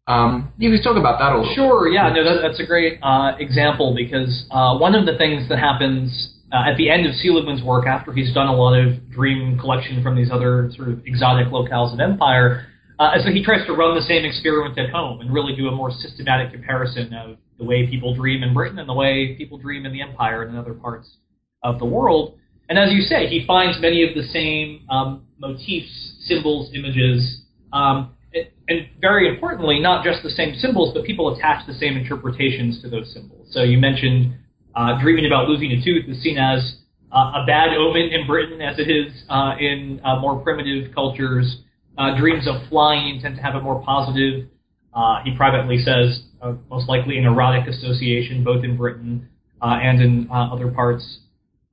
Um, 0.09 0.53
you 0.59 0.68
can 0.72 0.83
talk 0.83 0.96
about 0.96 1.20
that 1.20 1.31
a 1.31 1.38
little. 1.38 1.55
Sure. 1.55 1.87
Yeah. 1.87 2.12
No, 2.12 2.25
that, 2.25 2.42
that's 2.42 2.59
a 2.59 2.66
great 2.66 2.98
uh, 3.05 3.37
example 3.38 3.94
because 3.94 4.46
uh, 4.51 4.77
one 4.79 4.96
of 4.96 5.07
the 5.07 5.16
things 5.16 5.48
that 5.48 5.61
happens 5.61 6.33
uh, 6.53 6.71
at 6.71 6.77
the 6.77 6.91
end 6.91 7.07
of 7.07 7.15
Seligman's 7.15 7.62
work, 7.62 7.87
after 7.87 8.12
he's 8.12 8.33
done 8.35 8.47
a 8.47 8.55
lot 8.55 8.79
of 8.79 9.11
dream 9.11 9.59
collection 9.59 10.03
from 10.03 10.15
these 10.15 10.31
other 10.31 10.71
sort 10.77 10.88
of 10.88 11.07
exotic 11.07 11.49
locales 11.49 11.95
of 11.95 12.01
empire, 12.01 12.67
uh, 12.99 13.12
so 13.25 13.33
he 13.33 13.43
tries 13.43 13.67
to 13.67 13.73
run 13.73 13.95
the 13.95 14.03
same 14.03 14.25
experiment 14.25 14.79
at 14.79 14.91
home 14.91 15.21
and 15.21 15.33
really 15.33 15.57
do 15.57 15.69
a 15.69 15.73
more 15.73 15.91
systematic 15.91 16.53
comparison 16.53 17.12
of 17.15 17.37
the 17.59 17.65
way 17.65 17.87
people 17.87 18.15
dream 18.15 18.43
in 18.43 18.53
Britain 18.53 18.79
and 18.79 18.88
the 18.88 18.95
way 18.95 19.35
people 19.37 19.57
dream 19.59 19.87
in 19.87 19.93
the 19.93 20.03
empire 20.03 20.43
and 20.43 20.53
in 20.53 20.59
other 20.59 20.75
parts 20.75 21.17
of 21.62 21.79
the 21.79 21.85
world. 21.85 22.38
And 22.69 22.79
as 22.79 22.93
you 22.93 23.03
say, 23.03 23.27
he 23.27 23.45
finds 23.47 23.81
many 23.81 24.03
of 24.07 24.15
the 24.15 24.23
same 24.23 24.87
um, 24.91 25.27
motifs, 25.38 26.12
symbols, 26.27 26.71
images, 26.75 27.43
um, 27.73 28.15
and, 28.35 28.47
and 28.69 28.87
very 29.01 29.29
importantly, 29.29 29.81
not 29.81 30.05
just 30.05 30.23
the 30.23 30.31
same 30.31 30.55
symbols, 30.57 30.93
but 30.95 31.05
people 31.05 31.35
attach 31.35 31.67
the 31.67 31.75
same 31.75 31.97
interpretations 31.97 32.81
to 32.83 32.88
those 32.88 33.12
symbols. 33.12 33.49
So 33.51 33.62
you 33.62 33.79
mentioned 33.79 34.35
uh, 34.75 35.01
dreaming 35.01 35.27
about 35.27 35.49
losing 35.49 35.73
a 35.73 35.85
tooth 35.85 36.09
is 36.09 36.23
seen 36.23 36.39
as 36.39 36.77
uh, 37.13 37.43
a 37.43 37.45
bad 37.47 37.75
omen 37.77 38.09
in 38.11 38.27
Britain, 38.27 38.61
as 38.61 38.79
it 38.79 38.91
is 38.91 39.13
uh, 39.29 39.55
in 39.59 40.01
uh, 40.05 40.19
more 40.19 40.41
primitive 40.41 40.95
cultures. 40.95 41.59
Uh, 41.99 42.17
dreams 42.19 42.49
of 42.49 42.67
flying 42.69 43.21
tend 43.21 43.37
to 43.37 43.43
have 43.43 43.55
a 43.55 43.61
more 43.61 43.83
positive, 43.85 44.49
uh, 44.95 45.23
he 45.25 45.37
privately 45.37 45.79
says, 45.83 46.23
most 46.71 46.89
likely 46.89 47.19
an 47.19 47.25
erotic 47.25 47.69
association, 47.69 48.43
both 48.43 48.65
in 48.65 48.77
Britain 48.77 49.29
and 49.61 50.01
in 50.01 50.29
other 50.33 50.71
parts 50.71 51.19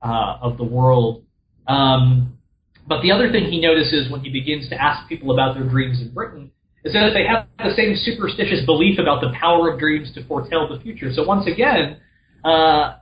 of 0.02 0.58
the 0.58 0.64
world. 0.64 1.24
Um, 1.66 2.38
but 2.86 3.02
the 3.02 3.12
other 3.12 3.30
thing 3.30 3.44
he 3.44 3.60
notices 3.60 4.10
when 4.10 4.20
he 4.20 4.30
begins 4.30 4.68
to 4.68 4.80
ask 4.80 5.08
people 5.08 5.32
about 5.32 5.54
their 5.54 5.68
dreams 5.68 6.00
in 6.00 6.12
Britain 6.12 6.50
is 6.84 6.92
that 6.92 7.10
they 7.14 7.26
have 7.26 7.46
the 7.58 7.74
same 7.76 7.94
superstitious 7.96 8.64
belief 8.64 8.98
about 8.98 9.20
the 9.20 9.32
power 9.38 9.70
of 9.70 9.78
dreams 9.78 10.12
to 10.14 10.24
foretell 10.26 10.68
the 10.68 10.80
future. 10.82 11.12
So 11.12 11.24
once 11.24 11.46
again, 11.46 11.98
uh, 12.44 12.96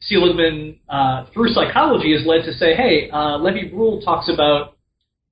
Seligman, 0.00 0.78
uh, 0.88 1.26
through 1.32 1.48
psychology, 1.52 2.12
is 2.14 2.26
led 2.26 2.44
to 2.44 2.52
say, 2.52 2.74
hey, 2.74 3.10
uh, 3.10 3.38
Lévy-Bruhl 3.38 4.00
talks 4.02 4.30
about 4.32 4.76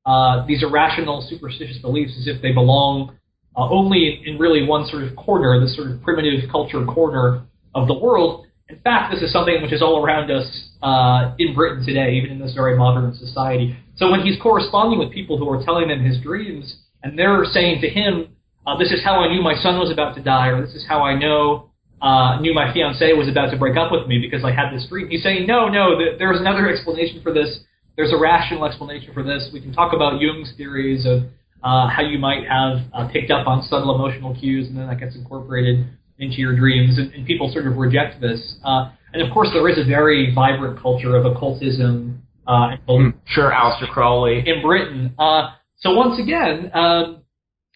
uh, 0.04 0.46
these 0.46 0.62
irrational, 0.62 1.26
superstitious 1.28 1.78
beliefs 1.78 2.12
as 2.18 2.26
if 2.26 2.40
they 2.42 2.52
belong 2.52 3.16
uh, 3.57 3.68
only 3.68 4.20
in, 4.24 4.35
in 4.35 4.38
really 4.38 4.64
one 4.64 4.87
sort 4.87 5.02
of 5.02 5.16
corner, 5.16 5.59
this 5.61 5.74
sort 5.74 5.90
of 5.90 6.02
primitive 6.02 6.48
culture 6.50 6.85
corner 6.85 7.44
of 7.74 7.88
the 7.88 7.94
world. 7.94 8.46
In 8.68 8.78
fact, 8.81 9.12
this 9.12 9.22
is 9.22 9.33
something 9.33 9.61
which 9.62 9.72
is 9.72 9.83
all 9.83 10.04
around 10.04 10.31
us 10.31 10.46
uh, 10.83 11.35
in 11.38 11.54
Britain 11.54 11.85
today, 11.85 12.12
even 12.14 12.31
in 12.31 12.38
this 12.38 12.54
very 12.54 12.76
modern 12.76 13.14
society. 13.14 13.76
So 13.96 14.11
when 14.11 14.20
he's 14.20 14.40
corresponding 14.40 14.98
with 14.98 15.11
people 15.11 15.38
who 15.38 15.48
are 15.50 15.64
telling 15.64 15.90
him 15.90 16.04
his 16.04 16.20
dreams, 16.20 16.76
and 17.02 17.18
they're 17.18 17.44
saying 17.46 17.81
to 17.81 17.88
him, 17.88 18.37
uh, 18.66 18.76
"This 18.76 18.92
is 18.92 19.02
how 19.02 19.20
I 19.20 19.33
knew 19.33 19.42
my 19.42 19.54
son 19.54 19.78
was 19.78 19.90
about 19.90 20.14
to 20.16 20.22
die," 20.22 20.48
or 20.48 20.64
"This 20.64 20.74
is 20.74 20.87
how 20.87 21.02
I 21.02 21.18
know 21.18 21.67
uh, 22.00 22.40
knew 22.40 22.54
my 22.54 22.72
fiance 22.72 23.12
was 23.12 23.28
about 23.28 23.50
to 23.50 23.56
break 23.56 23.76
up 23.76 23.90
with 23.92 24.06
me 24.06 24.18
because 24.18 24.44
I 24.44 24.52
had 24.52 24.70
this 24.72 24.87
dream," 24.88 25.08
he's 25.08 25.22
saying, 25.22 25.46
"No, 25.46 25.68
no, 25.68 25.98
th- 25.98 26.18
there's 26.18 26.40
another 26.40 26.68
explanation 26.68 27.20
for 27.22 27.32
this. 27.32 27.61
There's 27.96 28.12
a 28.12 28.18
rational 28.18 28.64
explanation 28.64 29.12
for 29.12 29.22
this. 29.22 29.50
We 29.52 29.61
can 29.61 29.72
talk 29.72 29.92
about 29.92 30.20
Jung's 30.20 30.52
theories 30.56 31.06
of 31.06 31.24
uh, 31.62 31.88
how 31.88 32.02
you 32.02 32.18
might 32.18 32.46
have 32.46 32.78
uh, 32.92 33.08
picked 33.08 33.30
up 33.30 33.46
on 33.46 33.62
subtle 33.62 33.94
emotional 33.94 34.34
cues, 34.34 34.68
and 34.68 34.76
then 34.76 34.87
that 34.88 35.00
gets 35.00 35.16
incorporated." 35.16 35.87
into 36.18 36.37
your 36.38 36.54
dreams, 36.54 36.98
and, 36.98 37.12
and 37.12 37.26
people 37.26 37.50
sort 37.52 37.66
of 37.66 37.76
reject 37.76 38.20
this. 38.20 38.56
Uh, 38.64 38.90
and 39.12 39.22
of 39.22 39.32
course, 39.32 39.48
there 39.52 39.66
is 39.68 39.78
a 39.78 39.84
very 39.84 40.34
vibrant 40.34 40.80
culture 40.80 41.16
of 41.16 41.24
occultism. 41.24 42.22
Uh, 42.46 42.76
mm, 42.88 43.14
sure, 43.26 43.50
Aleister 43.50 43.88
Crowley 43.88 44.42
in 44.46 44.62
Britain. 44.62 45.14
Uh, 45.18 45.50
so 45.76 45.94
once 45.94 46.20
again, 46.20 46.70
um, 46.74 47.22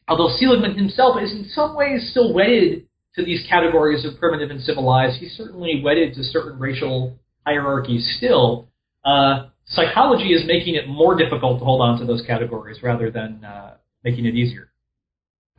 although 0.08 0.34
Seligman 0.38 0.76
himself 0.76 1.16
is 1.22 1.30
in 1.32 1.48
some 1.50 1.76
ways 1.76 2.08
still 2.10 2.32
wedded 2.34 2.86
to 3.16 3.24
these 3.24 3.46
categories 3.48 4.04
of 4.04 4.18
primitive 4.18 4.50
and 4.50 4.60
civilized, 4.60 5.18
he's 5.18 5.32
certainly 5.32 5.82
wedded 5.84 6.14
to 6.14 6.22
certain 6.22 6.58
racial 6.58 7.18
hierarchies 7.46 8.14
still. 8.16 8.68
Uh, 9.04 9.48
psychology 9.66 10.32
is 10.32 10.44
making 10.46 10.74
it 10.74 10.88
more 10.88 11.16
difficult 11.16 11.58
to 11.58 11.64
hold 11.64 11.80
on 11.80 11.98
to 11.98 12.06
those 12.06 12.22
categories 12.26 12.78
rather 12.82 13.10
than 13.10 13.44
uh, 13.44 13.74
making 14.04 14.24
it 14.26 14.34
easier. 14.34 14.70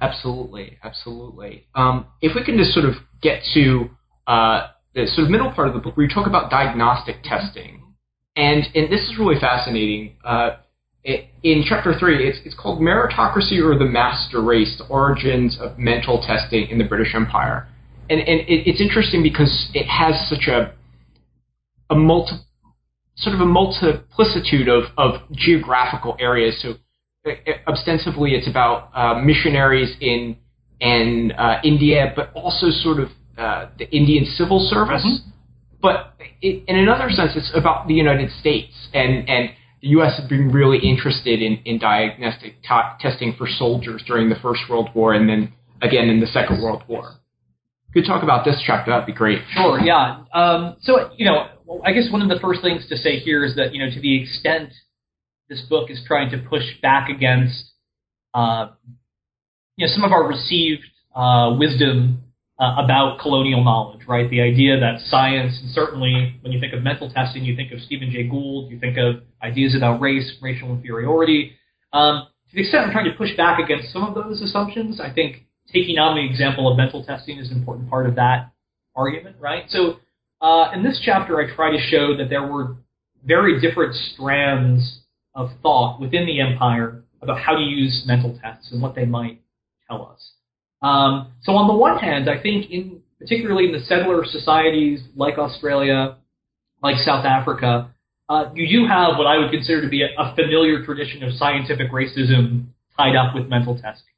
Absolutely, 0.02 0.78
absolutely. 0.84 1.68
Um, 1.76 2.08
if 2.22 2.36
we 2.36 2.44
can 2.44 2.58
just 2.58 2.74
sort 2.74 2.86
of 2.86 2.96
get 3.22 3.42
to 3.54 3.90
uh, 4.28 4.68
the 4.96 5.08
sort 5.08 5.26
of 5.26 5.32
middle 5.32 5.52
part 5.52 5.68
of 5.68 5.74
the 5.74 5.80
book 5.80 5.96
where 5.96 6.06
you 6.06 6.14
talk 6.14 6.28
about 6.28 6.50
diagnostic 6.50 7.24
testing, 7.24 7.82
and 8.36 8.64
and 8.76 8.92
this 8.92 9.02
is 9.02 9.18
really 9.20 9.40
fascinating. 9.40 10.18
Uh, 10.24 10.58
it, 11.04 11.28
in 11.44 11.64
chapter 11.68 11.94
three, 12.00 12.28
it's 12.28 12.40
it's 12.46 12.56
called 12.56 12.80
meritocracy 12.80 13.60
or 13.60 13.78
the 13.78 13.86
master 13.86 14.42
race: 14.42 14.76
the 14.78 14.86
origins 14.86 15.58
of 15.60 15.78
mental 15.78 16.24
testing 16.26 16.70
in 16.70 16.78
the 16.78 16.86
British 16.86 17.14
Empire, 17.14 17.68
and 18.10 18.20
and 18.20 18.42
it, 18.42 18.68
it's 18.68 18.82
interesting 18.82 19.22
because 19.22 19.70
it 19.74 19.86
has 19.86 20.30
such 20.30 20.48
a 20.48 20.74
a 21.90 21.96
multi 21.96 22.36
sort 23.16 23.36
of 23.36 23.42
a 23.42 23.46
multiplicitude 23.46 24.68
of, 24.68 24.86
of 24.98 25.22
geographical 25.32 26.16
areas. 26.20 26.60
So 26.62 26.76
ostensibly 27.68 28.32
it's 28.32 28.48
about 28.48 28.90
uh, 28.94 29.22
missionaries 29.22 29.96
in 30.00 30.38
in 30.80 31.32
uh, 31.38 31.62
India, 31.64 32.12
but 32.16 32.32
also 32.34 32.70
sort 32.70 33.00
of 33.00 33.10
uh, 33.38 33.70
the 33.78 33.90
Indian 33.96 34.26
civil 34.26 34.60
service. 34.70 35.06
Mm-hmm. 35.06 35.30
But 35.82 36.14
it, 36.42 36.64
in 36.68 36.78
another 36.78 37.10
sense, 37.10 37.32
it's 37.36 37.52
about 37.54 37.88
the 37.88 37.94
United 37.94 38.32
States 38.40 38.74
and 38.94 39.30
and 39.30 39.50
the 39.84 39.90
U.S. 39.90 40.18
had 40.18 40.30
been 40.30 40.50
really 40.50 40.80
interested 40.80 41.42
in 41.42 41.60
in 41.66 41.78
diagnostic 41.78 42.62
t- 42.64 42.92
testing 43.02 43.36
for 43.38 43.48
soldiers 43.48 44.02
during 44.08 44.30
the 44.30 44.36
First 44.42 44.62
World 44.70 44.90
War 44.96 45.14
and 45.14 45.28
then 45.30 45.52
again 45.82 46.08
in 46.08 46.22
the 46.22 46.28
Second 46.28 46.64
World 46.64 46.84
War. 46.88 47.16
Could 47.94 48.06
talk 48.06 48.24
about 48.24 48.46
this 48.46 48.64
chapter. 48.66 48.92
That'd 48.92 49.06
be 49.06 49.14
great. 49.14 49.40
Sure. 49.52 49.80
Yeah. 49.82 50.24
Um, 50.34 50.78
so 50.82 51.12
you 51.18 51.26
know, 51.26 51.48
I 51.86 51.92
guess 51.92 52.10
one 52.10 52.22
of 52.22 52.30
the 52.30 52.40
first 52.40 52.62
things 52.62 52.88
to 52.88 52.98
say 52.98 53.20
here 53.20 53.44
is 53.44 53.56
that 53.58 53.76
you 53.76 53.86
know 53.86 53.94
to 53.94 54.00
the 54.00 54.24
extent 54.24 54.70
this 55.50 55.62
book 55.70 55.92
is 55.92 56.02
trying 56.08 56.32
to 56.32 56.38
push 56.38 56.64
back 56.82 57.10
against 57.10 57.72
uh, 58.34 58.68
you 59.76 59.86
know 59.86 59.94
some 59.94 60.06
of 60.06 60.14
our 60.14 60.26
received 60.26 60.86
uh, 61.14 61.56
wisdom 61.60 62.23
uh, 62.64 62.82
about 62.82 63.20
colonial 63.20 63.62
knowledge, 63.62 64.08
right? 64.08 64.30
The 64.30 64.40
idea 64.40 64.80
that 64.80 65.02
science, 65.08 65.60
and 65.62 65.72
certainly 65.72 66.38
when 66.42 66.54
you 66.54 66.62
think 66.62 66.74
of 66.74 66.82
mental 66.82 67.12
testing, 67.12 67.44
you 67.44 67.56
think 67.56 67.74
of 67.74 67.82
Stephen 67.82 68.10
Jay 68.10 68.24
Gould, 68.24 68.72
you 68.72 68.80
think 68.80 68.98
of 68.98 69.24
ideas 69.42 69.76
about 69.76 70.00
race, 70.00 70.38
racial 70.42 70.70
inferiority. 70.70 71.54
Um, 71.92 72.28
to 72.50 72.56
the 72.56 72.62
extent 72.62 72.86
I'm 72.86 72.92
trying 72.92 73.12
to 73.12 73.18
push 73.18 73.36
back 73.36 73.60
against 73.60 73.92
some 73.92 74.04
of 74.04 74.16
those 74.16 74.42
assumptions, 74.42 75.02
I 75.02 75.12
think 75.12 75.46
taking 75.74 75.98
on 75.98 76.16
the 76.16 76.26
example 76.26 76.72
of 76.72 76.78
mental 76.78 77.04
testing 77.04 77.38
is 77.38 77.52
an 77.52 77.58
important 77.58 77.90
part 77.90 78.08
of 78.08 78.16
that 78.16 78.52
argument, 78.96 79.36
right? 79.40 79.66
So 79.68 80.00
uh, 80.40 80.72
in 80.74 80.84
this 80.84 81.02
chapter, 81.04 81.42
I 81.42 81.54
try 81.54 81.70
to 81.72 81.80
show 81.90 82.16
that 82.16 82.30
there 82.30 82.48
were 82.48 82.78
very 83.26 83.60
different 83.60 83.94
strands 83.96 85.02
of 85.36 85.50
thought 85.62 86.00
within 86.00 86.26
the 86.26 86.40
empire 86.40 87.04
about 87.22 87.40
how 87.40 87.56
to 87.56 87.62
use 87.62 88.04
mental 88.06 88.40
tests 88.42 88.72
and 88.72 88.82
what 88.82 88.96
they 88.96 89.06
might 89.06 89.42
tell 89.90 90.06
us. 90.06 90.33
Um, 90.84 91.32
so 91.44 91.54
on 91.54 91.68
the 91.68 91.74
one 91.74 91.98
hand, 91.98 92.30
I 92.30 92.42
think 92.42 92.70
in 92.70 93.02
particularly 93.20 93.66
in 93.66 93.72
the 93.72 93.80
settler 93.86 94.26
societies 94.26 95.02
like 95.16 95.38
Australia, 95.38 96.18
like 96.82 96.98
South 96.98 97.26
Africa, 97.26 97.90
uh, 98.30 98.50
you 98.54 98.68
do 98.68 98.88
have 98.88 99.18
what 99.18 99.28
I 99.28 99.38
would 99.38 99.52
consider 99.52 99.82
to 99.82 99.88
be 99.88 100.04
a, 100.04 100.08
a, 100.18 100.36
familiar 100.36 100.84
tradition 100.86 101.24
of 101.24 101.34
scientific 101.34 101.92
racism 101.92 102.68
tied 102.98 103.16
up 103.16 103.34
with 103.34 103.48
mental 103.48 103.76
testing. 103.76 104.14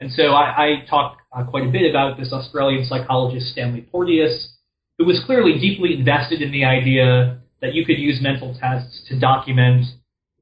And 0.00 0.10
so 0.12 0.32
I, 0.32 0.64
I 0.64 0.86
talk 0.88 1.18
uh, 1.32 1.44
quite 1.44 1.66
a 1.66 1.70
bit 1.70 1.88
about 1.88 2.18
this 2.18 2.32
Australian 2.32 2.86
psychologist 2.86 3.52
Stanley 3.52 3.82
Porteus, 3.82 4.52
who 4.98 5.04
was 5.04 5.22
clearly 5.26 5.58
deeply 5.60 5.94
invested 5.94 6.42
in 6.42 6.50
the 6.50 6.64
idea 6.64 7.40
that 7.60 7.74
you 7.74 7.84
could 7.84 7.98
use 7.98 8.18
mental 8.20 8.56
tests 8.58 9.02
to 9.08 9.18
document 9.18 9.84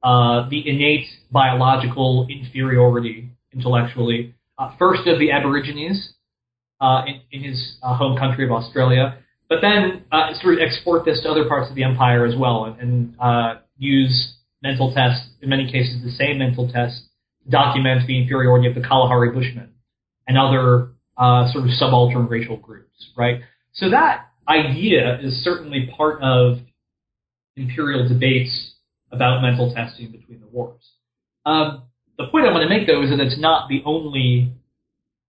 uh, 0.03 0.49
the 0.49 0.69
innate 0.69 1.07
biological 1.31 2.27
inferiority 2.31 3.31
intellectually, 3.53 4.35
uh, 4.59 4.75
first 4.79 5.07
of 5.07 5.19
the 5.19 5.31
Aborigines 5.31 6.15
uh, 6.81 7.03
in, 7.07 7.21
in, 7.31 7.49
his 7.49 7.77
uh, 7.83 7.97
home 7.97 8.19
country 8.19 8.45
of 8.45 8.51
Australia, 8.51 9.19
but 9.49 9.59
then 9.61 10.05
uh, 10.13 10.33
sort 10.41 10.55
of 10.55 10.61
export 10.61 11.05
this 11.05 11.21
to 11.23 11.31
other 11.31 11.49
parts 11.49 11.71
of 11.71 11.77
the 11.77 11.85
empire 11.85 12.27
as 12.27 12.35
well 12.37 12.65
and, 12.65 13.15
and 13.19 13.61
use 13.79 14.35
mental 14.63 14.93
tests, 14.93 15.29
in 15.41 15.49
many 15.49 15.71
cases 15.71 16.03
the 16.03 16.11
same 16.11 16.39
mental 16.39 16.71
tests, 16.71 17.03
to 17.45 17.51
document 17.51 18.07
the 18.07 18.21
inferiority 18.21 18.69
of 18.69 18.75
the 18.75 18.81
Kalahari 18.81 19.31
Bushmen 19.31 19.71
and 20.27 20.37
other 20.37 20.91
sort 21.53 21.65
of 21.65 21.71
subaltern 21.71 22.27
racial 22.27 22.57
groups, 22.57 23.11
right? 23.17 23.41
So 23.73 23.91
that 23.91 24.27
idea 24.49 25.21
is 25.21 25.45
certainly 25.45 25.93
part 25.97 26.21
of 26.23 26.59
imperial 27.57 28.09
debates 28.09 28.75
about 29.11 29.43
mental 29.43 29.73
testing 29.75 30.11
between 30.11 30.41
the 30.41 30.47
wars. 30.47 30.83
Um, 31.47 31.88
the 32.19 32.27
point 32.27 32.47
I 32.47 32.53
want 32.53 32.63
to 32.63 32.69
make, 32.69 32.87
though, 32.87 33.03
is 33.03 33.11
that 33.11 33.21
it's 33.21 33.39
not 33.39 33.69
the 33.69 33.83
only 33.85 34.53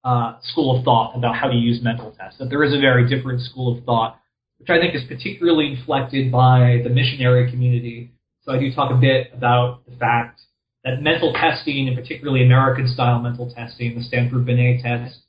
uh, 0.04 0.38
school 0.42 0.78
of 0.78 0.84
thought 0.84 1.16
about 1.16 1.36
how 1.36 1.48
to 1.48 1.56
use 1.56 1.80
mental 1.82 2.12
tests. 2.12 2.40
That 2.40 2.50
there 2.50 2.64
is 2.64 2.74
a 2.74 2.80
very 2.80 3.08
different 3.08 3.42
school 3.42 3.78
of 3.78 3.84
thought, 3.86 4.20
which 4.58 4.70
I 4.70 4.80
think 4.80 4.96
is 4.96 5.04
particularly 5.08 5.74
inflected 5.74 6.32
by 6.32 6.82
the 6.84 6.90
missionary 6.90 7.50
community. 7.50 8.12
So 8.44 8.54
I 8.54 8.60
do 8.60 8.74
talk 8.74 8.92
a 8.92 8.98
bit 8.98 9.32
about 9.34 9.86
the 9.86 9.96
fact 9.98 10.42
that 10.84 11.02
mental 11.02 11.34
testing, 11.34 11.88
and 11.88 11.96
particularly 11.96 12.44
American-style 12.44 13.20
mental 13.20 13.54
testing, 13.54 13.96
the 13.96 14.04
Stanford 14.04 14.46
Binet 14.46 14.82
test, 14.82 15.20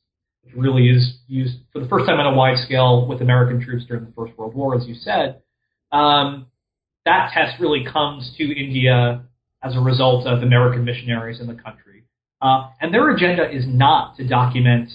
which 0.43 0.55
really 0.55 0.89
is 0.89 1.19
used 1.27 1.59
for 1.73 1.81
the 1.81 1.89
first 1.89 2.07
time 2.07 2.19
on 2.19 2.33
a 2.33 2.37
wide 2.37 2.57
scale 2.65 3.07
with 3.07 3.21
American 3.21 3.61
troops 3.61 3.85
during 3.87 4.05
the 4.05 4.13
First 4.13 4.39
World 4.39 4.55
War, 4.55 4.77
as 4.77 4.87
you 4.87 4.95
said, 4.95 5.43
um, 5.93 6.47
that 7.05 7.33
test 7.35 7.61
really 7.61 7.85
comes 7.85 8.33
to 8.39 8.45
India 8.45 9.25
as 9.63 9.77
a 9.77 9.81
result 9.81 10.27
of 10.27 10.43
American 10.43 10.85
missionaries 10.85 11.41
in 11.41 11.47
the 11.47 11.55
country. 11.55 12.05
Uh, 12.43 12.71
and 12.81 12.93
their 12.93 13.11
agenda 13.11 13.51
is 13.51 13.65
not 13.67 14.17
to 14.17 14.27
document 14.27 14.91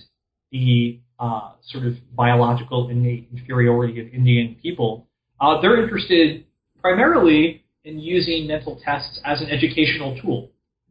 the 0.51 0.99
uh, 1.19 1.51
sort 1.67 1.85
of 1.85 1.93
biological 2.15 2.89
innate 2.89 3.27
inferiority 3.31 3.99
of 4.01 4.07
Indian 4.13 4.55
people. 4.61 5.07
Uh, 5.39 5.61
they're 5.61 5.81
interested 5.81 6.45
primarily 6.81 7.63
in 7.83 7.99
using 7.99 8.47
mental 8.47 8.79
tests 8.83 9.19
as 9.23 9.41
an 9.41 9.49
educational 9.49 10.19
tool 10.21 10.49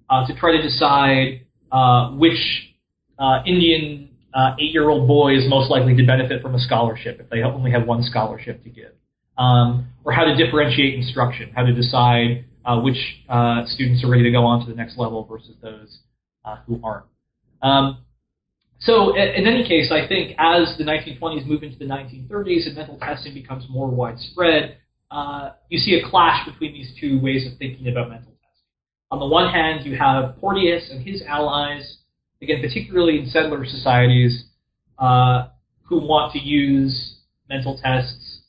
uh, 0.09 0.27
to 0.27 0.35
try 0.37 0.53
to 0.53 0.63
decide 0.63 1.45
uh, 1.73 2.11
which 2.13 2.73
uh, 3.19 3.43
Indian 3.47 4.11
eight-year-old 4.59 5.07
boy 5.07 5.37
is 5.37 5.45
most 5.49 5.71
likely 5.71 5.95
to 5.95 6.05
benefit 6.05 6.43
from 6.43 6.57
a 6.57 6.59
scholarship 6.59 7.21
if 7.21 7.31
they 7.31 7.43
only 7.43 7.71
have 7.71 7.87
one 7.87 8.03
scholarship 8.03 8.63
to 8.65 8.69
give, 8.69 8.91
um, 9.39 9.87
or 10.05 10.13
how 10.13 10.25
to 10.25 10.35
differentiate 10.35 10.95
instruction, 10.95 11.53
how 11.55 11.63
to 11.63 11.73
decide 11.73 12.45
which 12.83 12.97
students 13.67 14.05
are 14.05 14.11
ready 14.11 14.23
to 14.23 14.31
go 14.31 14.45
on 14.45 14.65
to 14.65 14.71
the 14.71 14.77
next 14.77 14.99
level 14.99 15.25
versus 15.25 15.55
those 15.63 15.99
who 16.67 16.81
aren't. 16.83 17.07
Um, 17.63 18.05
so 18.81 19.17
in 19.17 19.47
any 19.47 19.67
case, 19.67 19.91
I 19.91 20.07
think 20.07 20.37
as 20.39 20.77
the 20.77 20.85
1920s 20.85 21.47
move 21.47 21.63
into 21.63 21.79
the 21.79 21.87
1930s 21.87 22.67
and 22.67 22.77
mental 22.77 22.99
testing 22.99 23.33
becomes 23.33 23.65
more 23.71 23.89
widespread, 23.89 24.79
uh, 25.11 25.53
you 25.69 25.79
see 25.79 25.95
a 25.95 26.09
clash 26.11 26.47
between 26.47 26.73
these 26.73 26.93
two 27.01 27.21
ways 27.21 27.47
of 27.51 27.57
thinking 27.59 27.89
about 27.89 28.11
mental 28.11 28.33
testing. 28.33 28.67
On 29.11 29.21
the 29.21 29.27
one 29.27 29.53
hand, 29.53 29.87
you 29.87 29.97
have 29.97 30.37
Porteus 30.39 30.91
and 30.91 31.03
his 31.07 31.23
allies, 31.23 31.99
again, 32.43 32.61
particularly 32.61 33.21
in 33.21 33.27
settler 33.27 33.65
societies, 33.65 34.47
uh, 34.99 35.49
who 35.83 35.99
want 35.99 36.33
to 36.33 36.39
use 36.39 37.21
mental 37.49 37.79
tests 37.83 38.43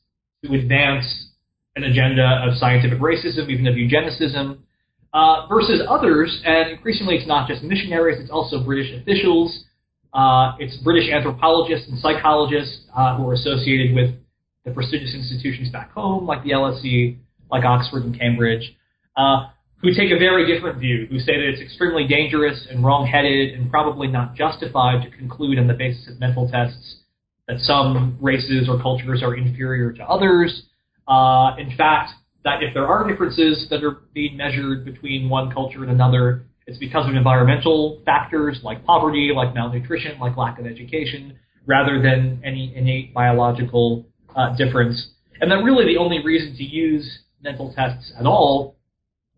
to 0.43 0.54
advance 0.54 1.30
an 1.75 1.83
agenda 1.83 2.41
of 2.47 2.57
scientific 2.57 2.99
racism, 2.99 3.49
even 3.49 3.67
of 3.67 3.75
eugenicism, 3.75 4.59
uh, 5.13 5.47
versus 5.47 5.81
others, 5.88 6.41
and 6.45 6.71
increasingly 6.71 7.15
it's 7.15 7.27
not 7.27 7.47
just 7.47 7.63
missionaries, 7.63 8.19
it's 8.19 8.31
also 8.31 8.63
British 8.63 8.93
officials 9.01 9.65
uh, 10.15 10.55
it's 10.59 10.77
British 10.77 11.11
anthropologists 11.11 11.89
and 11.89 11.99
psychologists 11.99 12.79
uh, 12.95 13.17
who 13.17 13.29
are 13.29 13.33
associated 13.33 13.93
with 13.93 14.15
the 14.63 14.71
prestigious 14.71 15.13
institutions 15.13 15.69
back 15.69 15.91
home, 15.91 16.25
like 16.25 16.41
the 16.43 16.51
LSE, 16.51 17.17
like 17.51 17.65
Oxford 17.65 18.05
and 18.05 18.17
Cambridge, 18.17 18.75
uh, 19.17 19.49
who 19.81 19.89
take 19.89 20.11
a 20.11 20.17
very 20.17 20.47
different 20.47 20.79
view, 20.79 21.05
who 21.09 21.19
say 21.19 21.35
that 21.35 21.49
it's 21.49 21.61
extremely 21.61 22.07
dangerous 22.07 22.65
and 22.71 22.83
wrong-headed 22.83 23.55
and 23.55 23.69
probably 23.69 24.07
not 24.07 24.35
justified 24.35 25.03
to 25.03 25.15
conclude 25.15 25.59
on 25.59 25.67
the 25.67 25.73
basis 25.73 26.07
of 26.07 26.17
mental 26.19 26.49
tests 26.49 26.99
that 27.49 27.59
some 27.59 28.17
races 28.21 28.69
or 28.69 28.81
cultures 28.81 29.21
are 29.21 29.35
inferior 29.35 29.91
to 29.91 30.03
others. 30.03 30.63
Uh, 31.07 31.55
in 31.57 31.75
fact, 31.77 32.11
that 32.43 32.61
if 32.61 32.73
there 32.73 32.87
are 32.87 33.07
differences 33.07 33.67
that 33.69 33.83
are 33.83 33.97
being 34.13 34.37
measured 34.37 34.85
between 34.85 35.29
one 35.29 35.51
culture 35.51 35.83
and 35.83 35.91
another, 35.91 36.45
it's 36.67 36.77
because 36.77 37.07
of 37.07 37.15
environmental 37.15 38.01
factors 38.05 38.59
like 38.63 38.83
poverty, 38.85 39.31
like 39.35 39.53
malnutrition, 39.53 40.17
like 40.19 40.37
lack 40.37 40.59
of 40.59 40.65
education, 40.65 41.37
rather 41.65 42.01
than 42.01 42.41
any 42.43 42.73
innate 42.75 43.13
biological 43.13 44.05
uh, 44.35 44.55
difference. 44.55 45.09
And 45.41 45.51
that 45.51 45.63
really 45.63 45.85
the 45.85 45.97
only 45.97 46.23
reason 46.23 46.55
to 46.57 46.63
use 46.63 47.19
mental 47.43 47.73
tests 47.75 48.13
at 48.19 48.25
all 48.25 48.77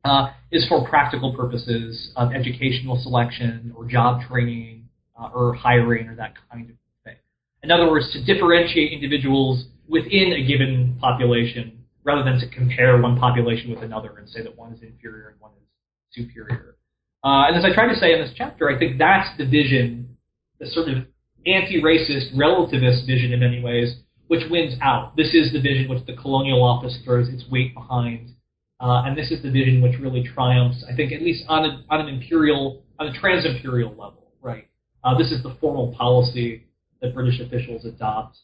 uh, 0.06 0.32
is 0.52 0.66
for 0.68 0.88
practical 0.88 1.36
purposes 1.36 2.12
of 2.16 2.34
educational 2.34 3.02
selection 3.02 3.74
or 3.76 3.86
job 3.86 4.22
training 4.30 4.88
uh, 5.20 5.30
or 5.34 5.54
hiring 5.54 6.08
or 6.08 6.16
that 6.16 6.34
kind 6.52 6.70
of 6.70 6.76
thing. 7.04 7.16
In 7.64 7.72
other 7.72 7.90
words, 7.90 8.12
to 8.14 8.24
differentiate 8.24 8.94
individuals 8.94 9.66
within 9.88 10.34
a 10.34 10.46
given 10.46 10.98
population 11.00 11.84
rather 12.04 12.24
than 12.24 12.40
to 12.40 12.50
compare 12.50 13.00
one 13.02 13.20
population 13.20 13.70
with 13.70 13.84
another 13.84 14.16
and 14.18 14.30
say 14.30 14.42
that 14.42 14.56
one 14.56 14.74
is 14.74 14.82
inferior 14.82 15.30
and 15.30 15.40
one 15.40 15.52
is 15.52 15.68
superior. 16.12 16.76
Uh, 17.24 17.48
and 17.48 17.58
as 17.58 17.66
I 17.66 17.74
try 17.74 17.88
to 17.92 18.00
say 18.00 18.14
in 18.14 18.22
this 18.22 18.32
chapter, 18.36 18.70
I 18.70 18.80
think 18.80 18.98
that's 18.98 19.30
the 19.38 19.46
vision, 19.46 20.18
the 20.60 20.68
sort 20.68 20.88
of 20.88 21.04
anti-racist, 21.46 22.36
relativist 22.36 23.06
vision 23.06 23.34
in 23.34 23.40
many 23.40 23.62
ways, 23.62 23.98
which 24.28 24.44
wins 24.50 24.76
out. 24.82 25.16
This 25.16 25.34
is 25.34 25.52
the 25.52 25.62
vision 25.62 25.90
which 25.90 26.06
the 26.06 26.16
colonial 26.16 26.64
office 26.64 26.98
throws 27.04 27.28
its 27.30 27.44
weight 27.50 27.74
behind. 27.74 28.36
Uh, 28.80 29.04
and 29.06 29.18
this 29.18 29.32
is 29.32 29.42
the 29.42 29.52
vision 29.52 29.82
which 29.82 30.00
really 30.00 30.24
triumphs, 30.24 30.86
I 30.90 30.96
think, 30.96 31.12
at 31.12 31.22
least 31.22 31.44
on, 31.48 31.66
a, 31.66 31.84
on 31.90 32.02
an 32.02 32.08
imperial, 32.08 32.84
on 33.00 33.08
a 33.08 33.20
trans-imperial 33.20 33.92
level, 33.92 34.32
right? 34.42 34.68
Uh, 35.04 35.18
this 35.18 35.32
is 35.32 35.42
the 35.44 35.56
formal 35.60 35.96
policy 35.98 36.68
that 37.02 37.14
British 37.14 37.40
officials 37.40 37.86
adopt, 37.86 38.38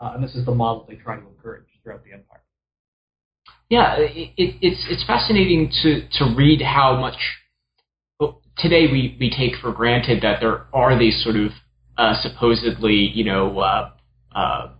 uh, 0.00 0.12
and 0.14 0.24
this 0.24 0.34
is 0.34 0.44
the 0.44 0.54
model 0.54 0.86
they 0.88 0.96
try 0.96 1.16
to 1.16 1.26
encourage 1.26 1.64
throughout 1.82 2.02
the 2.04 2.12
empire. 2.12 2.42
Yeah, 3.68 3.96
it, 3.98 4.32
it, 4.36 4.56
it's 4.60 4.84
it's 4.88 5.04
fascinating 5.06 5.70
to 5.82 6.08
to 6.18 6.34
read 6.36 6.62
how 6.62 6.96
much 7.00 7.16
today 8.60 8.86
we, 8.90 9.16
we 9.18 9.30
take 9.30 9.60
for 9.60 9.72
granted 9.72 10.22
that 10.22 10.40
there 10.40 10.66
are 10.72 10.98
these 10.98 11.22
sort 11.22 11.36
of 11.36 11.50
uh, 11.96 12.14
supposedly, 12.22 13.10
you 13.14 13.24
know, 13.24 13.58
uh, 13.58 13.90
uh, 14.34 14.72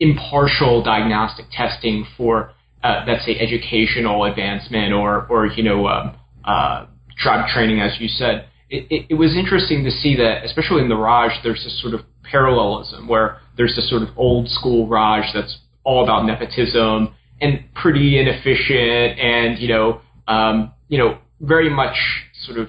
impartial 0.00 0.82
diagnostic 0.82 1.46
testing 1.50 2.06
for, 2.16 2.52
uh, 2.82 3.04
let's 3.06 3.24
say, 3.24 3.36
educational 3.38 4.24
advancement 4.24 4.92
or, 4.92 5.26
or 5.26 5.46
you 5.46 5.62
know, 5.62 5.86
um, 5.86 6.16
uh, 6.44 6.86
job 7.22 7.48
training, 7.48 7.80
as 7.80 7.98
you 8.00 8.08
said. 8.08 8.48
It, 8.68 8.86
it, 8.90 9.06
it, 9.10 9.14
was 9.14 9.36
interesting 9.36 9.84
to 9.84 9.90
see 9.90 10.16
that, 10.16 10.44
especially 10.44 10.82
in 10.82 10.88
the 10.88 10.96
Raj, 10.96 11.32
there's 11.42 11.62
this 11.64 11.80
sort 11.80 11.94
of 11.94 12.00
parallelism 12.30 13.08
where 13.08 13.38
there's 13.56 13.76
this 13.76 13.88
sort 13.88 14.02
of 14.02 14.08
old 14.16 14.48
school 14.48 14.88
Raj 14.88 15.24
that's 15.32 15.58
all 15.84 16.02
about 16.02 16.24
nepotism 16.24 17.14
and 17.40 17.64
pretty 17.74 18.18
inefficient 18.18 19.18
and, 19.18 19.58
you 19.58 19.68
know, 19.68 20.00
um, 20.26 20.72
you 20.88 20.98
know, 20.98 21.18
very 21.40 21.68
much 21.68 21.96
sort 22.44 22.58
of 22.58 22.68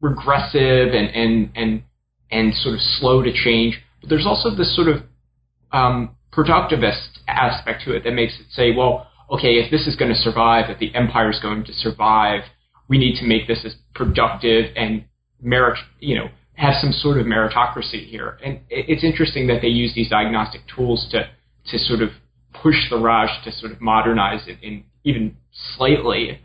regressive 0.00 0.94
and 0.94 1.08
and 1.14 1.50
and 1.54 1.82
and 2.30 2.54
sort 2.54 2.74
of 2.74 2.80
slow 2.80 3.22
to 3.22 3.32
change. 3.32 3.80
But 4.00 4.10
there's 4.10 4.26
also 4.26 4.54
this 4.54 4.74
sort 4.74 4.88
of 4.88 5.02
um, 5.72 6.16
productivist 6.32 7.18
aspect 7.28 7.82
to 7.84 7.94
it 7.94 8.04
that 8.04 8.12
makes 8.12 8.34
it 8.40 8.46
say, 8.50 8.74
well, 8.74 9.08
okay, 9.30 9.54
if 9.54 9.70
this 9.70 9.86
is 9.86 9.96
going 9.96 10.12
to 10.12 10.18
survive, 10.18 10.70
if 10.70 10.78
the 10.78 10.94
empire 10.94 11.30
is 11.30 11.38
going 11.40 11.64
to 11.64 11.72
survive, 11.72 12.42
we 12.88 12.98
need 12.98 13.18
to 13.20 13.26
make 13.26 13.46
this 13.46 13.64
as 13.64 13.74
productive 13.94 14.72
and 14.76 15.04
merit, 15.40 15.78
you 16.00 16.16
know, 16.16 16.28
have 16.54 16.74
some 16.80 16.92
sort 16.92 17.18
of 17.18 17.26
meritocracy 17.26 18.06
here. 18.06 18.38
And 18.44 18.60
it's 18.68 19.04
interesting 19.04 19.46
that 19.48 19.62
they 19.62 19.68
use 19.68 19.92
these 19.94 20.08
diagnostic 20.08 20.62
tools 20.74 21.06
to 21.10 21.28
to 21.70 21.78
sort 21.78 22.02
of 22.02 22.10
push 22.52 22.76
the 22.90 22.98
Raj 22.98 23.30
to 23.44 23.52
sort 23.52 23.72
of 23.72 23.80
modernize 23.80 24.46
it 24.46 24.58
in 24.62 24.84
even 25.04 25.36
slightly. 25.76 26.40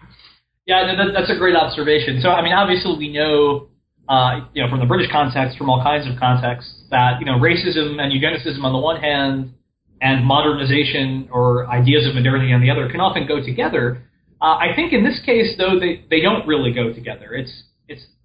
Yeah, 0.66 0.96
that, 0.96 1.14
that's 1.14 1.32
a 1.32 1.38
great 1.38 1.56
observation. 1.56 2.20
So, 2.22 2.30
I 2.30 2.42
mean, 2.42 2.54
obviously 2.54 2.98
we 2.98 3.10
know, 3.10 3.70
uh, 4.10 4.42
you 4.54 4.62
know, 4.62 4.70
from 4.70 4.80
the 4.80 4.86
British 4.86 5.10
context, 5.12 5.58
from 5.58 5.70
all 5.70 5.82
kinds 5.82 6.08
of 6.12 6.20
contexts, 6.20 6.84
that 6.92 7.20
you 7.20 7.26
know, 7.26 7.40
racism 7.40 8.02
and 8.02 8.12
eugenicism 8.12 8.64
on 8.64 8.74
the 8.74 8.80
one 8.80 9.00
hand, 9.00 9.54
and 10.02 10.26
modernization 10.26 11.28
or 11.32 11.68
ideas 11.68 12.08
of 12.08 12.14
modernity 12.14 12.54
on 12.54 12.62
the 12.62 12.70
other 12.70 12.90
can 12.90 13.00
often 13.00 13.28
go 13.28 13.44
together. 13.44 14.04
Uh, 14.42 14.56
I 14.56 14.68
think 14.76 14.94
in 14.94 15.04
this 15.04 15.20
case, 15.26 15.56
though, 15.58 15.80
they, 15.80 16.06
they 16.10 16.22
don't 16.22 16.48
really 16.48 16.72
go 16.72 16.94
together. 16.94 17.34
It's 17.34 17.52
it's 17.52 17.64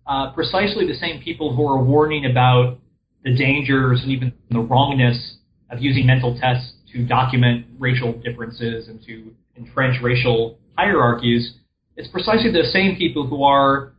uh, 0.07 0.33
precisely 0.33 0.87
the 0.87 0.95
same 0.95 1.23
people 1.23 1.55
who 1.55 1.67
are 1.67 1.83
warning 1.83 2.27
about 2.27 2.79
the 3.25 3.35
dangers 3.35 4.01
and 4.03 4.11
even 4.11 4.33
the 4.51 4.61
wrongness 4.61 5.37
of 5.71 5.81
using 5.81 6.07
mental 6.07 6.39
tests 6.39 6.75
to 6.93 7.07
document 7.07 7.67
racial 7.79 8.13
differences 8.21 8.89
and 8.89 9.03
to 9.05 9.33
entrench 9.57 9.97
racial 10.03 10.59
hierarchies 10.77 11.55
it's 11.97 12.09
precisely 12.09 12.51
the 12.51 12.69
same 12.73 12.97
people 12.97 13.27
who 13.27 13.45
are 13.45 13.93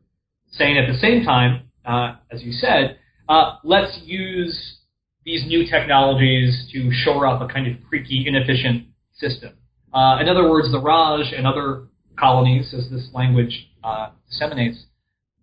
saying 0.52 0.78
at 0.78 0.92
the 0.92 0.98
same 0.98 1.24
time, 1.24 1.70
uh, 1.86 2.16
as 2.32 2.44
you 2.44 2.52
said, 2.52 2.98
uh, 3.30 3.58
let's 3.64 4.00
use 4.04 4.78
these 5.26 5.46
new 5.48 5.66
technologies 5.70 6.70
to 6.74 6.92
shore 6.92 7.26
up 7.28 7.42
a 7.42 7.52
kind 7.52 7.68
of 7.68 7.82
creaky, 7.88 8.26
inefficient 8.28 8.88
system. 9.14 9.54
Uh, 9.94 10.18
in 10.20 10.28
other 10.28 10.50
words, 10.50 10.72
the 10.72 10.82
Raj 10.82 11.32
and 11.36 11.46
other 11.48 11.88
colonies, 12.20 12.74
as 12.74 12.90
this 12.90 13.10
language 13.14 13.70
uh, 13.84 14.10
disseminates, 14.30 14.86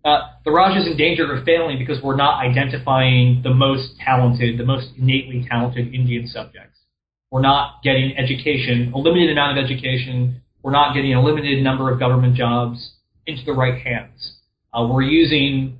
uh, 0.03 0.19
the 0.45 0.51
Raj 0.51 0.77
is 0.77 0.87
in 0.87 0.97
danger 0.97 1.31
of 1.31 1.43
failing 1.45 1.77
because 1.77 2.01
we're 2.03 2.15
not 2.15 2.43
identifying 2.43 3.41
the 3.43 3.53
most 3.53 3.93
talented, 4.03 4.57
the 4.57 4.65
most 4.65 4.87
innately 4.97 5.45
talented 5.49 5.93
Indian 5.93 6.27
subjects. 6.27 6.77
We're 7.29 7.41
not 7.41 7.81
getting 7.83 8.17
education, 8.17 8.91
a 8.93 8.97
limited 8.97 9.31
amount 9.31 9.57
of 9.57 9.63
education 9.63 10.41
we're 10.63 10.71
not 10.71 10.93
getting 10.93 11.13
a 11.13 11.23
limited 11.23 11.63
number 11.63 11.91
of 11.91 11.99
government 11.99 12.35
jobs 12.35 12.93
into 13.25 13.43
the 13.45 13.53
right 13.53 13.81
hands. 13.81 14.33
Uh, 14.73 14.87
we're 14.89 15.01
using 15.01 15.79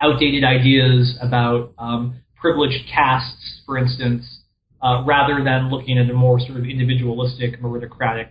outdated 0.00 0.44
ideas 0.44 1.18
about 1.20 1.72
um, 1.78 2.20
privileged 2.36 2.88
castes, 2.92 3.62
for 3.66 3.76
instance, 3.76 4.40
uh, 4.82 5.02
rather 5.06 5.42
than 5.42 5.70
looking 5.70 5.98
at 5.98 6.08
a 6.08 6.12
more 6.12 6.38
sort 6.38 6.58
of 6.58 6.64
individualistic, 6.64 7.60
meritocratic 7.60 8.28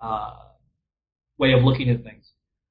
uh, 0.00 0.34
way 1.38 1.52
of 1.52 1.62
looking 1.62 1.90
at 1.90 2.04
things. 2.04 2.24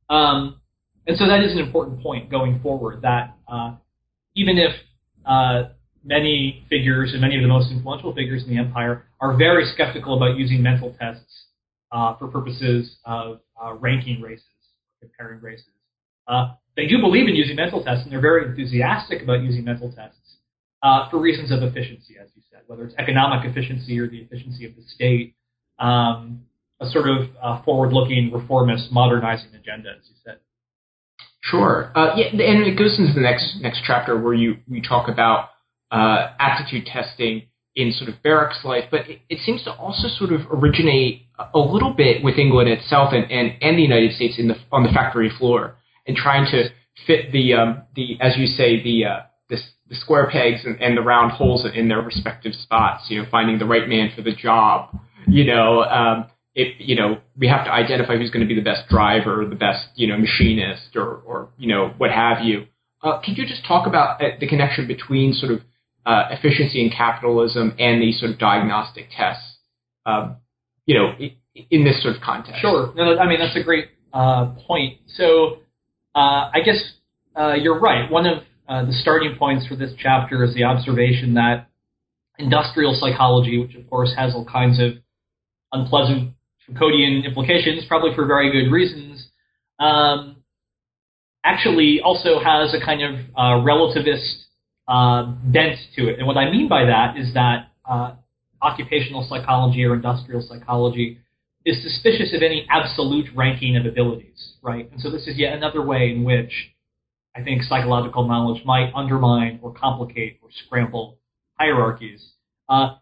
Um, 0.10 0.62
and 1.08 1.18
so 1.18 1.28
that 1.28 1.42
is 1.44 1.54
an 1.54 1.60
important 1.60 2.02
point 2.04 2.30
going 2.30 2.60
forward. 2.62 3.02
That 3.02 3.36
uh, 3.48 3.76
even 4.36 4.58
if 4.58 4.74
uh, 5.26 5.70
many 6.04 6.66
figures 6.70 7.12
and 7.14 7.22
many 7.22 7.36
of 7.36 7.42
the 7.42 7.48
most 7.48 7.72
influential 7.72 8.14
figures 8.14 8.44
in 8.44 8.50
the 8.50 8.58
empire 8.58 9.06
are 9.20 9.36
very 9.38 9.66
skeptical 9.74 10.18
about 10.18 10.38
using 10.38 10.62
mental 10.62 10.96
tests 11.00 11.46
uh, 11.92 12.16
for 12.18 12.28
purposes 12.28 12.98
of 13.06 13.40
uh, 13.62 13.74
ranking 13.74 14.22
races, 14.22 14.46
comparing 15.02 15.42
races. 15.42 15.66
Uh, 16.28 16.54
they 16.76 16.86
do 16.86 17.00
believe 17.00 17.28
in 17.28 17.36
using 17.36 17.56
mental 17.56 17.84
tests, 17.84 18.04
and 18.04 18.12
they're 18.12 18.22
very 18.22 18.46
enthusiastic 18.46 19.22
about 19.24 19.42
using 19.42 19.64
mental 19.64 19.92
tests 19.92 20.36
uh, 20.84 21.10
for 21.10 21.20
reasons 21.20 21.52
of 21.52 21.64
efficiency, 21.64 22.16
as 22.22 22.30
you 22.36 22.42
said, 22.52 22.62
whether 22.68 22.84
it's 22.84 22.96
economic 23.00 23.50
efficiency 23.50 23.98
or 24.00 24.08
the 24.08 24.20
efficiency 24.20 24.66
of 24.66 24.76
the 24.76 24.84
state, 24.84 25.36
um, 25.80 26.42
a 26.80 26.90
sort 26.90 27.06
of 27.10 27.64
forward-looking, 27.66 28.32
reformist, 28.32 28.92
modernizing 28.92 29.50
agenda, 29.56 29.90
as 29.98 30.08
you 30.08 30.16
said. 30.24 30.38
Sure. 31.50 31.92
Uh, 31.96 32.16
yeah, 32.16 32.28
and 32.28 32.68
it 32.68 32.78
goes 32.78 32.98
into 33.00 33.14
the 33.14 33.22
next 33.22 33.58
next 33.62 33.82
chapter 33.86 34.20
where 34.20 34.34
you 34.34 34.58
we 34.68 34.82
talk 34.82 35.08
about 35.08 35.50
uh, 35.92 36.34
aptitude 36.40 36.86
testing 36.86 37.44
in 37.76 37.92
sort 37.92 38.10
of 38.10 38.22
barracks 38.24 38.60
life, 38.64 38.86
but 38.90 39.08
it, 39.08 39.20
it, 39.30 39.40
seems 39.46 39.64
to 39.64 39.72
also 39.72 40.08
sort 40.08 40.34
of 40.34 40.42
originate 40.52 41.28
a 41.54 41.60
little 41.60 41.94
bit 41.94 42.24
with 42.24 42.40
England 42.40 42.68
itself 42.68 43.14
and, 43.14 43.32
and, 43.32 43.54
and 43.62 43.78
the 43.78 43.84
United 43.84 44.14
States 44.16 44.40
in 44.40 44.48
the 44.48 44.56
on 44.72 44.82
the 44.84 44.90
factory 44.90 45.32
floor 45.38 45.78
and 46.08 46.18
trying 46.18 46.50
to 46.52 46.70
fit 47.06 47.32
the 47.32 47.54
um, 47.54 47.84
the 47.96 48.18
as 48.20 48.36
you 48.36 48.48
say 48.48 48.82
the 48.84 49.06
uh, 49.06 49.20
the, 49.50 49.58
the 49.90 49.96
square 49.96 50.28
pegs 50.30 50.62
and, 50.66 50.82
and 50.82 50.98
the 50.98 51.02
round 51.02 51.32
holes 51.32 51.66
in 51.72 51.88
their 51.88 52.02
respective 52.02 52.54
spots. 52.54 53.06
You 53.10 53.22
know, 53.22 53.28
finding 53.30 53.60
the 53.60 53.66
right 53.66 53.88
man 53.88 54.12
for 54.16 54.22
the 54.22 54.34
job. 54.34 54.98
You 55.28 55.46
know, 55.46 55.84
um, 55.84 56.26
if 56.58 56.74
you 56.80 56.96
know 56.96 57.20
we 57.38 57.48
have 57.48 57.66
to 57.66 57.72
identify 57.72 58.18
who's 58.18 58.32
going 58.32 58.46
to 58.46 58.48
be 58.48 58.60
the 58.60 58.66
best 58.66 58.90
driver, 58.90 59.46
the 59.48 59.56
best 59.56 59.86
you 59.96 60.08
know 60.08 60.18
machinist, 60.18 60.96
or 60.96 61.22
or 61.26 61.50
you 61.58 61.68
know 61.68 61.94
what 61.98 62.12
have 62.12 62.44
you. 62.44 62.66
Uh, 63.02 63.22
could 63.24 63.38
you 63.38 63.46
just 63.46 63.64
talk 63.66 63.88
about 63.88 64.22
uh, 64.22 64.30
the 64.40 64.48
connection 64.48 64.88
between 64.88 65.34
sort 65.34 65.52
of 65.52 65.60
uh, 66.06 66.30
efficiency 66.32 66.82
and 66.82 66.92
capitalism 66.92 67.76
and 67.78 68.02
these 68.02 68.20
sort 68.20 68.32
of 68.32 68.40
diagnostic 68.40 69.06
tests? 69.16 69.58
Um, 70.06 70.38
you 70.88 70.96
know, 70.96 71.14
in 71.70 71.84
this 71.84 72.02
sort 72.02 72.16
of 72.16 72.22
context. 72.24 72.60
Sure. 72.60 72.92
No, 72.96 73.18
I 73.20 73.28
mean 73.28 73.40
that's 73.40 73.56
a 73.56 73.64
great 73.64 73.90
uh, 74.12 74.56
point. 74.66 74.98
So 75.16 75.60
uh, 76.16 76.50
I 76.52 76.62
guess 76.66 76.82
uh, 77.38 77.54
you're 77.54 77.80
right. 77.80 78.10
One 78.12 78.26
of 78.26 78.44
the 78.68 78.94
starting 78.94 79.36
points 79.38 79.68
for 79.68 79.76
this 79.76 79.92
chapter 80.02 80.44
is 80.44 80.56
the 80.56 80.64
observation 80.64 81.36
that 81.36 81.70
industrial 82.40 82.98
psychology, 83.00 83.60
which 83.60 83.76
of 83.76 83.88
course 83.88 84.14
has 84.18 84.34
all 84.34 84.46
kinds 84.46 84.80
of 84.82 84.94
unpleasant 85.72 86.34
Foucauldian 86.70 87.26
implications, 87.26 87.86
probably 87.88 88.14
for 88.16 88.26
very 88.26 88.52
good 88.52 88.72
reasons, 88.72 89.30
um, 89.80 90.38
actually 91.44 92.02
also 92.04 92.40
has 92.40 92.74
a 92.74 92.84
kind 92.84 93.02
of 93.02 93.16
uh, 93.36 93.64
relativist 93.64 94.44
uh, 94.88 95.24
bent 95.46 95.78
to 95.96 96.10
it. 96.10 96.20
And 96.20 96.28
what 96.28 96.38
I 96.38 96.52
mean 96.52 96.68
by 96.68 96.86
that 96.86 97.18
is 97.18 97.34
that 97.34 97.72
uh, 97.90 98.16
occupational 98.62 99.26
psychology 99.30 99.84
or 99.86 99.94
industrial 99.94 100.42
psychology 100.42 101.20
is 101.66 101.82
suspicious 101.84 102.34
of 102.34 102.42
any 102.42 102.66
absolute 102.70 103.28
ranking 103.36 103.76
of 103.76 103.86
abilities, 103.86 104.54
right? 104.62 104.90
And 104.92 105.02
so 105.02 105.10
this 105.10 105.28
is 105.28 105.38
yet 105.38 105.54
another 105.54 105.82
way 105.82 106.12
in 106.12 106.24
which 106.24 106.52
I 107.36 107.44
think 107.44 107.62
psychological 107.64 108.28
knowledge 108.28 108.64
might 108.66 108.92
undermine 108.96 109.60
or 109.62 109.74
complicate 109.74 110.40
or 110.42 110.50
scramble 110.66 111.18
hierarchies. 111.60 112.32
Uh, 112.68 112.96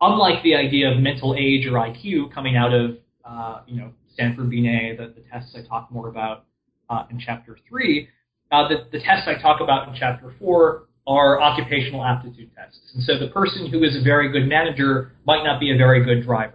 unlike 0.00 0.42
the 0.42 0.54
idea 0.54 0.90
of 0.90 0.98
mental 0.98 1.34
age 1.38 1.66
or 1.66 1.72
IQ 1.72 2.32
coming 2.32 2.56
out 2.56 2.72
of 2.72 2.98
uh, 3.24 3.60
you 3.66 3.80
know, 3.80 3.92
Stanford 4.14 4.50
Binet, 4.50 4.98
the, 4.98 5.14
the 5.14 5.26
tests 5.30 5.56
I 5.56 5.66
talk 5.66 5.90
more 5.90 6.08
about 6.08 6.44
uh, 6.88 7.04
in 7.10 7.18
chapter 7.18 7.58
three. 7.68 8.08
Uh, 8.50 8.68
the, 8.68 8.86
the 8.90 8.98
tests 9.04 9.28
I 9.28 9.40
talk 9.40 9.60
about 9.60 9.88
in 9.88 9.94
chapter 9.98 10.34
four 10.38 10.88
are 11.06 11.40
occupational 11.40 12.04
aptitude 12.04 12.50
tests. 12.54 12.80
And 12.94 13.02
so 13.04 13.18
the 13.18 13.28
person 13.28 13.70
who 13.70 13.82
is 13.82 13.96
a 13.96 14.02
very 14.02 14.30
good 14.30 14.46
manager 14.46 15.12
might 15.24 15.44
not 15.44 15.60
be 15.60 15.72
a 15.72 15.76
very 15.76 16.04
good 16.04 16.24
driver. 16.24 16.54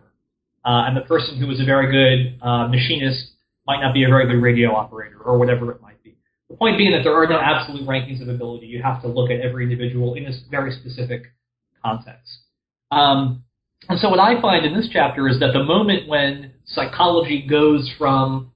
Uh, 0.64 0.88
and 0.88 0.98
the 0.98 1.02
person 1.02 1.38
who 1.40 1.50
is 1.52 1.60
a 1.60 1.66
very 1.66 1.92
good 1.92 2.42
uh, 2.42 2.68
machinist 2.68 3.32
might 3.68 3.82
not 3.82 3.94
be 3.94 4.04
a 4.04 4.08
very 4.08 4.28
good 4.28 4.42
radio 4.42 4.76
operator 4.76 5.20
or 5.20 5.38
whatever 5.38 5.72
it 5.72 5.82
might 5.82 6.02
be. 6.04 6.16
The 6.50 6.56
point 6.56 6.78
being 6.78 6.92
that 6.92 7.04
there 7.04 7.16
are 7.16 7.28
no 7.28 7.40
absolute 7.40 7.88
rankings 7.88 8.22
of 8.22 8.30
ability. 8.30 8.68
You 8.68 8.82
have 8.82 9.02
to 9.02 9.08
look 9.08 9.32
at 9.32 9.42
every 9.42 9.64
individual 9.64 10.14
in 10.16 10.26
a 10.26 10.32
very 10.50 10.72
specific 10.72 11.24
context. 11.84 12.32
Um, 12.92 13.44
and 13.90 14.00
so 14.00 14.10
what 14.10 14.20
I 14.20 14.42
find 14.42 14.66
in 14.66 14.74
this 14.74 14.90
chapter 14.92 15.28
is 15.28 15.40
that 15.40 15.54
the 15.54 15.64
moment 15.64 16.08
when 16.08 16.54
psychology 16.66 17.46
goes 17.48 17.92
from 17.98 18.52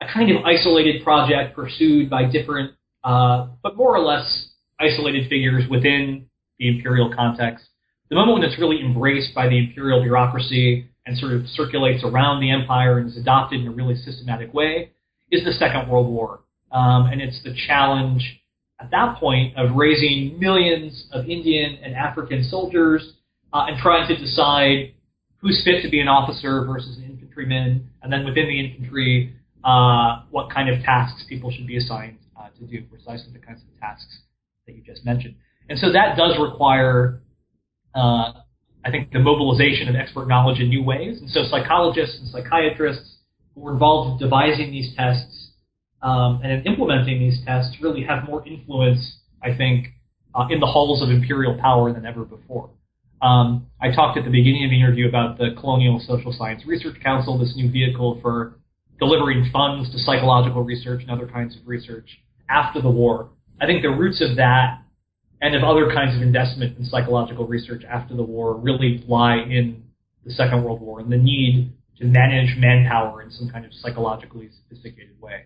a 0.00 0.06
kind 0.12 0.30
of 0.30 0.44
isolated 0.44 1.02
project 1.02 1.56
pursued 1.56 2.10
by 2.10 2.24
different, 2.24 2.72
uh, 3.02 3.48
but 3.62 3.76
more 3.76 3.96
or 3.96 4.00
less 4.00 4.50
isolated 4.78 5.28
figures 5.28 5.64
within 5.70 6.26
the 6.58 6.68
imperial 6.68 7.12
context. 7.14 7.66
The 8.10 8.16
moment 8.16 8.40
when 8.40 8.48
it's 8.48 8.58
really 8.58 8.80
embraced 8.80 9.34
by 9.34 9.48
the 9.48 9.58
imperial 9.58 10.02
bureaucracy 10.02 10.88
and 11.06 11.16
sort 11.16 11.32
of 11.32 11.46
circulates 11.48 12.04
around 12.04 12.40
the 12.40 12.50
empire 12.50 12.98
and 12.98 13.08
is 13.08 13.16
adopted 13.16 13.60
in 13.60 13.66
a 13.66 13.70
really 13.70 13.96
systematic 13.96 14.52
way 14.52 14.92
is 15.30 15.44
the 15.44 15.52
Second 15.52 15.88
World 15.88 16.08
War. 16.08 16.40
Um, 16.70 17.06
and 17.06 17.20
it's 17.20 17.42
the 17.42 17.54
challenge 17.66 18.40
at 18.80 18.90
that 18.90 19.16
point 19.16 19.56
of 19.56 19.74
raising 19.74 20.38
millions 20.38 21.06
of 21.12 21.28
Indian 21.28 21.78
and 21.82 21.94
African 21.94 22.44
soldiers 22.44 23.14
uh, 23.52 23.66
and 23.68 23.78
trying 23.78 24.08
to 24.08 24.16
decide 24.16 24.94
who's 25.38 25.62
fit 25.64 25.82
to 25.82 25.90
be 25.90 26.00
an 26.00 26.08
officer 26.08 26.64
versus 26.64 26.98
an 26.98 27.04
infantryman, 27.04 27.88
and 28.02 28.12
then 28.12 28.24
within 28.24 28.46
the 28.46 28.58
infantry, 28.58 29.34
uh, 29.64 30.22
what 30.30 30.50
kind 30.50 30.68
of 30.68 30.82
tasks 30.82 31.24
people 31.28 31.50
should 31.50 31.66
be 31.66 31.76
assigned 31.76 32.18
uh, 32.38 32.48
to 32.58 32.64
do, 32.66 32.82
precisely 32.82 33.32
the 33.32 33.38
kinds 33.38 33.62
of 33.62 33.80
tasks 33.80 34.22
that 34.66 34.74
you 34.74 34.82
just 34.82 35.04
mentioned. 35.04 35.34
And 35.68 35.78
so 35.78 35.92
that 35.92 36.16
does 36.16 36.36
require, 36.40 37.20
uh, 37.94 38.32
I 38.84 38.90
think, 38.90 39.12
the 39.12 39.18
mobilization 39.18 39.88
of 39.88 39.94
expert 39.94 40.26
knowledge 40.26 40.60
in 40.60 40.68
new 40.68 40.82
ways. 40.82 41.20
And 41.20 41.30
so 41.30 41.44
psychologists 41.50 42.18
and 42.18 42.28
psychiatrists 42.28 43.16
who 43.54 43.62
were 43.62 43.72
involved 43.72 44.20
in 44.20 44.28
devising 44.28 44.70
these 44.70 44.94
tests 44.96 45.50
um, 46.02 46.40
and 46.42 46.52
in 46.52 46.62
implementing 46.64 47.18
these 47.18 47.40
tests 47.44 47.76
really 47.80 48.04
have 48.04 48.24
more 48.24 48.46
influence, 48.46 49.18
I 49.42 49.56
think, 49.56 49.88
uh, 50.34 50.46
in 50.50 50.60
the 50.60 50.66
halls 50.66 51.02
of 51.02 51.10
imperial 51.10 51.58
power 51.60 51.92
than 51.92 52.06
ever 52.06 52.24
before. 52.24 52.70
Um, 53.20 53.66
I 53.80 53.90
talked 53.90 54.16
at 54.16 54.24
the 54.24 54.30
beginning 54.30 54.64
of 54.64 54.70
the 54.70 54.78
interview 54.78 55.08
about 55.08 55.38
the 55.38 55.50
Colonial 55.58 56.00
Social 56.06 56.32
Science 56.32 56.64
Research 56.66 56.96
Council, 57.02 57.38
this 57.38 57.54
new 57.56 57.70
vehicle 57.70 58.18
for 58.22 58.58
delivering 58.98 59.50
funds 59.52 59.90
to 59.92 59.98
psychological 59.98 60.62
research 60.62 61.02
and 61.02 61.10
other 61.10 61.26
kinds 61.26 61.56
of 61.56 61.66
research 61.66 62.18
after 62.48 62.80
the 62.80 62.90
war. 62.90 63.30
I 63.60 63.66
think 63.66 63.82
the 63.82 63.90
roots 63.90 64.20
of 64.20 64.36
that 64.36 64.82
and 65.40 65.54
of 65.54 65.62
other 65.62 65.92
kinds 65.92 66.16
of 66.16 66.22
investment 66.22 66.78
in 66.78 66.84
psychological 66.84 67.46
research 67.46 67.82
after 67.88 68.14
the 68.14 68.22
war 68.22 68.56
really 68.56 69.04
lie 69.06 69.36
in 69.36 69.84
the 70.24 70.32
Second 70.32 70.64
World 70.64 70.80
War 70.80 71.00
and 71.00 71.10
the 71.10 71.16
need 71.16 71.72
to 71.98 72.04
manage 72.04 72.56
manpower 72.58 73.22
in 73.22 73.30
some 73.30 73.48
kind 73.50 73.64
of 73.64 73.72
psychologically 73.72 74.50
sophisticated 74.62 75.20
way. 75.20 75.44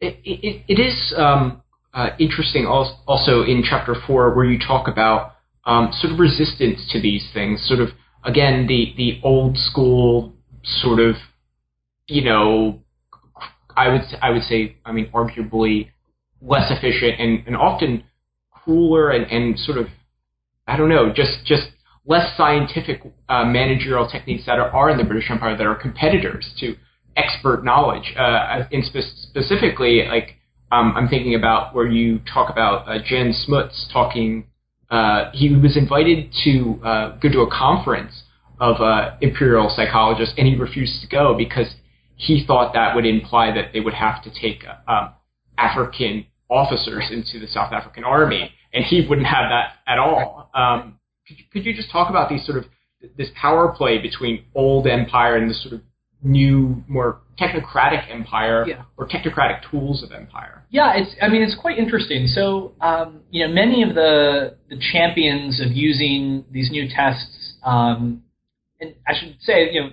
It, 0.00 0.18
it, 0.24 0.64
it 0.68 0.80
is 0.80 1.14
um, 1.16 1.62
uh, 1.94 2.10
interesting 2.18 2.66
also 2.66 3.42
in 3.42 3.62
chapter 3.68 3.94
four 4.06 4.34
where 4.34 4.44
you 4.44 4.58
talk 4.58 4.88
about 4.88 5.31
um, 5.64 5.90
sort 5.92 6.12
of 6.12 6.18
resistance 6.18 6.88
to 6.90 7.00
these 7.00 7.28
things. 7.32 7.66
Sort 7.66 7.80
of 7.80 7.88
again 8.24 8.66
the 8.66 8.94
the 8.96 9.20
old 9.22 9.56
school 9.56 10.32
sort 10.62 11.00
of 11.00 11.16
you 12.06 12.22
know 12.22 12.80
I 13.76 13.88
would 13.88 14.02
I 14.20 14.30
would 14.30 14.42
say 14.42 14.76
I 14.84 14.92
mean 14.92 15.10
arguably 15.12 15.90
less 16.40 16.70
efficient 16.70 17.20
and, 17.20 17.46
and 17.46 17.56
often 17.56 18.04
crueler 18.50 19.10
and, 19.10 19.30
and 19.30 19.58
sort 19.58 19.78
of 19.78 19.86
I 20.66 20.76
don't 20.76 20.88
know 20.88 21.12
just 21.12 21.44
just 21.44 21.68
less 22.04 22.36
scientific 22.36 23.02
uh, 23.28 23.44
managerial 23.44 24.08
techniques 24.08 24.44
that 24.46 24.58
are, 24.58 24.70
are 24.70 24.90
in 24.90 24.98
the 24.98 25.04
British 25.04 25.30
Empire 25.30 25.56
that 25.56 25.66
are 25.66 25.74
competitors 25.74 26.52
to 26.58 26.74
expert 27.16 27.64
knowledge. 27.64 28.12
Uh, 28.16 28.64
in 28.70 28.82
spe- 28.82 29.28
specifically, 29.28 30.04
like 30.08 30.36
um, 30.72 30.94
I'm 30.96 31.08
thinking 31.08 31.34
about 31.34 31.74
where 31.74 31.86
you 31.86 32.20
talk 32.32 32.50
about 32.50 32.88
uh, 32.88 32.98
Jan 33.04 33.32
Smuts 33.32 33.88
talking 33.92 34.46
uh, 34.92 35.30
he 35.32 35.56
was 35.56 35.74
invited 35.74 36.30
to 36.44 36.78
uh, 36.84 37.16
go 37.16 37.30
to 37.30 37.40
a 37.40 37.50
conference 37.50 38.24
of 38.60 38.76
uh, 38.82 39.16
imperial 39.22 39.72
psychologists, 39.74 40.34
and 40.36 40.46
he 40.46 40.54
refused 40.54 41.00
to 41.00 41.08
go 41.08 41.34
because 41.34 41.74
he 42.14 42.44
thought 42.46 42.74
that 42.74 42.94
would 42.94 43.06
imply 43.06 43.50
that 43.52 43.72
they 43.72 43.80
would 43.80 43.94
have 43.94 44.22
to 44.22 44.30
take 44.30 44.64
um, 44.86 45.14
African 45.56 46.26
officers 46.50 47.08
into 47.10 47.40
the 47.40 47.50
South 47.50 47.72
African 47.72 48.04
army, 48.04 48.52
and 48.74 48.84
he 48.84 49.06
wouldn't 49.08 49.26
have 49.26 49.48
that 49.48 49.76
at 49.86 49.98
all. 49.98 50.50
Um, 50.54 50.98
could, 51.26 51.38
you, 51.38 51.44
could 51.50 51.64
you 51.64 51.74
just 51.74 51.90
talk 51.90 52.10
about 52.10 52.28
these 52.28 52.44
sort 52.44 52.58
of 52.58 52.64
this 53.16 53.28
power 53.34 53.74
play 53.76 53.96
between 53.96 54.44
old 54.54 54.86
empire 54.86 55.36
and 55.36 55.48
this 55.48 55.62
sort 55.62 55.74
of 55.74 55.80
new, 56.22 56.82
more 56.88 57.20
technocratic 57.40 58.10
empire 58.10 58.64
yeah. 58.66 58.82
or 58.96 59.08
technocratic 59.08 59.68
tools 59.70 60.02
of 60.02 60.12
empire. 60.12 60.64
Yeah, 60.70 60.92
it's. 60.96 61.14
I 61.20 61.28
mean, 61.28 61.42
it's 61.42 61.56
quite 61.60 61.78
interesting. 61.78 62.26
So, 62.26 62.72
um, 62.80 63.20
you 63.30 63.46
know, 63.46 63.52
many 63.52 63.82
of 63.82 63.94
the 63.94 64.56
the 64.68 64.78
champions 64.92 65.60
of 65.60 65.72
using 65.72 66.44
these 66.50 66.70
new 66.70 66.88
tests, 66.88 67.54
um, 67.64 68.22
and 68.80 68.94
I 69.06 69.12
should 69.18 69.36
say, 69.40 69.72
you 69.72 69.80
know, 69.80 69.90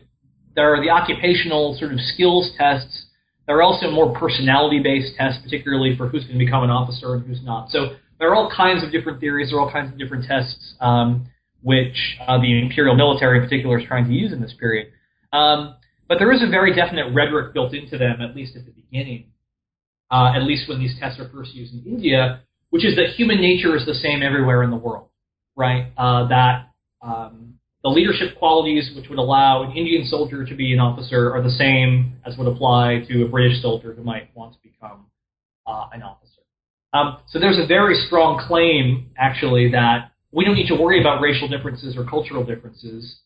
there 0.55 0.73
are 0.73 0.81
the 0.81 0.89
occupational 0.89 1.75
sort 1.79 1.93
of 1.93 1.99
skills 1.99 2.51
tests. 2.57 3.05
There 3.47 3.57
are 3.57 3.63
also 3.63 3.89
more 3.89 4.13
personality-based 4.13 5.15
tests, 5.17 5.41
particularly 5.43 5.95
for 5.97 6.07
who's 6.07 6.23
going 6.25 6.37
to 6.37 6.45
become 6.45 6.63
an 6.63 6.69
officer 6.69 7.15
and 7.15 7.25
who's 7.25 7.41
not. 7.43 7.71
So 7.71 7.95
there 8.19 8.29
are 8.29 8.35
all 8.35 8.51
kinds 8.55 8.83
of 8.83 8.91
different 8.91 9.19
theories. 9.19 9.49
There 9.49 9.57
are 9.57 9.65
all 9.65 9.71
kinds 9.71 9.91
of 9.91 9.97
different 9.97 10.25
tests, 10.25 10.75
um, 10.79 11.27
which 11.63 12.17
uh, 12.27 12.39
the 12.39 12.61
imperial 12.61 12.95
military 12.95 13.39
in 13.39 13.43
particular 13.43 13.79
is 13.79 13.87
trying 13.87 14.05
to 14.05 14.13
use 14.13 14.31
in 14.31 14.39
this 14.39 14.53
period. 14.59 14.91
Um, 15.33 15.75
but 16.09 16.17
there 16.17 16.31
is 16.33 16.41
a 16.41 16.47
very 16.47 16.75
definite 16.75 17.13
rhetoric 17.13 17.53
built 17.53 17.73
into 17.73 17.97
them, 17.97 18.19
at 18.19 18.35
least 18.35 18.57
at 18.57 18.65
the 18.65 18.71
beginning, 18.71 19.27
uh, 20.11 20.33
at 20.35 20.41
least 20.41 20.67
when 20.67 20.79
these 20.79 20.95
tests 20.99 21.19
are 21.19 21.29
first 21.29 21.53
used 21.53 21.71
in 21.71 21.83
India, 21.85 22.41
which 22.71 22.83
is 22.83 22.95
that 22.95 23.09
human 23.15 23.39
nature 23.39 23.77
is 23.77 23.85
the 23.85 23.93
same 23.93 24.23
everywhere 24.23 24.63
in 24.63 24.71
the 24.71 24.75
world, 24.75 25.07
right? 25.55 25.93
Uh, 25.95 26.27
that 26.27 26.71
um, 27.03 27.53
the 27.83 27.89
leadership 27.89 28.37
qualities 28.39 28.91
which 28.95 29.07
would 29.07 29.19
allow 29.19 29.61
an 29.61 29.77
Indian 29.77 30.03
soldier 30.05 30.43
to 30.43 30.55
be 30.55 30.73
an 30.73 30.79
officer 30.79 31.31
are 31.31 31.43
the 31.43 31.51
same 31.51 32.17
as 32.25 32.35
would 32.37 32.47
apply 32.47 33.05
to 33.07 33.25
a 33.25 33.27
British 33.27 33.61
soldier 33.61 33.93
who 33.93 34.03
might 34.03 34.35
want 34.35 34.53
to 34.53 34.59
become 34.63 35.05
uh, 35.67 35.89
an 35.93 36.01
officer. 36.01 36.41
Um, 36.91 37.19
so 37.27 37.39
there's 37.39 37.59
a 37.59 37.67
very 37.67 37.93
strong 38.07 38.43
claim, 38.47 39.11
actually, 39.15 39.71
that 39.73 40.11
we 40.31 40.43
don't 40.43 40.55
need 40.55 40.67
to 40.69 40.75
worry 40.75 40.99
about 40.99 41.21
racial 41.21 41.47
differences 41.47 41.95
or 41.95 42.03
cultural 42.03 42.43
differences 42.43 43.19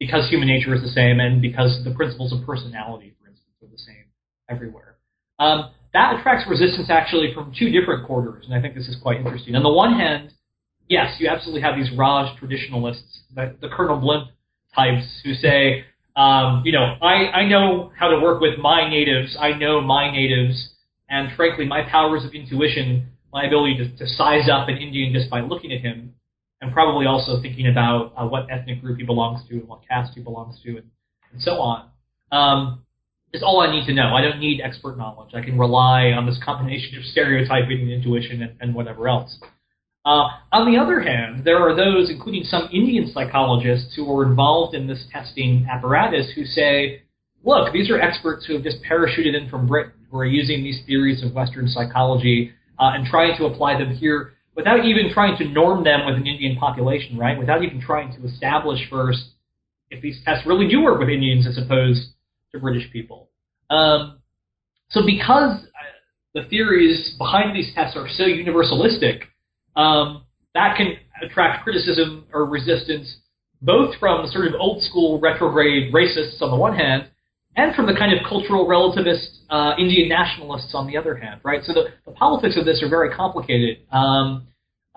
because 0.00 0.28
human 0.28 0.48
nature 0.48 0.74
is 0.74 0.82
the 0.82 0.88
same 0.88 1.20
and 1.20 1.40
because 1.40 1.84
the 1.84 1.92
principles 1.92 2.32
of 2.32 2.44
personality, 2.44 3.14
for 3.20 3.28
instance, 3.28 3.54
are 3.62 3.68
the 3.70 3.78
same 3.78 4.06
everywhere. 4.48 4.96
Um, 5.38 5.70
that 5.92 6.18
attracts 6.18 6.48
resistance 6.48 6.88
actually 6.90 7.32
from 7.34 7.52
two 7.56 7.70
different 7.70 8.06
quarters, 8.06 8.46
and 8.46 8.54
I 8.54 8.60
think 8.60 8.74
this 8.74 8.88
is 8.88 8.96
quite 9.02 9.18
interesting. 9.18 9.54
On 9.54 9.62
the 9.62 9.72
one 9.72 9.92
hand, 9.92 10.32
yes, 10.88 11.16
you 11.18 11.28
absolutely 11.28 11.60
have 11.60 11.76
these 11.76 11.90
Raj 11.96 12.36
traditionalists, 12.38 13.20
the, 13.34 13.54
the 13.60 13.68
Colonel 13.68 13.98
Blimp 13.98 14.28
types, 14.74 15.20
who 15.22 15.34
say, 15.34 15.84
um, 16.16 16.62
you 16.64 16.72
know, 16.72 16.96
I, 17.02 17.42
I 17.42 17.48
know 17.48 17.92
how 17.98 18.08
to 18.08 18.20
work 18.20 18.40
with 18.40 18.58
my 18.58 18.88
natives, 18.88 19.36
I 19.38 19.52
know 19.52 19.80
my 19.80 20.10
natives, 20.10 20.70
and 21.08 21.30
frankly, 21.36 21.66
my 21.66 21.82
powers 21.90 22.24
of 22.24 22.32
intuition, 22.32 23.08
my 23.32 23.44
ability 23.44 23.76
to, 23.78 23.96
to 23.98 24.06
size 24.06 24.48
up 24.50 24.68
an 24.68 24.76
Indian 24.76 25.12
just 25.12 25.28
by 25.28 25.40
looking 25.40 25.72
at 25.72 25.80
him, 25.80 26.14
and 26.60 26.72
probably 26.72 27.06
also 27.06 27.40
thinking 27.40 27.68
about 27.68 28.12
uh, 28.16 28.26
what 28.26 28.46
ethnic 28.50 28.80
group 28.80 28.98
he 28.98 29.04
belongs 29.04 29.40
to 29.48 29.54
and 29.54 29.68
what 29.68 29.80
caste 29.88 30.12
he 30.14 30.20
belongs 30.20 30.60
to, 30.62 30.70
and, 30.76 30.90
and 31.32 31.42
so 31.42 31.52
on. 31.52 31.88
Um, 32.32 32.84
all 33.42 33.60
I 33.60 33.70
need 33.70 33.86
to 33.86 33.94
know. 33.94 34.14
I 34.14 34.22
don't 34.22 34.40
need 34.40 34.60
expert 34.60 34.98
knowledge. 34.98 35.34
I 35.34 35.40
can 35.40 35.58
rely 35.58 36.10
on 36.10 36.26
this 36.26 36.38
combination 36.44 36.98
of 36.98 37.04
stereotyping 37.04 37.80
and 37.80 37.90
intuition 37.90 38.42
and, 38.42 38.56
and 38.60 38.74
whatever 38.74 39.08
else. 39.08 39.38
Uh, 40.04 40.28
on 40.52 40.70
the 40.70 40.78
other 40.80 41.00
hand, 41.00 41.44
there 41.44 41.58
are 41.58 41.76
those, 41.76 42.10
including 42.10 42.42
some 42.44 42.68
Indian 42.72 43.10
psychologists 43.12 43.94
who 43.94 44.10
are 44.12 44.24
involved 44.24 44.74
in 44.74 44.86
this 44.86 45.04
testing 45.12 45.66
apparatus, 45.70 46.32
who 46.34 46.44
say, 46.44 47.02
look, 47.44 47.72
these 47.72 47.90
are 47.90 48.00
experts 48.00 48.46
who 48.46 48.54
have 48.54 48.64
just 48.64 48.78
parachuted 48.82 49.40
in 49.40 49.48
from 49.48 49.66
Britain, 49.66 49.92
who 50.10 50.18
are 50.18 50.26
using 50.26 50.64
these 50.64 50.80
theories 50.86 51.22
of 51.22 51.34
Western 51.34 51.68
psychology 51.68 52.52
uh, 52.78 52.92
and 52.94 53.06
trying 53.06 53.36
to 53.36 53.44
apply 53.44 53.78
them 53.78 53.94
here 53.94 54.32
without 54.60 54.84
even 54.84 55.10
trying 55.10 55.38
to 55.38 55.44
norm 55.48 55.82
them 55.84 56.04
with 56.04 56.16
an 56.16 56.26
Indian 56.26 56.54
population, 56.56 57.16
right? 57.16 57.38
Without 57.38 57.62
even 57.62 57.80
trying 57.80 58.14
to 58.14 58.28
establish 58.28 58.78
first 58.90 59.22
if 59.90 60.02
these 60.02 60.20
tests 60.22 60.46
really 60.46 60.68
do 60.68 60.82
work 60.82 61.00
with 61.00 61.08
Indians 61.08 61.46
as 61.46 61.56
opposed 61.56 62.10
to 62.52 62.60
British 62.60 62.92
people. 62.92 63.30
Um, 63.70 64.20
so 64.90 65.00
because 65.06 65.64
uh, 65.64 65.68
the 66.34 66.44
theories 66.48 67.14
behind 67.16 67.56
these 67.56 67.72
tests 67.74 67.96
are 67.96 68.06
so 68.06 68.24
universalistic, 68.24 69.22
um, 69.76 70.24
that 70.54 70.76
can 70.76 70.88
attract 71.22 71.64
criticism 71.64 72.26
or 72.34 72.44
resistance 72.44 73.16
both 73.62 73.94
from 73.98 74.26
sort 74.28 74.46
of 74.46 74.54
old 74.58 74.82
school 74.82 75.20
retrograde 75.20 75.92
racists 75.92 76.42
on 76.42 76.50
the 76.50 76.56
one 76.56 76.76
hand, 76.76 77.08
and 77.56 77.74
from 77.74 77.86
the 77.86 77.94
kind 77.94 78.12
of 78.12 78.18
cultural 78.28 78.66
relativist 78.66 79.26
uh, 79.50 79.72
Indian 79.78 80.08
nationalists 80.08 80.72
on 80.74 80.86
the 80.86 80.96
other 80.96 81.14
hand, 81.14 81.40
right? 81.44 81.62
So 81.64 81.72
the, 81.72 81.88
the 82.06 82.12
politics 82.12 82.56
of 82.56 82.64
this 82.64 82.82
are 82.82 82.88
very 82.88 83.14
complicated. 83.14 83.78
Um, 83.90 84.46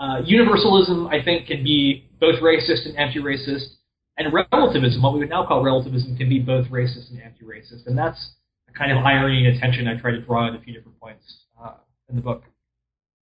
uh, 0.04 0.22
universalism, 0.26 1.08
I 1.08 1.24
think, 1.24 1.48
can 1.48 1.64
be 1.64 2.10
both 2.20 2.42
racist 2.42 2.86
and 2.86 2.98
anti-racist, 2.98 3.76
and 4.18 4.34
relativism, 4.34 5.02
what 5.02 5.14
we 5.14 5.20
would 5.20 5.30
now 5.30 5.46
call 5.46 5.64
relativism, 5.64 6.18
can 6.18 6.28
be 6.28 6.40
both 6.40 6.68
racist 6.68 7.10
and 7.10 7.22
anti-racist, 7.22 7.88
and 7.88 7.98
that's 7.98 8.34
a 8.70 8.78
kind 8.78 8.92
of 8.92 8.98
irony 8.98 9.46
and 9.46 9.56
attention 9.56 9.88
I 9.88 10.00
try 10.00 10.12
to 10.12 10.20
draw 10.20 10.50
at 10.50 10.56
a 10.56 10.60
few 10.60 10.74
different 10.74 11.00
points 11.00 11.46
uh, 11.64 11.76
in 12.10 12.18
the 12.18 12.22
book. 12.22 12.44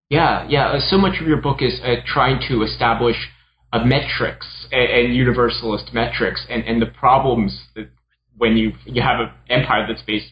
Yeah, 0.10 0.48
yeah. 0.50 0.70
Uh, 0.70 0.80
so 0.80 0.98
much 0.98 1.22
of 1.22 1.28
your 1.28 1.38
book 1.38 1.62
is 1.62 1.80
uh, 1.84 1.98
trying 2.06 2.42
to 2.50 2.64
establish 2.64 3.16
uh, 3.72 3.86
metrics 3.86 4.48
and, 4.72 5.06
and, 5.06 5.16
universalist 5.16 5.94
metrics, 5.94 6.46
and, 6.50 6.64
and 6.64 6.82
the 6.82 6.88
problems 6.88 7.62
that 7.76 7.90
when 8.38 8.58
you 8.58 8.72
you 8.86 9.04
have 9.04 9.20
an 9.20 9.30
empire 9.50 9.86
that's 9.88 10.02
based 10.02 10.32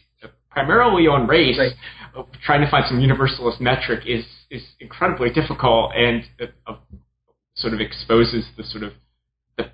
primarily 0.50 1.06
on 1.06 1.28
race, 1.28 1.58
right. 1.58 2.26
trying 2.44 2.60
to 2.60 2.70
find 2.70 2.84
some 2.88 2.98
universalist 2.98 3.60
metric 3.60 4.02
is 4.04 4.24
is 4.50 4.62
incredibly 4.80 5.30
difficult 5.30 5.92
and 5.94 6.24
uh, 6.66 6.74
sort 7.54 7.74
of 7.74 7.80
exposes 7.80 8.46
the 8.56 8.64
sort 8.64 8.82
of 8.82 8.92
the 9.56 9.70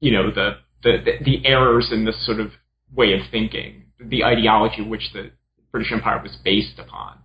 you 0.00 0.12
know 0.12 0.30
the, 0.30 0.58
the 0.82 1.18
the 1.24 1.46
errors 1.46 1.90
in 1.92 2.04
this 2.04 2.24
sort 2.24 2.40
of 2.40 2.52
way 2.94 3.12
of 3.12 3.20
thinking, 3.30 3.84
the 3.98 4.24
ideology 4.24 4.82
which 4.82 5.10
the 5.12 5.30
British 5.72 5.92
Empire 5.92 6.20
was 6.22 6.36
based 6.44 6.78
upon. 6.78 7.18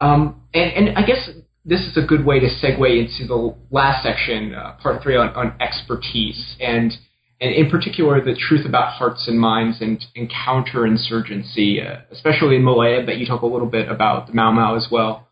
Um, 0.00 0.42
and, 0.52 0.88
and 0.88 0.98
I 0.98 1.06
guess 1.06 1.30
this 1.64 1.80
is 1.80 1.96
a 1.96 2.06
good 2.06 2.24
way 2.24 2.40
to 2.40 2.46
segue 2.46 2.98
into 2.98 3.26
the 3.26 3.54
last 3.70 4.02
section, 4.02 4.54
uh, 4.54 4.76
part 4.82 5.02
three 5.02 5.16
on, 5.16 5.28
on 5.30 5.54
expertise, 5.60 6.56
and 6.60 6.92
and 7.40 7.54
in 7.54 7.70
particular 7.70 8.22
the 8.24 8.34
truth 8.34 8.64
about 8.66 8.92
hearts 8.92 9.26
and 9.26 9.38
minds 9.38 9.80
and, 9.80 10.04
and 10.16 10.30
counterinsurgency, 10.30 11.84
uh, 11.84 12.02
especially 12.10 12.56
in 12.56 12.64
Malaya, 12.64 13.02
but 13.04 13.16
you 13.16 13.26
talk 13.26 13.42
a 13.42 13.46
little 13.46 13.68
bit 13.68 13.88
about 13.88 14.26
the 14.26 14.32
Mau 14.32 14.52
Mau 14.52 14.76
as 14.76 14.88
well. 14.90 15.28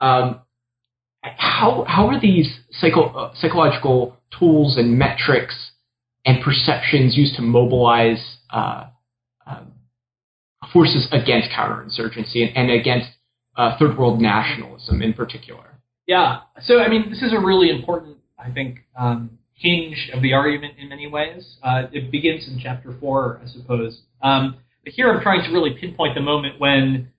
Um, 0.00 0.40
how 1.22 1.84
how 1.88 2.08
are 2.08 2.20
these 2.20 2.60
psycho, 2.70 3.06
uh, 3.06 3.34
psychological 3.34 4.16
tools 4.38 4.76
and 4.76 4.98
metrics 4.98 5.72
and 6.24 6.42
perceptions 6.42 7.16
used 7.16 7.34
to 7.36 7.42
mobilize 7.42 8.38
uh, 8.50 8.84
uh, 9.46 9.64
forces 10.72 11.08
against 11.10 11.48
counterinsurgency 11.50 12.46
and, 12.46 12.56
and 12.56 12.70
against 12.70 13.08
uh, 13.56 13.76
third 13.78 13.98
world 13.98 14.20
nationalism 14.20 15.02
in 15.02 15.12
particular? 15.12 15.80
Yeah. 16.06 16.40
So 16.62 16.80
I 16.80 16.88
mean, 16.88 17.10
this 17.10 17.22
is 17.22 17.32
a 17.32 17.40
really 17.40 17.70
important, 17.70 18.18
I 18.38 18.50
think, 18.50 18.80
um, 18.98 19.37
hinge 19.58 20.10
of 20.14 20.22
the 20.22 20.32
argument 20.32 20.74
in 20.78 20.88
many 20.88 21.06
ways. 21.06 21.56
Uh, 21.62 21.82
it 21.92 22.10
begins 22.10 22.48
in 22.48 22.60
chapter 22.62 22.94
four, 23.00 23.40
I 23.44 23.48
suppose. 23.48 24.00
Um, 24.22 24.56
but 24.84 24.92
here 24.92 25.12
I'm 25.12 25.20
trying 25.20 25.44
to 25.44 25.52
really 25.52 25.76
pinpoint 25.78 26.14
the 26.14 26.20
moment 26.20 26.60
when 26.60 27.10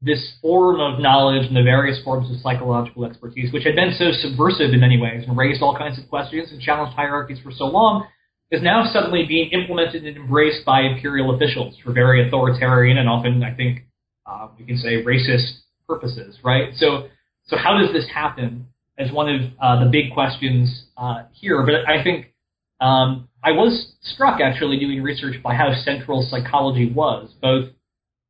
this 0.00 0.34
form 0.40 0.80
of 0.80 1.00
knowledge 1.00 1.46
and 1.46 1.56
the 1.56 1.62
various 1.62 2.02
forms 2.04 2.30
of 2.30 2.40
psychological 2.40 3.04
expertise, 3.04 3.52
which 3.52 3.64
had 3.64 3.74
been 3.74 3.94
so 3.98 4.10
subversive 4.12 4.72
in 4.72 4.80
many 4.80 5.00
ways 5.00 5.24
and 5.26 5.36
raised 5.36 5.62
all 5.62 5.76
kinds 5.76 5.98
of 5.98 6.08
questions 6.08 6.52
and 6.52 6.60
challenged 6.60 6.94
hierarchies 6.94 7.38
for 7.42 7.50
so 7.50 7.64
long, 7.64 8.06
is 8.50 8.62
now 8.62 8.88
suddenly 8.92 9.24
being 9.26 9.50
implemented 9.50 10.04
and 10.04 10.16
embraced 10.16 10.64
by 10.64 10.82
imperial 10.82 11.34
officials 11.34 11.76
for 11.84 11.92
very 11.92 12.26
authoritarian 12.26 12.98
and 12.98 13.08
often, 13.08 13.42
I 13.42 13.54
think, 13.54 13.82
uh, 14.24 14.48
we 14.58 14.64
can 14.64 14.78
say 14.78 15.02
racist 15.02 15.60
purposes, 15.86 16.38
right? 16.44 16.72
So, 16.76 17.08
so 17.46 17.56
how 17.56 17.78
does 17.78 17.92
this 17.92 18.06
happen? 18.12 18.68
As 18.98 19.12
one 19.12 19.28
of 19.28 19.40
uh, 19.60 19.84
the 19.84 19.90
big 19.90 20.12
questions 20.12 20.86
uh, 20.96 21.22
here. 21.32 21.64
But 21.64 21.88
I 21.88 22.02
think 22.02 22.32
um, 22.80 23.28
I 23.42 23.52
was 23.52 23.92
struck 24.02 24.40
actually 24.40 24.78
doing 24.78 25.02
research 25.02 25.42
by 25.42 25.54
how 25.54 25.72
central 25.84 26.26
psychology 26.28 26.92
was, 26.92 27.32
both 27.40 27.70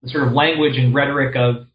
the 0.02 0.10
sort 0.10 0.28
of 0.28 0.34
language 0.34 0.76
and 0.76 0.94
rhetoric 0.94 1.34
of 1.36 1.66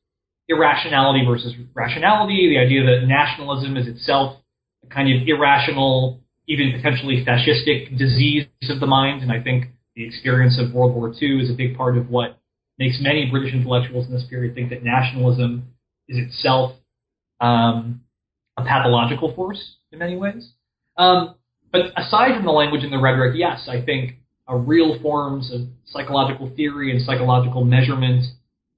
irrationality 0.47 1.25
versus 1.25 1.53
rationality, 1.73 2.49
the 2.49 2.59
idea 2.59 2.85
that 2.85 3.07
nationalism 3.07 3.77
is 3.77 3.87
itself 3.87 4.37
a 4.83 4.87
kind 4.87 5.09
of 5.13 5.27
irrational, 5.27 6.21
even 6.47 6.73
potentially 6.75 7.25
fascistic 7.25 7.97
disease 7.97 8.45
of 8.69 8.79
the 8.79 8.85
mind. 8.85 9.23
And 9.23 9.31
I 9.31 9.41
think 9.41 9.65
the 9.95 10.05
experience 10.05 10.59
of 10.59 10.73
World 10.73 10.93
War 10.93 11.13
II 11.19 11.41
is 11.41 11.49
a 11.49 11.53
big 11.53 11.75
part 11.77 11.97
of 11.97 12.09
what 12.09 12.39
makes 12.77 12.97
many 13.01 13.29
British 13.29 13.53
intellectuals 13.53 14.07
in 14.07 14.13
this 14.13 14.25
period 14.29 14.55
think 14.55 14.69
that 14.69 14.83
nationalism 14.83 15.73
is 16.07 16.17
itself 16.17 16.75
um, 17.39 18.01
a 18.58 18.64
pathological 18.64 19.34
force 19.36 19.76
in 19.91 19.99
many 19.99 20.16
ways. 20.16 20.51
Um, 20.97 21.36
but 21.72 21.88
aside 21.97 22.36
from 22.36 22.45
the 22.45 22.51
language 22.51 22.84
and 22.84 22.93
the 22.93 22.99
rhetoric, 22.99 23.36
yes, 23.36 23.68
I 23.68 23.82
think 23.84 24.18
uh, 24.49 24.56
real 24.56 24.99
forms 25.01 25.51
of 25.51 25.62
psychological 25.86 26.51
theory 26.56 26.91
and 26.91 27.04
psychological 27.04 27.64
measurement 27.64 28.26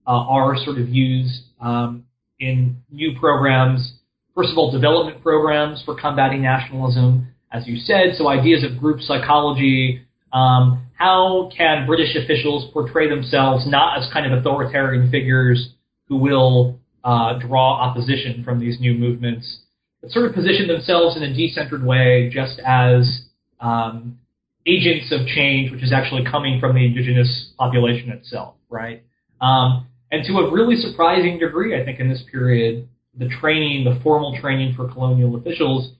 uh, 0.07 0.11
are 0.11 0.55
sort 0.57 0.77
of 0.77 0.89
used 0.89 1.41
um, 1.59 2.05
in 2.39 2.77
new 2.91 3.17
programs. 3.19 3.93
First 4.35 4.51
of 4.51 4.57
all, 4.57 4.71
development 4.71 5.23
programs 5.23 5.81
for 5.83 5.99
combating 5.99 6.41
nationalism, 6.41 7.27
as 7.51 7.67
you 7.67 7.77
said. 7.77 8.15
So 8.17 8.27
ideas 8.27 8.63
of 8.63 8.79
group 8.79 9.01
psychology. 9.01 10.01
Um, 10.31 10.85
how 10.95 11.49
can 11.55 11.85
British 11.85 12.15
officials 12.15 12.69
portray 12.71 13.09
themselves 13.09 13.65
not 13.67 13.97
as 13.97 14.11
kind 14.13 14.31
of 14.31 14.39
authoritarian 14.39 15.09
figures 15.11 15.69
who 16.07 16.17
will 16.17 16.79
uh, 17.03 17.39
draw 17.39 17.81
opposition 17.81 18.43
from 18.43 18.59
these 18.59 18.79
new 18.79 18.93
movements, 18.93 19.61
sort 20.09 20.25
of 20.25 20.33
position 20.33 20.67
themselves 20.67 21.17
in 21.17 21.23
a 21.23 21.27
decentered 21.27 21.83
way, 21.83 22.29
just 22.31 22.59
as 22.65 23.25
um, 23.59 24.19
agents 24.65 25.11
of 25.11 25.25
change, 25.27 25.71
which 25.71 25.83
is 25.83 25.93
actually 25.93 26.23
coming 26.29 26.59
from 26.59 26.75
the 26.75 26.85
indigenous 26.85 27.51
population 27.57 28.09
itself, 28.09 28.55
right? 28.69 29.03
Um, 29.41 29.87
and 30.11 30.25
to 30.25 30.33
a 30.39 30.51
really 30.51 30.75
surprising 30.75 31.39
degree, 31.39 31.79
I 31.79 31.83
think 31.83 31.99
in 31.99 32.09
this 32.09 32.23
period, 32.31 32.87
the 33.17 33.29
training, 33.39 33.85
the 33.85 33.99
formal 34.01 34.37
training 34.39 34.73
for 34.75 34.91
colonial 34.91 35.35
officials, 35.35 35.93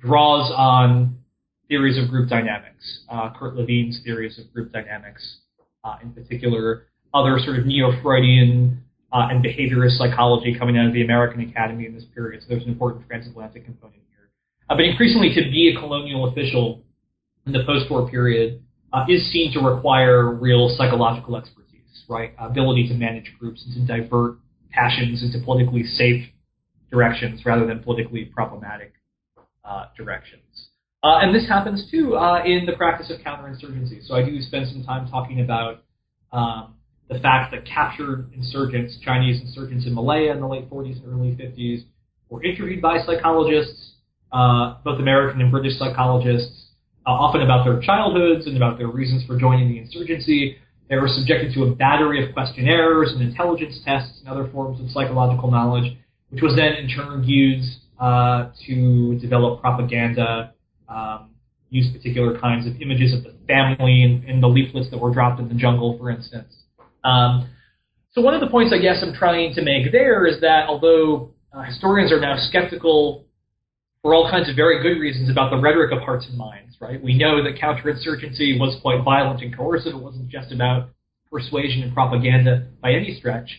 draws 0.00 0.52
on 0.56 1.18
theories 1.68 2.02
of 2.02 2.10
group 2.10 2.28
dynamics, 2.28 3.00
uh, 3.08 3.30
Kurt 3.38 3.54
Lewin's 3.54 4.00
theories 4.04 4.38
of 4.38 4.52
group 4.52 4.72
dynamics, 4.72 5.38
uh, 5.84 5.96
in 6.02 6.12
particular, 6.12 6.86
other 7.14 7.38
sort 7.38 7.58
of 7.58 7.66
neo-Freudian 7.66 8.82
uh, 9.12 9.28
and 9.30 9.44
behaviorist 9.44 9.98
psychology 9.98 10.56
coming 10.58 10.78
out 10.78 10.86
of 10.86 10.92
the 10.92 11.02
American 11.02 11.40
Academy 11.40 11.86
in 11.86 11.94
this 11.94 12.04
period. 12.14 12.42
So 12.42 12.48
there's 12.48 12.62
an 12.62 12.70
important 12.70 13.06
transatlantic 13.06 13.64
component 13.64 14.02
here. 14.08 14.30
Uh, 14.68 14.76
but 14.76 14.84
increasingly, 14.84 15.34
to 15.34 15.42
be 15.50 15.74
a 15.74 15.80
colonial 15.80 16.28
official 16.28 16.82
in 17.46 17.52
the 17.52 17.64
post-war 17.64 18.08
period 18.08 18.62
uh, 18.92 19.04
is 19.08 19.30
seen 19.32 19.52
to 19.54 19.60
require 19.60 20.32
real 20.32 20.74
psychological 20.76 21.36
expertise, 21.36 22.04
right? 22.08 22.34
Ability 22.38 22.88
to 22.88 22.94
manage 22.94 23.32
groups 23.38 23.64
and 23.64 23.86
to 23.86 24.00
divert 24.00 24.38
passions 24.70 25.22
into 25.22 25.44
politically 25.44 25.84
safe 25.84 26.24
directions 26.90 27.44
rather 27.44 27.66
than 27.66 27.82
politically 27.82 28.24
problematic 28.24 28.92
uh, 29.64 29.86
directions. 29.96 30.68
Uh, 31.02 31.18
and 31.22 31.34
this 31.34 31.48
happens 31.48 31.88
too 31.90 32.16
uh, 32.16 32.42
in 32.44 32.66
the 32.66 32.72
practice 32.72 33.10
of 33.10 33.20
counterinsurgency. 33.20 34.06
So 34.06 34.14
I 34.14 34.22
do 34.22 34.40
spend 34.42 34.68
some 34.68 34.84
time 34.84 35.08
talking 35.08 35.40
about 35.40 35.84
um, 36.32 36.74
the 37.10 37.18
fact 37.18 37.52
that 37.52 37.66
captured 37.66 38.30
insurgents, 38.32 38.96
Chinese 39.02 39.40
insurgents 39.40 39.84
in 39.84 39.94
Malaya 39.94 40.32
in 40.32 40.40
the 40.40 40.46
late 40.46 40.70
40s 40.70 41.02
and 41.02 41.12
early 41.12 41.32
50s, 41.32 41.84
were 42.28 42.42
interviewed 42.44 42.80
by 42.80 42.98
psychologists, 43.04 43.94
uh, 44.32 44.76
both 44.84 45.00
American 45.00 45.40
and 45.40 45.50
British 45.50 45.76
psychologists, 45.76 46.68
uh, 47.04 47.10
often 47.10 47.42
about 47.42 47.64
their 47.64 47.80
childhoods 47.80 48.46
and 48.46 48.56
about 48.56 48.78
their 48.78 48.86
reasons 48.86 49.24
for 49.26 49.36
joining 49.36 49.68
the 49.68 49.78
insurgency. 49.78 50.56
They 50.88 50.96
were 50.96 51.08
subjected 51.08 51.52
to 51.54 51.64
a 51.64 51.74
battery 51.74 52.24
of 52.24 52.32
questionnaires 52.32 53.10
and 53.12 53.22
intelligence 53.22 53.80
tests 53.84 54.20
and 54.20 54.28
other 54.28 54.48
forms 54.52 54.80
of 54.80 54.88
psychological 54.90 55.50
knowledge, 55.50 55.96
which 56.30 56.42
was 56.42 56.54
then 56.54 56.74
in 56.74 56.88
turn 56.88 57.24
used 57.24 57.78
uh, 57.98 58.50
to 58.66 59.18
develop 59.18 59.60
propaganda, 59.60 60.52
um, 60.88 61.30
use 61.70 61.90
particular 61.92 62.38
kinds 62.38 62.66
of 62.68 62.80
images 62.80 63.12
of 63.14 63.24
the 63.24 63.34
family 63.48 64.02
in, 64.02 64.22
in 64.28 64.40
the 64.40 64.48
leaflets 64.48 64.90
that 64.90 64.98
were 64.98 65.12
dropped 65.12 65.40
in 65.40 65.48
the 65.48 65.54
jungle, 65.54 65.98
for 65.98 66.10
instance. 66.10 66.54
Um, 67.04 67.50
so 68.12 68.20
one 68.20 68.34
of 68.34 68.40
the 68.40 68.48
points 68.48 68.74
I 68.76 68.80
guess 68.80 69.02
I'm 69.02 69.14
trying 69.14 69.54
to 69.54 69.62
make 69.62 69.92
there 69.92 70.26
is 70.26 70.40
that 70.40 70.68
although 70.68 71.30
uh, 71.52 71.62
historians 71.62 72.12
are 72.12 72.20
now 72.20 72.36
skeptical 72.36 73.24
for 74.02 74.14
all 74.14 74.30
kinds 74.30 74.48
of 74.48 74.56
very 74.56 74.82
good 74.82 75.00
reasons 75.00 75.30
about 75.30 75.50
the 75.50 75.58
rhetoric 75.58 75.92
of 75.92 76.02
hearts 76.02 76.26
and 76.28 76.36
minds, 76.36 76.76
right? 76.80 77.02
We 77.02 77.16
know 77.16 77.42
that 77.44 77.56
counterinsurgency 77.56 78.58
was 78.58 78.78
quite 78.80 79.04
violent 79.04 79.42
and 79.42 79.54
coercive. 79.54 79.94
It 79.94 79.98
wasn't 79.98 80.28
just 80.28 80.52
about 80.52 80.88
persuasion 81.30 81.82
and 81.82 81.92
propaganda 81.92 82.66
by 82.82 82.92
any 82.92 83.16
stretch. 83.18 83.50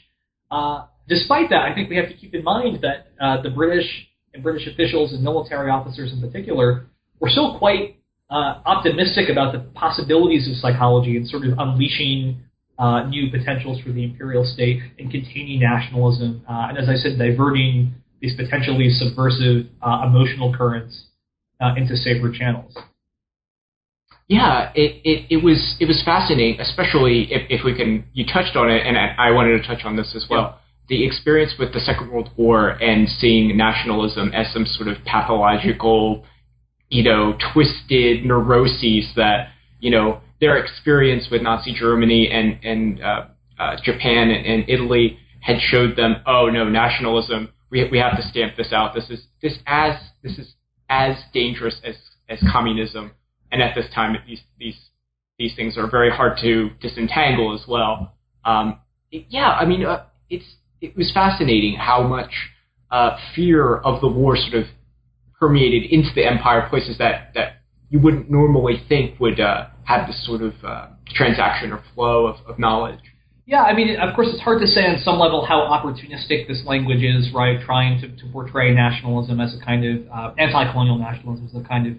Uh, 0.50 0.86
despite 1.08 1.50
that, 1.52 1.62
I 1.62 1.74
think 1.74 1.89
we 1.89 1.96
have 1.98 2.08
to 2.08 2.16
keep 2.16 2.34
in 2.34 2.44
mind 2.44 2.82
that 2.82 3.12
uh, 3.24 3.42
the 3.42 3.52
British 3.52 3.86
and 4.34 4.42
British 4.42 4.68
officials 4.68 5.14
and 5.14 5.24
military 5.24 5.70
officers 5.70 6.12
in 6.12 6.22
particular 6.22 6.88
were 7.20 7.30
still 7.30 7.58
quite 7.58 7.98
uh, 8.30 8.62
optimistic 8.66 9.30
about 9.30 9.54
the 9.54 9.60
possibilities 9.74 10.50
of 10.50 10.56
psychology 10.56 11.18
and 11.18 11.28
sort 11.28 11.46
of 11.46 11.58
unleashing 11.60 12.42
uh, 12.82 13.04
new 13.04 13.30
potentials 13.30 13.80
for 13.82 13.92
the 13.92 14.04
imperial 14.04 14.44
state 14.44 14.82
and 14.98 15.12
containing 15.12 15.60
nationalism, 15.60 16.44
uh, 16.50 16.68
and 16.70 16.80
as 16.80 16.90
I 16.90 16.96
said, 16.96 17.20
diverting 17.20 17.94
these 18.22 18.36
potentially 18.36 18.90
subversive 18.90 19.68
uh, 19.84 20.04
emotional 20.08 20.54
currents 20.54 21.06
uh, 21.62 21.76
into 21.78 21.96
safer 21.96 22.32
channels. 22.32 22.76
Yeah, 24.28 24.72
it, 24.74 25.02
it, 25.04 25.28
it 25.30 25.44
was 25.44 25.76
it 25.80 25.86
was 25.86 26.02
fascinating, 26.04 26.60
especially 26.60 27.32
if, 27.32 27.44
if 27.50 27.66
we 27.66 27.76
can. 27.76 28.06
You 28.14 28.26
touched 28.26 28.56
on 28.56 28.72
it, 28.72 28.86
and 28.86 28.98
I, 28.98 29.14
I 29.18 29.32
wanted 29.32 29.62
to 29.62 29.68
touch 29.68 29.86
on 29.86 29.96
this 29.96 30.14
as 30.16 30.26
well. 30.28 30.42
Yeah. 30.42 30.58
The 30.90 31.06
experience 31.06 31.54
with 31.60 31.74
the 31.74 31.80
Second 31.80 32.12
World 32.12 32.32
War 32.36 32.70
and 32.70 33.08
seeing 33.08 33.56
nationalism 33.56 34.32
as 34.34 34.52
some 34.52 34.66
sort 34.66 34.88
of 34.88 35.04
pathological, 35.06 36.26
you 36.90 37.04
know, 37.04 37.38
twisted 37.54 38.26
neuroses 38.26 39.12
that 39.16 39.50
you 39.80 39.92
know 39.92 40.22
their 40.42 40.58
experience 40.58 41.28
with 41.32 41.42
Nazi 41.42 41.74
Germany 41.74 42.30
and 42.30 42.60
and 42.64 43.02
uh, 43.02 43.26
uh, 43.58 43.76
Japan 43.84 44.30
and, 44.32 44.46
and, 44.46 44.70
Italy 44.70 45.20
had 45.39 45.58
showed 45.60 45.96
them, 45.96 46.16
oh 46.26 46.50
no, 46.50 46.68
nationalism. 46.68 47.50
We 47.70 47.88
we 47.89 48.00
have 48.00 48.18
to 48.18 48.24
stamp 48.24 48.58
this 48.58 48.74
out. 48.74 48.94
This 48.94 49.10
is 49.10 49.28
this 49.42 49.58
as 49.68 49.94
this 50.24 50.38
is 50.38 50.56
as 50.89 51.16
dangerous 51.32 51.80
as 51.86 51.96
as 52.28 52.39
communism. 52.52 53.12
And 53.52 53.62
at 53.62 53.76
this 53.76 53.86
time, 53.94 54.18
these 54.28 54.42
these 54.60 54.89
these 55.38 55.56
things 55.56 55.78
are 55.78 55.89
very 55.89 56.10
hard 56.10 56.38
to 56.42 56.72
disentangle 56.82 57.54
as 57.54 57.68
well. 57.68 58.16
Um, 58.44 58.80
it, 59.12 59.28
yeah, 59.30 59.52
I 59.52 59.66
mean, 59.66 59.86
uh, 59.86 60.06
it's 60.30 60.56
it 60.82 60.98
was 60.98 61.12
fascinating 61.14 61.76
how 61.76 62.02
much 62.02 62.32
uh, 62.89 63.18
fear 63.36 63.78
of 63.78 64.02
the 64.02 64.08
war 64.08 64.36
sort 64.36 64.56
of 64.56 64.66
permeated 65.39 65.92
into 65.92 66.10
the 66.16 66.26
empire, 66.26 66.68
places 66.70 66.98
that 66.98 67.32
that 67.36 67.61
you 67.92 68.00
wouldn't 68.00 68.32
normally 68.32 68.82
think 68.88 69.20
would 69.20 69.39
uh, 69.39 69.68
have 69.84 70.08
this 70.08 70.26
sort 70.26 70.42
of 70.42 70.54
uh, 70.64 70.88
transaction 71.14 71.74
or 71.74 71.84
flow 71.94 72.26
of, 72.26 72.38
of 72.48 72.58
knowledge. 72.58 73.02
Yeah, 73.46 73.64
I 73.64 73.76
mean, 73.76 74.00
of 74.00 74.16
course, 74.16 74.30
it's 74.32 74.42
hard 74.42 74.62
to 74.62 74.68
say 74.68 74.86
on 74.88 74.98
some 75.04 75.20
level 75.20 75.46
how 75.46 75.68
opportunistic 75.68 76.48
this 76.48 76.64
language 76.66 77.04
is, 77.04 77.30
right? 77.34 77.60
Trying 77.66 78.00
to, 78.00 78.08
to 78.08 78.32
portray 78.32 78.74
nationalism 78.74 79.42
as 79.42 79.54
a 79.54 79.64
kind 79.64 79.84
of 79.86 80.08
uh, 80.10 80.34
anti-colonial 80.38 80.98
nationalism 81.00 81.50
as 81.54 81.62
a 81.62 81.68
kind 81.68 81.86
of 81.86 81.98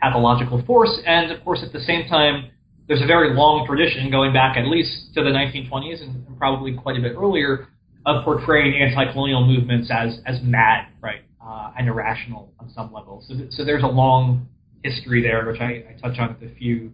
pathological 0.00 0.62
force, 0.64 0.96
and 1.04 1.32
of 1.32 1.42
course, 1.42 1.60
at 1.64 1.72
the 1.72 1.80
same 1.80 2.08
time, 2.08 2.50
there's 2.86 3.02
a 3.02 3.06
very 3.06 3.34
long 3.34 3.66
tradition 3.66 4.08
going 4.12 4.32
back 4.32 4.56
at 4.56 4.66
least 4.66 5.12
to 5.14 5.24
the 5.24 5.30
1920s 5.30 6.02
and, 6.02 6.24
and 6.24 6.38
probably 6.38 6.72
quite 6.72 6.96
a 6.96 7.00
bit 7.00 7.14
earlier 7.16 7.66
of 8.04 8.22
portraying 8.24 8.80
anti-colonial 8.80 9.44
movements 9.44 9.90
as 9.90 10.20
as 10.24 10.38
mad, 10.42 10.86
right, 11.00 11.22
uh, 11.44 11.72
and 11.76 11.88
irrational 11.88 12.52
on 12.60 12.70
some 12.70 12.92
level. 12.92 13.24
So, 13.26 13.34
th- 13.34 13.50
so 13.50 13.64
there's 13.64 13.82
a 13.82 13.88
long 13.88 14.46
history 14.82 15.22
there, 15.22 15.46
which 15.46 15.60
I, 15.60 15.84
I 15.90 16.00
touch 16.00 16.18
on 16.18 16.30
at 16.30 16.42
a 16.42 16.54
few 16.54 16.92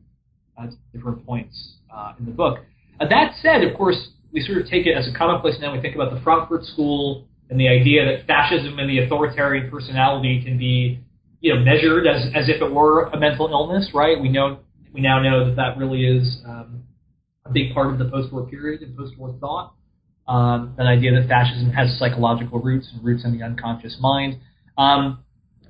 uh, 0.58 0.66
different 0.92 1.24
points 1.26 1.74
uh, 1.94 2.12
in 2.18 2.26
the 2.26 2.32
book. 2.32 2.60
Uh, 3.00 3.08
that 3.08 3.34
said, 3.40 3.62
of 3.64 3.76
course, 3.76 4.08
we 4.32 4.40
sort 4.40 4.58
of 4.58 4.68
take 4.68 4.86
it 4.86 4.96
as 4.96 5.08
a 5.08 5.16
commonplace 5.16 5.56
now. 5.60 5.72
We 5.72 5.80
think 5.80 5.94
about 5.94 6.14
the 6.14 6.20
Frankfurt 6.20 6.64
School 6.64 7.26
and 7.50 7.60
the 7.60 7.68
idea 7.68 8.04
that 8.04 8.26
fascism 8.26 8.78
and 8.78 8.88
the 8.88 9.00
authoritarian 9.00 9.70
personality 9.70 10.42
can 10.42 10.58
be, 10.58 11.00
you 11.40 11.54
know, 11.54 11.60
measured 11.60 12.06
as 12.06 12.26
as 12.34 12.48
if 12.48 12.62
it 12.62 12.72
were 12.72 13.06
a 13.08 13.18
mental 13.18 13.48
illness, 13.48 13.90
right? 13.92 14.20
We 14.20 14.28
know 14.28 14.60
we 14.92 15.00
now 15.00 15.20
know 15.20 15.46
that 15.48 15.56
that 15.56 15.76
really 15.76 16.04
is 16.06 16.38
um, 16.46 16.84
a 17.44 17.50
big 17.50 17.74
part 17.74 17.92
of 17.92 17.98
the 17.98 18.06
post-war 18.06 18.46
period 18.46 18.82
and 18.82 18.96
post-war 18.96 19.34
thought. 19.40 19.74
Um, 20.28 20.74
that 20.78 20.86
idea 20.86 21.18
that 21.18 21.28
fascism 21.28 21.70
has 21.70 21.98
psychological 21.98 22.60
roots 22.60 22.88
and 22.94 23.04
roots 23.04 23.24
in 23.24 23.36
the 23.36 23.44
unconscious 23.44 23.98
mind. 24.00 24.38
Um, 24.78 25.24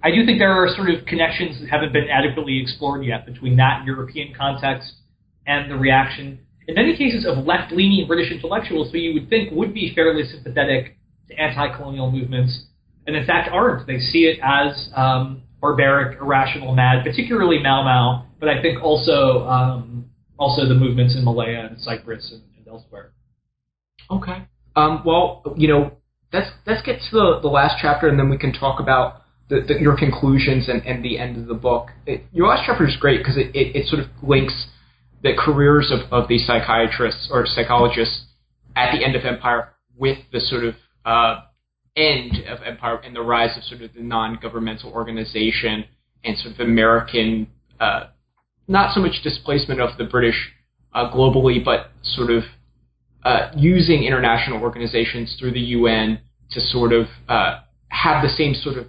I 0.05 0.11
do 0.11 0.26
think 0.26 0.38
there 0.38 0.53
are 0.53 0.68
sort 0.74 0.90
of 0.90 1.05
connections 1.07 1.61
that 1.61 1.68
haven't 1.68 1.92
been 1.92 2.09
adequately 2.09 2.61
explored 2.61 3.05
yet 3.05 3.24
between 3.24 3.57
that 3.57 3.84
European 3.86 4.34
context 4.34 4.94
and 5.46 5.70
the 5.70 5.76
reaction, 5.76 6.40
in 6.66 6.74
many 6.74 6.96
cases, 6.96 7.24
of 7.26 7.44
left-leaning 7.44 8.07
British 8.07 8.32
intellectuals 8.32 8.90
who 8.90 8.98
you 8.98 9.14
would 9.14 9.28
think 9.30 9.53
would 9.53 9.72
be 9.72 9.92
fairly 9.94 10.24
sympathetic 10.24 10.96
to 11.28 11.34
anti-colonial 11.34 12.11
movements, 12.11 12.66
and 13.07 13.14
in 13.14 13.24
fact 13.26 13.48
aren't. 13.53 13.86
They 13.86 13.98
see 13.98 14.24
it 14.24 14.38
as 14.42 14.90
um, 14.96 15.42
barbaric, 15.61 16.20
irrational, 16.20 16.74
mad, 16.74 17.05
particularly 17.05 17.59
Mau 17.61 17.84
Mau, 17.84 18.26
but 18.40 18.48
I 18.48 18.61
think 18.61 18.82
also 18.82 19.46
um, 19.46 20.07
also 20.36 20.68
the 20.68 20.74
movements 20.74 21.14
in 21.16 21.24
Malaya 21.24 21.68
and 21.70 21.80
Cyprus 21.80 22.32
and, 22.32 22.42
and 22.59 22.66
elsewhere. 22.66 23.12
Okay. 24.11 24.46
Um, 24.74 25.03
well, 25.05 25.42
you 25.57 25.68
know, 25.68 25.92
let's 26.32 26.50
let's 26.66 26.82
get 26.82 26.98
to 26.98 27.11
the, 27.12 27.38
the 27.42 27.48
last 27.48 27.76
chapter, 27.80 28.09
and 28.09 28.18
then 28.18 28.28
we 28.28 28.38
can 28.38 28.53
talk 28.53 28.80
about 28.80 29.21
the, 29.53 29.61
the, 29.74 29.80
your 29.80 29.96
conclusions 29.96 30.68
and, 30.68 30.82
and 30.86 31.05
the 31.05 31.18
end 31.18 31.36
of 31.36 31.46
the 31.46 31.55
book. 31.55 31.90
It, 32.07 32.24
your 32.32 32.48
last 32.48 32.62
chapter 32.64 32.88
is 32.88 32.96
great 32.98 33.18
because 33.18 33.36
it, 33.36 33.55
it, 33.55 33.76
it, 33.76 33.86
sort 33.86 34.00
of 34.00 34.09
links 34.22 34.66
the 35.22 35.34
careers 35.38 35.92
of, 35.92 36.11
of 36.11 36.26
these 36.26 36.46
psychiatrists 36.46 37.28
or 37.30 37.44
psychologists 37.44 38.24
at 38.74 38.96
the 38.96 39.05
end 39.05 39.14
of 39.14 39.26
Empire 39.26 39.74
with 39.98 40.16
the 40.32 40.40
sort 40.40 40.64
of 40.64 40.74
uh, 41.05 41.42
end 41.96 42.32
of 42.48 42.62
Empire 42.62 42.96
and 43.05 43.14
the 43.14 43.20
rise 43.20 43.55
of 43.59 43.62
sort 43.64 43.82
of 43.82 43.92
the 43.92 44.00
non-governmental 44.00 44.90
organization 44.90 45.84
and 46.24 46.38
sort 46.38 46.55
of 46.55 46.61
American, 46.61 47.46
uh, 47.78 48.05
not 48.68 48.94
so 48.94 49.00
much 49.00 49.20
displacement 49.22 49.82
of 49.82 49.98
the 49.98 50.05
British 50.05 50.53
uh, 50.94 51.12
globally, 51.12 51.62
but 51.62 51.90
sort 52.03 52.30
of 52.30 52.44
uh, 53.22 53.50
using 53.55 54.05
international 54.05 54.62
organizations 54.62 55.36
through 55.38 55.53
the 55.53 55.61
UN 55.61 56.20
to 56.53 56.61
sort 56.61 56.94
of 56.94 57.07
uh, 57.28 57.61
have 57.88 58.22
the 58.22 58.30
same 58.30 58.55
sort 58.55 58.78
of 58.78 58.86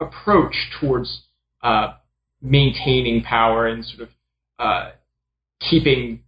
approach 0.00 0.54
towards 0.80 1.22
uh, 1.62 1.94
maintaining 2.40 3.22
power 3.22 3.66
and 3.66 3.84
sort 3.84 4.02
of 4.02 4.08
uh, 4.58 4.90
keeping 5.68 6.22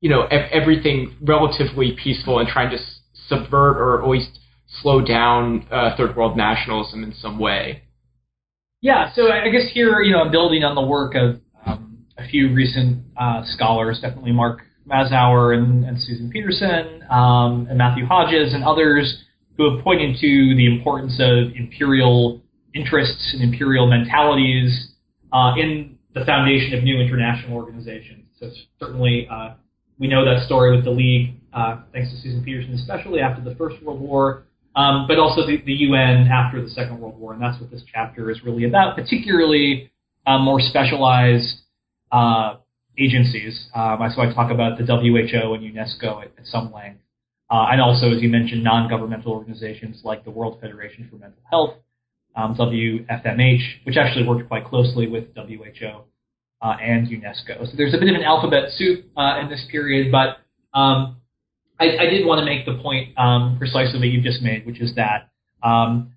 you 0.00 0.10
know 0.10 0.22
ev- 0.24 0.50
everything 0.52 1.16
relatively 1.22 1.96
peaceful 2.02 2.38
and 2.38 2.48
trying 2.48 2.70
to 2.70 2.76
s- 2.76 3.00
subvert 3.28 3.78
or 3.78 4.06
least 4.06 4.38
slow 4.82 5.00
down 5.00 5.66
uh, 5.70 5.96
third 5.96 6.16
world 6.16 6.36
nationalism 6.36 7.02
in 7.02 7.14
some 7.14 7.38
way. 7.38 7.82
Yeah, 8.80 9.12
so 9.14 9.30
I 9.30 9.48
guess 9.48 9.70
here 9.72 10.00
you 10.02 10.12
know 10.12 10.20
I'm 10.20 10.30
building 10.30 10.62
on 10.64 10.74
the 10.74 10.82
work 10.82 11.14
of 11.14 11.40
um, 11.64 12.04
a 12.18 12.28
few 12.28 12.52
recent 12.52 13.02
uh, 13.16 13.42
scholars, 13.44 14.00
definitely 14.02 14.32
Mark 14.32 14.60
Mazower 14.86 15.56
and, 15.56 15.84
and 15.84 15.98
Susan 15.98 16.30
Pedersen 16.30 17.02
um, 17.10 17.66
and 17.70 17.78
Matthew 17.78 18.04
Hodges 18.04 18.52
and 18.52 18.62
others 18.62 19.24
who 19.56 19.74
have 19.74 19.82
pointed 19.82 20.16
to 20.20 20.54
the 20.56 20.66
importance 20.66 21.14
of 21.18 21.54
imperial 21.56 22.42
interests 22.74 23.32
and 23.32 23.42
imperial 23.42 23.86
mentalities 23.86 24.88
uh, 25.32 25.52
in 25.56 25.98
the 26.14 26.24
foundation 26.24 26.74
of 26.74 26.84
new 26.84 27.00
international 27.00 27.56
organizations. 27.56 28.24
So 28.38 28.50
certainly, 28.78 29.28
uh, 29.30 29.54
we 29.98 30.08
know 30.08 30.24
that 30.24 30.44
story 30.46 30.74
with 30.74 30.84
the 30.84 30.90
League, 30.90 31.34
uh, 31.52 31.82
thanks 31.92 32.10
to 32.10 32.16
Susan 32.20 32.44
Pedersen, 32.44 32.74
especially 32.74 33.20
after 33.20 33.42
the 33.42 33.54
First 33.56 33.82
World 33.82 34.00
War, 34.00 34.46
um, 34.76 35.06
but 35.06 35.18
also 35.18 35.46
the, 35.46 35.62
the, 35.64 35.72
UN 35.72 36.28
after 36.28 36.60
the 36.60 36.68
Second 36.68 36.98
World 37.00 37.18
War, 37.18 37.32
and 37.32 37.40
that's 37.40 37.60
what 37.60 37.70
this 37.70 37.82
chapter 37.92 38.30
is 38.30 38.42
really 38.44 38.64
about, 38.64 38.96
particularly 38.96 39.92
uh, 40.26 40.38
more 40.38 40.58
specialized 40.60 41.60
uh, 42.10 42.56
agencies. 42.98 43.68
Um, 43.74 43.98
so 44.14 44.22
I 44.22 44.34
talk 44.34 44.50
about 44.50 44.78
the 44.78 44.84
WHO 44.84 45.54
and 45.54 45.62
UNESCO 45.62 46.22
at, 46.22 46.32
at 46.38 46.46
some 46.46 46.72
length, 46.72 47.00
uh, 47.50 47.66
and 47.70 47.80
also, 47.80 48.10
as 48.10 48.20
you 48.20 48.28
mentioned, 48.28 48.64
non-governmental 48.64 49.30
organizations 49.30 50.00
like 50.02 50.24
the 50.24 50.30
World 50.30 50.60
Federation 50.60 51.06
for 51.08 51.16
Mental 51.16 51.42
Health, 51.48 51.74
um, 52.36 52.54
WFMH, 52.54 53.84
which 53.84 53.96
actually 53.96 54.26
worked 54.26 54.48
quite 54.48 54.64
closely 54.64 55.06
with 55.06 55.24
WHO 55.34 56.04
uh, 56.62 56.76
and 56.80 57.06
UNESCO. 57.08 57.64
So 57.70 57.76
there's 57.76 57.94
a 57.94 57.98
bit 57.98 58.08
of 58.08 58.14
an 58.14 58.22
alphabet 58.22 58.70
soup 58.76 59.04
uh, 59.16 59.38
in 59.40 59.48
this 59.48 59.64
period, 59.70 60.10
but 60.10 60.38
um, 60.76 61.18
I, 61.78 61.96
I, 62.00 62.06
did 62.06 62.26
want 62.26 62.40
to 62.40 62.44
make 62.44 62.66
the 62.66 62.82
point 62.82 63.16
um, 63.18 63.56
precisely 63.58 64.00
that 64.00 64.06
you've 64.08 64.24
just 64.24 64.42
made, 64.42 64.66
which 64.66 64.80
is 64.80 64.94
that 64.96 65.30
um, 65.62 66.12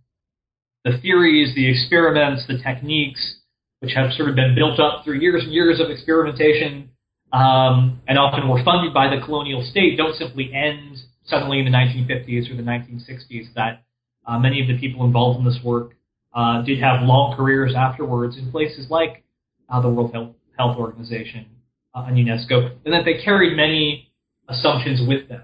the 0.84 0.98
theories, 1.02 1.54
the 1.54 1.70
experiments, 1.70 2.46
the 2.48 2.58
techniques, 2.58 3.36
which 3.80 3.92
have 3.94 4.12
sort 4.14 4.30
of 4.30 4.36
been 4.36 4.56
built 4.56 4.80
up 4.80 5.04
through 5.04 5.20
years 5.20 5.44
and 5.44 5.54
years 5.54 5.80
of 5.80 5.92
experimentation, 5.92 6.90
um, 7.34 8.02
and 8.08 8.18
often 8.18 8.48
were 8.48 8.64
funded 8.64 8.94
by 8.94 9.14
the 9.14 9.22
colonial 9.24 9.64
state, 9.70 9.98
don't 9.98 10.16
simply 10.16 10.52
end 10.54 10.98
suddenly 11.26 11.60
in 11.60 11.66
the 11.66 11.72
1950s 11.72 12.50
or 12.50 12.56
the 12.56 12.64
1960s. 12.64 13.54
That 13.54 13.84
uh, 14.26 14.40
many 14.40 14.62
of 14.62 14.68
the 14.68 14.80
people 14.80 15.06
involved 15.06 15.40
in 15.40 15.46
this 15.46 15.60
work 15.64 15.92
uh, 16.38 16.62
did 16.62 16.80
have 16.80 17.02
long 17.02 17.36
careers 17.36 17.74
afterwards 17.76 18.38
in 18.38 18.52
places 18.52 18.86
like 18.92 19.24
uh, 19.70 19.82
the 19.82 19.90
World 19.90 20.14
Health, 20.14 20.36
Health 20.56 20.78
Organization 20.78 21.48
uh, 21.96 22.06
and 22.08 22.16
UNESCO, 22.16 22.78
and 22.86 22.94
that 22.94 23.06
they 23.06 23.16
carried 23.24 23.58
many 23.58 24.12
assumptions 24.48 25.02
with 25.08 25.28
them 25.28 25.42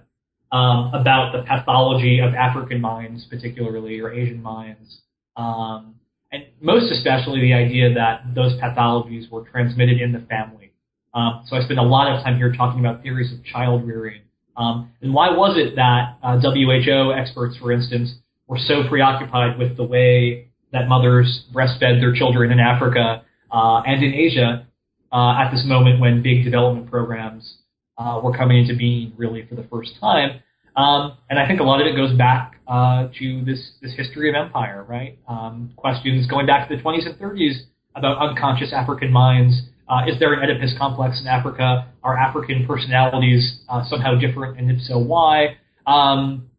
um, 0.51 0.93
about 0.93 1.33
the 1.33 1.41
pathology 1.47 2.19
of 2.19 2.35
African 2.35 2.79
minds, 2.79 3.25
particularly, 3.27 3.99
or 3.99 4.13
Asian 4.13 4.41
minds, 4.41 4.99
um, 5.35 5.95
and 6.31 6.43
most 6.61 6.91
especially 6.91 7.41
the 7.41 7.53
idea 7.53 7.91
that 7.95 8.21
those 8.35 8.53
pathologies 8.61 9.29
were 9.31 9.41
transmitted 9.49 9.99
in 9.99 10.11
the 10.11 10.19
family. 10.29 10.73
Um, 11.15 11.43
so 11.47 11.55
I 11.55 11.61
spent 11.63 11.79
a 11.79 11.83
lot 11.83 12.15
of 12.15 12.23
time 12.23 12.37
here 12.37 12.53
talking 12.53 12.79
about 12.79 13.01
theories 13.01 13.33
of 13.33 13.43
child 13.43 13.87
rearing. 13.87 14.21
Um, 14.55 14.91
and 15.01 15.11
why 15.11 15.31
was 15.35 15.57
it 15.57 15.75
that 15.75 16.19
uh, 16.21 16.39
WHO 16.39 17.13
experts, 17.13 17.57
for 17.57 17.71
instance, 17.71 18.13
were 18.45 18.59
so 18.59 18.87
preoccupied 18.87 19.57
with 19.57 19.75
the 19.75 19.83
way 19.83 20.49
that 20.73 20.87
mothers 20.87 21.45
breastfed 21.53 22.01
their 22.01 22.13
children 22.13 22.51
in 22.51 22.59
Africa 22.59 23.23
uh, 23.51 23.81
and 23.85 24.03
in 24.03 24.13
Asia 24.13 24.67
uh, 25.11 25.39
at 25.39 25.51
this 25.51 25.63
moment 25.65 26.01
when 26.01 26.21
big 26.21 26.43
development 26.43 26.89
programs 26.89 27.57
uh, 27.97 28.19
were 28.21 28.35
coming 28.35 28.59
into 28.59 28.75
being 28.75 29.13
really 29.15 29.45
for 29.47 29.55
the 29.55 29.63
first 29.71 29.91
time. 30.01 30.41
Um, 30.75 31.17
and 31.29 31.39
I 31.39 31.47
think 31.47 31.59
a 31.59 31.63
lot 31.63 31.79
of 31.79 31.87
it 31.87 31.95
goes 31.95 32.17
back 32.17 32.59
uh, 32.67 33.07
to 33.19 33.45
this 33.45 33.73
this 33.81 33.93
history 33.95 34.29
of 34.29 34.35
empire, 34.35 34.83
right? 34.87 35.19
Um, 35.27 35.71
questions 35.75 36.25
going 36.27 36.47
back 36.47 36.67
to 36.67 36.75
the 36.75 36.81
20s 36.81 37.05
and 37.05 37.15
30s 37.19 37.53
about 37.95 38.17
unconscious 38.17 38.73
African 38.73 39.11
minds. 39.11 39.61
Uh, 39.87 40.01
is 40.07 40.17
there 40.19 40.33
an 40.33 40.39
Oedipus 40.39 40.73
complex 40.79 41.21
in 41.21 41.27
Africa? 41.27 41.87
Are 42.03 42.17
African 42.17 42.65
personalities 42.65 43.59
uh, 43.69 43.83
somehow 43.87 44.15
different, 44.19 44.57
and 44.57 44.71
if 44.71 44.81
so, 44.81 44.97
why? 44.97 45.57
Um, 45.85 46.49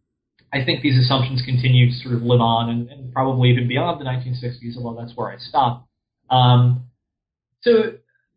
I 0.54 0.64
think 0.64 0.82
these 0.82 0.98
assumptions 0.98 1.42
continue 1.44 1.90
to 1.90 1.94
sort 1.98 2.14
of 2.14 2.22
live 2.22 2.40
on, 2.40 2.70
and, 2.70 2.88
and 2.88 3.12
probably 3.12 3.50
even 3.50 3.66
beyond 3.66 4.00
the 4.00 4.04
1960s. 4.04 4.76
Although 4.76 5.00
that's 5.00 5.16
where 5.16 5.30
I 5.30 5.36
stop. 5.38 5.88
Um, 6.30 6.84
so 7.62 7.94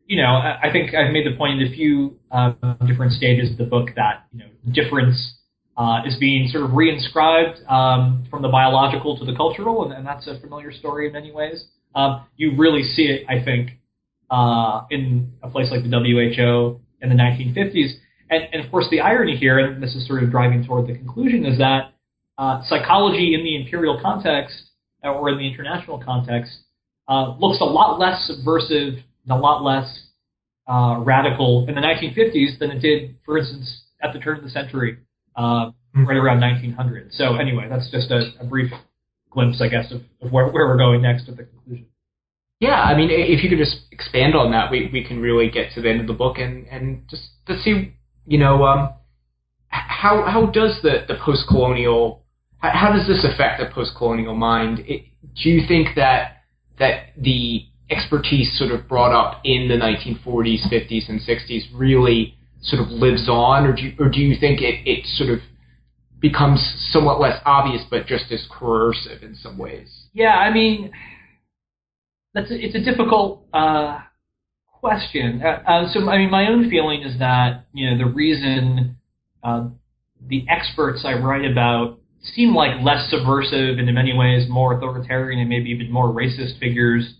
you 0.07 0.21
know, 0.21 0.27
I, 0.27 0.69
think 0.71 0.95
I've 0.95 1.11
made 1.11 1.25
the 1.27 1.35
point 1.37 1.61
in 1.61 1.67
a 1.67 1.71
few 1.71 2.17
uh, 2.31 2.53
different 2.85 3.11
stages 3.11 3.51
of 3.51 3.57
the 3.57 3.65
book 3.65 3.89
that 3.97 4.25
you 4.31 4.39
know 4.39 4.45
difference 4.71 5.35
uh, 5.77 5.99
is 6.05 6.15
being 6.17 6.47
sort 6.47 6.63
of 6.63 6.71
reinscribed 6.71 7.69
um, 7.69 8.25
from 8.29 8.41
the 8.41 8.47
biological 8.47 9.17
to 9.19 9.25
the 9.25 9.35
cultural, 9.35 9.83
and, 9.83 9.93
and, 9.93 10.07
that's 10.07 10.25
a 10.27 10.39
familiar 10.39 10.71
story 10.71 11.07
in 11.07 11.13
many 11.13 11.31
ways. 11.31 11.65
Um, 11.93 12.25
you 12.37 12.55
really 12.57 12.83
see 12.83 13.03
it, 13.03 13.25
I 13.29 13.43
think, 13.43 13.71
uh, 14.31 14.83
in 14.89 15.33
a 15.43 15.49
place 15.49 15.69
like 15.69 15.83
the 15.83 15.89
WHO 15.89 16.79
in 17.01 17.09
the 17.09 17.15
1950s. 17.15 17.91
And, 18.29 18.43
and, 18.51 18.65
of 18.65 18.71
course, 18.71 18.87
the 18.89 19.01
irony 19.01 19.37
here, 19.37 19.59
and 19.59 19.81
this 19.81 19.95
is 19.95 20.07
sort 20.07 20.23
of 20.23 20.31
driving 20.31 20.65
toward 20.65 20.87
the 20.87 20.93
conclusion, 20.93 21.45
is 21.45 21.57
that 21.59 21.93
uh, 22.37 22.61
psychology 22.65 23.33
in 23.33 23.43
the 23.43 23.55
imperial 23.55 23.99
context 24.01 24.69
or 25.03 25.29
in 25.29 25.37
the 25.37 25.47
international 25.47 26.01
context 26.03 26.51
uh, 27.07 27.35
looks 27.37 27.59
a 27.61 27.65
lot 27.65 27.99
less 27.99 28.27
subversive 28.27 28.95
and 29.23 29.31
a 29.31 29.35
lot 29.35 29.63
less 29.63 30.07
uh, 30.67 30.99
radical 30.99 31.65
in 31.67 31.75
the 31.75 31.81
1950s 31.81 32.59
than 32.59 32.71
it 32.71 32.79
did, 32.79 33.15
for 33.25 33.37
instance, 33.37 33.83
at 34.01 34.13
the 34.13 34.19
turn 34.19 34.37
of 34.37 34.43
the 34.43 34.49
century 34.49 34.97
uh, 35.35 35.71
right 35.95 36.17
around 36.17 36.41
1900. 36.41 37.13
So 37.13 37.35
anyway, 37.35 37.67
that's 37.69 37.89
just 37.89 38.11
a, 38.11 38.31
a 38.39 38.45
brief 38.45 38.71
glimpse, 39.31 39.61
I 39.61 39.69
guess, 39.69 39.91
of, 39.91 40.01
of 40.21 40.31
where, 40.31 40.47
where, 40.47 40.67
we're 40.67 40.77
going 40.77 41.01
next 41.01 41.29
at 41.29 41.37
the 41.37 41.43
conclusion. 41.43 41.87
Yeah, 42.59 42.81
I 42.81 42.97
mean, 42.97 43.09
if 43.11 43.43
you 43.43 43.49
could 43.49 43.59
just 43.59 43.77
expand 43.91 44.35
on 44.35 44.51
that, 44.51 44.71
we, 44.71 44.89
we 44.91 45.03
can 45.03 45.21
really 45.21 45.49
get 45.49 45.73
to 45.75 45.81
the 45.81 45.89
end 45.89 46.01
of 46.01 46.07
the 46.07 46.13
book 46.13 46.37
and, 46.39 46.67
and 46.67 47.07
just 47.09 47.23
to 47.45 47.59
see, 47.59 47.93
you 48.25 48.39
know, 48.39 48.65
um, 48.65 48.93
how 49.69 50.23
how 50.25 50.45
does 50.45 50.79
the, 50.81 51.05
the 51.07 51.15
post 51.23 51.45
colonial 51.47 52.23
how 52.59 52.91
does 52.91 53.07
this 53.07 53.23
affect 53.23 53.59
the 53.59 53.73
post 53.73 53.91
colonial 53.97 54.35
mind? 54.35 54.79
It, 54.87 55.05
do 55.41 55.49
you 55.49 55.67
think 55.67 55.89
that 55.95 56.43
that 56.79 57.13
the 57.17 57.65
expertise 57.89 58.57
sort 58.57 58.71
of 58.71 58.87
brought 58.87 59.13
up 59.13 59.41
in 59.43 59.67
the 59.67 59.75
1940s, 59.75 60.67
50s, 60.71 61.09
and 61.09 61.21
60s 61.21 61.63
really 61.73 62.35
sort 62.61 62.81
of 62.81 62.89
lives 62.89 63.29
on, 63.29 63.65
or 63.65 63.75
do 63.75 63.83
you, 63.83 63.93
or 63.99 64.09
do 64.09 64.19
you 64.19 64.35
think 64.39 64.61
it, 64.61 64.87
it 64.87 65.05
sort 65.05 65.29
of 65.29 65.39
becomes 66.19 66.59
somewhat 66.91 67.19
less 67.19 67.39
obvious, 67.45 67.83
but 67.89 68.05
just 68.05 68.31
as 68.31 68.45
coercive 68.51 69.23
in 69.23 69.35
some 69.35 69.57
ways? 69.57 70.07
Yeah, 70.13 70.35
I 70.35 70.51
mean, 70.51 70.91
that's 72.33 72.51
a, 72.51 72.55
it's 72.55 72.75
a 72.75 72.81
difficult 72.81 73.45
uh, 73.53 73.99
question. 74.71 75.41
Uh, 75.43 75.69
uh, 75.69 75.91
so, 75.91 76.09
I 76.09 76.17
mean, 76.17 76.31
my 76.31 76.47
own 76.47 76.69
feeling 76.69 77.03
is 77.03 77.19
that 77.19 77.65
you 77.73 77.89
know 77.89 77.97
the 77.97 78.11
reason 78.11 78.97
uh, 79.43 79.67
the 80.27 80.45
experts 80.49 81.03
I 81.05 81.13
write 81.13 81.49
about 81.49 81.99
seem 82.21 82.55
like 82.55 82.81
less 82.83 83.09
subversive 83.09 83.77
and 83.77 83.87
in 83.87 83.95
many 83.95 84.13
ways 84.15 84.47
more 84.49 84.75
authoritarian 84.75 85.39
and 85.39 85.49
maybe 85.49 85.69
even 85.69 85.91
more 85.91 86.07
racist 86.07 86.59
figures 86.59 87.15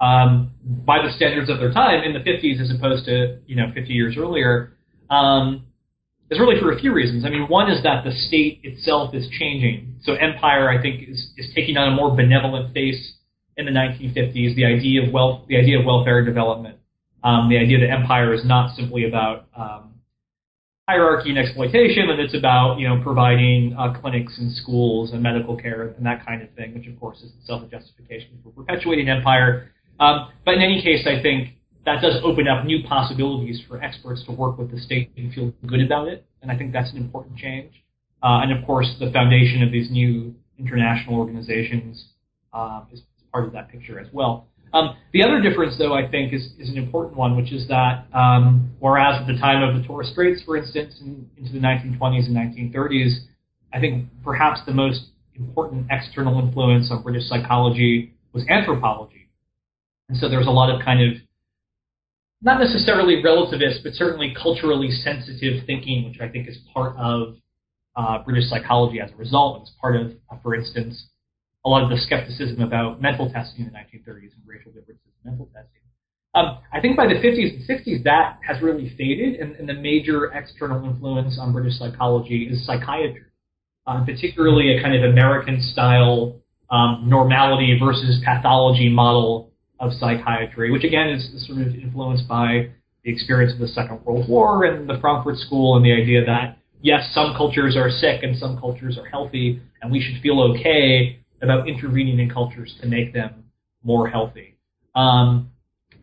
um, 0.00 0.52
by 0.64 0.98
the 0.98 1.12
standards 1.16 1.48
of 1.48 1.58
their 1.58 1.72
time 1.72 2.02
in 2.02 2.12
the 2.12 2.20
50s 2.20 2.60
as 2.60 2.70
opposed 2.70 3.04
to 3.06 3.38
you 3.46 3.56
know 3.56 3.70
50 3.74 3.92
years 3.92 4.16
earlier 4.18 4.72
um, 5.10 5.66
is 6.32 6.40
really 6.40 6.58
for 6.60 6.72
a 6.72 6.78
few 6.78 6.92
reasons. 6.92 7.24
I 7.24 7.30
mean, 7.30 7.46
one 7.48 7.70
is 7.70 7.82
that 7.82 8.04
the 8.04 8.10
state 8.10 8.60
itself 8.62 9.14
is 9.14 9.28
changing. 9.38 9.96
So 10.02 10.14
empire, 10.14 10.70
I 10.70 10.80
think, 10.80 11.08
is, 11.08 11.28
is 11.36 11.50
taking 11.54 11.76
on 11.76 11.92
a 11.92 11.94
more 11.94 12.16
benevolent 12.16 12.72
face 12.72 13.14
in 13.56 13.66
the 13.66 13.70
1950s. 13.70 14.56
The 14.56 14.64
idea 14.64 15.06
of 15.06 15.12
wealth, 15.12 15.42
the 15.48 15.58
idea 15.58 15.78
of 15.78 15.84
welfare 15.84 16.24
development, 16.24 16.78
um, 17.22 17.48
the 17.50 17.58
idea 17.58 17.80
that 17.80 17.90
empire 17.90 18.32
is 18.32 18.44
not 18.44 18.74
simply 18.74 19.06
about 19.06 19.46
um, 19.54 19.91
hierarchy 20.88 21.30
and 21.30 21.38
exploitation, 21.38 22.10
and 22.10 22.20
it's 22.20 22.34
about 22.34 22.78
you 22.78 22.88
know 22.88 23.00
providing 23.02 23.74
uh, 23.78 23.92
clinics 24.00 24.38
and 24.38 24.52
schools 24.52 25.12
and 25.12 25.22
medical 25.22 25.56
care 25.56 25.88
and 25.96 26.04
that 26.04 26.24
kind 26.26 26.42
of 26.42 26.50
thing, 26.54 26.74
which 26.74 26.86
of 26.86 26.98
course 26.98 27.18
is 27.18 27.32
itself 27.40 27.62
a 27.62 27.66
justification 27.66 28.38
for 28.42 28.50
perpetuating 28.50 29.08
empire. 29.08 29.72
Um, 30.00 30.28
but 30.44 30.54
in 30.54 30.62
any 30.62 30.82
case, 30.82 31.06
I 31.06 31.22
think 31.22 31.50
that 31.84 32.00
does 32.00 32.20
open 32.22 32.48
up 32.48 32.64
new 32.64 32.82
possibilities 32.86 33.60
for 33.68 33.82
experts 33.82 34.24
to 34.26 34.32
work 34.32 34.58
with 34.58 34.70
the 34.70 34.78
state 34.78 35.12
and 35.16 35.32
feel 35.32 35.52
good 35.66 35.80
about 35.80 36.08
it. 36.08 36.24
And 36.40 36.50
I 36.50 36.56
think 36.56 36.72
that's 36.72 36.90
an 36.92 36.96
important 36.96 37.36
change. 37.36 37.72
Uh, 38.22 38.40
and 38.42 38.52
of 38.52 38.64
course, 38.64 38.94
the 39.00 39.10
foundation 39.10 39.62
of 39.62 39.72
these 39.72 39.90
new 39.90 40.34
international 40.58 41.16
organizations 41.16 42.06
um, 42.52 42.86
is 42.92 43.02
part 43.32 43.46
of 43.46 43.52
that 43.52 43.68
picture 43.68 43.98
as 43.98 44.06
well. 44.12 44.48
Um, 44.72 44.96
the 45.12 45.22
other 45.22 45.40
difference, 45.40 45.76
though, 45.76 45.92
I 45.92 46.08
think 46.08 46.32
is, 46.32 46.48
is 46.58 46.70
an 46.70 46.78
important 46.78 47.16
one, 47.16 47.36
which 47.36 47.52
is 47.52 47.68
that 47.68 48.06
um, 48.14 48.70
whereas 48.78 49.20
at 49.20 49.26
the 49.26 49.38
time 49.38 49.62
of 49.62 49.80
the 49.80 49.86
Torres 49.86 50.10
Straits, 50.10 50.42
for 50.44 50.56
instance, 50.56 50.98
in, 51.00 51.28
into 51.36 51.52
the 51.52 51.58
1920s 51.58 52.26
and 52.26 52.36
1930s, 52.36 53.26
I 53.72 53.80
think 53.80 54.06
perhaps 54.24 54.60
the 54.66 54.72
most 54.72 55.08
important 55.34 55.86
external 55.90 56.38
influence 56.38 56.90
on 56.90 57.02
British 57.02 57.28
psychology 57.28 58.14
was 58.32 58.44
anthropology. 58.48 59.28
And 60.08 60.16
so 60.18 60.28
there's 60.28 60.46
a 60.46 60.50
lot 60.50 60.74
of 60.74 60.82
kind 60.82 61.02
of 61.02 61.20
not 62.42 62.58
necessarily 62.58 63.22
relativist, 63.22 63.82
but 63.84 63.92
certainly 63.92 64.34
culturally 64.40 64.90
sensitive 64.90 65.64
thinking, 65.66 66.04
which 66.04 66.20
I 66.20 66.28
think 66.28 66.48
is 66.48 66.58
part 66.74 66.96
of 66.96 67.36
uh, 67.94 68.18
British 68.24 68.48
psychology 68.48 69.00
as 69.00 69.10
a 69.12 69.16
result. 69.16 69.62
It's 69.62 69.72
part 69.80 69.96
of, 69.96 70.12
uh, 70.30 70.36
for 70.42 70.54
instance, 70.54 71.08
a 71.64 71.68
lot 71.68 71.82
of 71.82 71.90
the 71.90 71.96
skepticism 71.98 72.60
about 72.60 73.00
mental 73.00 73.30
testing 73.30 73.66
in 73.66 73.72
the 73.72 73.78
1930s 73.78 74.34
and 74.34 74.42
racial 74.46 74.72
differences 74.72 75.06
in 75.24 75.30
mental 75.30 75.46
testing. 75.46 75.82
Um, 76.34 76.58
I 76.72 76.80
think 76.80 76.96
by 76.96 77.06
the 77.06 77.14
50s 77.14 77.54
and 77.54 77.68
60s, 77.68 78.04
that 78.04 78.38
has 78.46 78.62
really 78.62 78.94
faded, 78.96 79.38
and, 79.38 79.54
and 79.56 79.68
the 79.68 79.74
major 79.74 80.32
external 80.32 80.82
influence 80.88 81.38
on 81.38 81.52
British 81.52 81.78
psychology 81.78 82.48
is 82.50 82.64
psychiatry, 82.66 83.26
uh, 83.86 84.04
particularly 84.04 84.76
a 84.76 84.82
kind 84.82 84.96
of 84.96 85.10
American-style 85.10 86.36
um, 86.70 87.04
normality 87.06 87.78
versus 87.78 88.20
pathology 88.24 88.88
model 88.88 89.52
of 89.78 89.92
psychiatry, 89.92 90.70
which 90.70 90.84
again 90.84 91.10
is 91.10 91.46
sort 91.46 91.60
of 91.60 91.74
influenced 91.74 92.26
by 92.26 92.70
the 93.04 93.12
experience 93.12 93.52
of 93.52 93.58
the 93.58 93.68
Second 93.68 94.02
World 94.04 94.26
War 94.28 94.64
and 94.64 94.88
the 94.88 94.98
Frankfurt 95.00 95.36
School 95.36 95.76
and 95.76 95.84
the 95.84 95.92
idea 95.92 96.24
that 96.24 96.56
yes, 96.80 97.10
some 97.12 97.34
cultures 97.36 97.76
are 97.76 97.90
sick 97.90 98.22
and 98.22 98.38
some 98.38 98.58
cultures 98.58 98.96
are 98.96 99.06
healthy, 99.06 99.60
and 99.82 99.92
we 99.92 100.00
should 100.00 100.22
feel 100.22 100.40
okay 100.40 101.21
about 101.42 101.68
intervening 101.68 102.18
in 102.18 102.30
cultures 102.30 102.74
to 102.80 102.86
make 102.86 103.12
them 103.12 103.44
more 103.82 104.08
healthy. 104.08 104.56
Um, 104.94 105.50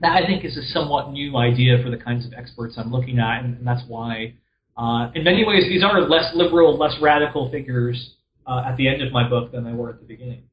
that 0.01 0.21
I 0.21 0.25
think 0.25 0.45
is 0.45 0.57
a 0.57 0.63
somewhat 0.63 1.11
new 1.11 1.37
idea 1.37 1.81
for 1.83 1.89
the 1.89 1.97
kinds 1.97 2.25
of 2.25 2.33
experts 2.33 2.75
I'm 2.77 2.91
looking 2.91 3.19
at, 3.19 3.43
and, 3.43 3.57
and 3.57 3.67
that's 3.67 3.83
why, 3.87 4.33
uh, 4.77 5.11
in 5.13 5.23
many 5.23 5.45
ways, 5.45 5.63
these 5.67 5.83
are 5.83 6.01
less 6.01 6.31
liberal, 6.35 6.77
less 6.77 6.95
radical 7.01 7.51
figures 7.51 8.15
uh, 8.47 8.63
at 8.65 8.77
the 8.77 8.87
end 8.87 9.01
of 9.01 9.11
my 9.11 9.27
book 9.27 9.51
than 9.51 9.63
they 9.63 9.73
were 9.73 9.89
at 9.89 9.99
the 9.99 10.05
beginning. 10.05 10.43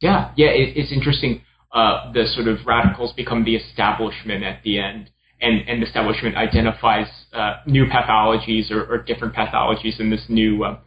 Yeah, 0.00 0.32
yeah, 0.36 0.48
it, 0.48 0.76
it's 0.76 0.92
interesting. 0.92 1.42
Uh, 1.72 2.12
the 2.12 2.26
sort 2.34 2.48
of 2.48 2.58
radicals 2.66 3.12
become 3.12 3.44
the 3.44 3.56
establishment 3.56 4.44
at 4.44 4.62
the 4.62 4.78
end, 4.78 5.10
and, 5.40 5.68
and 5.68 5.82
the 5.82 5.86
establishment 5.86 6.36
identifies 6.36 7.06
uh, 7.32 7.56
new 7.66 7.86
pathologies 7.86 8.70
or, 8.70 8.84
or, 8.84 9.02
different 9.02 9.34
pathologies 9.34 9.98
in 9.98 10.08
this 10.08 10.24
new 10.28 10.62
uh, 10.62 10.78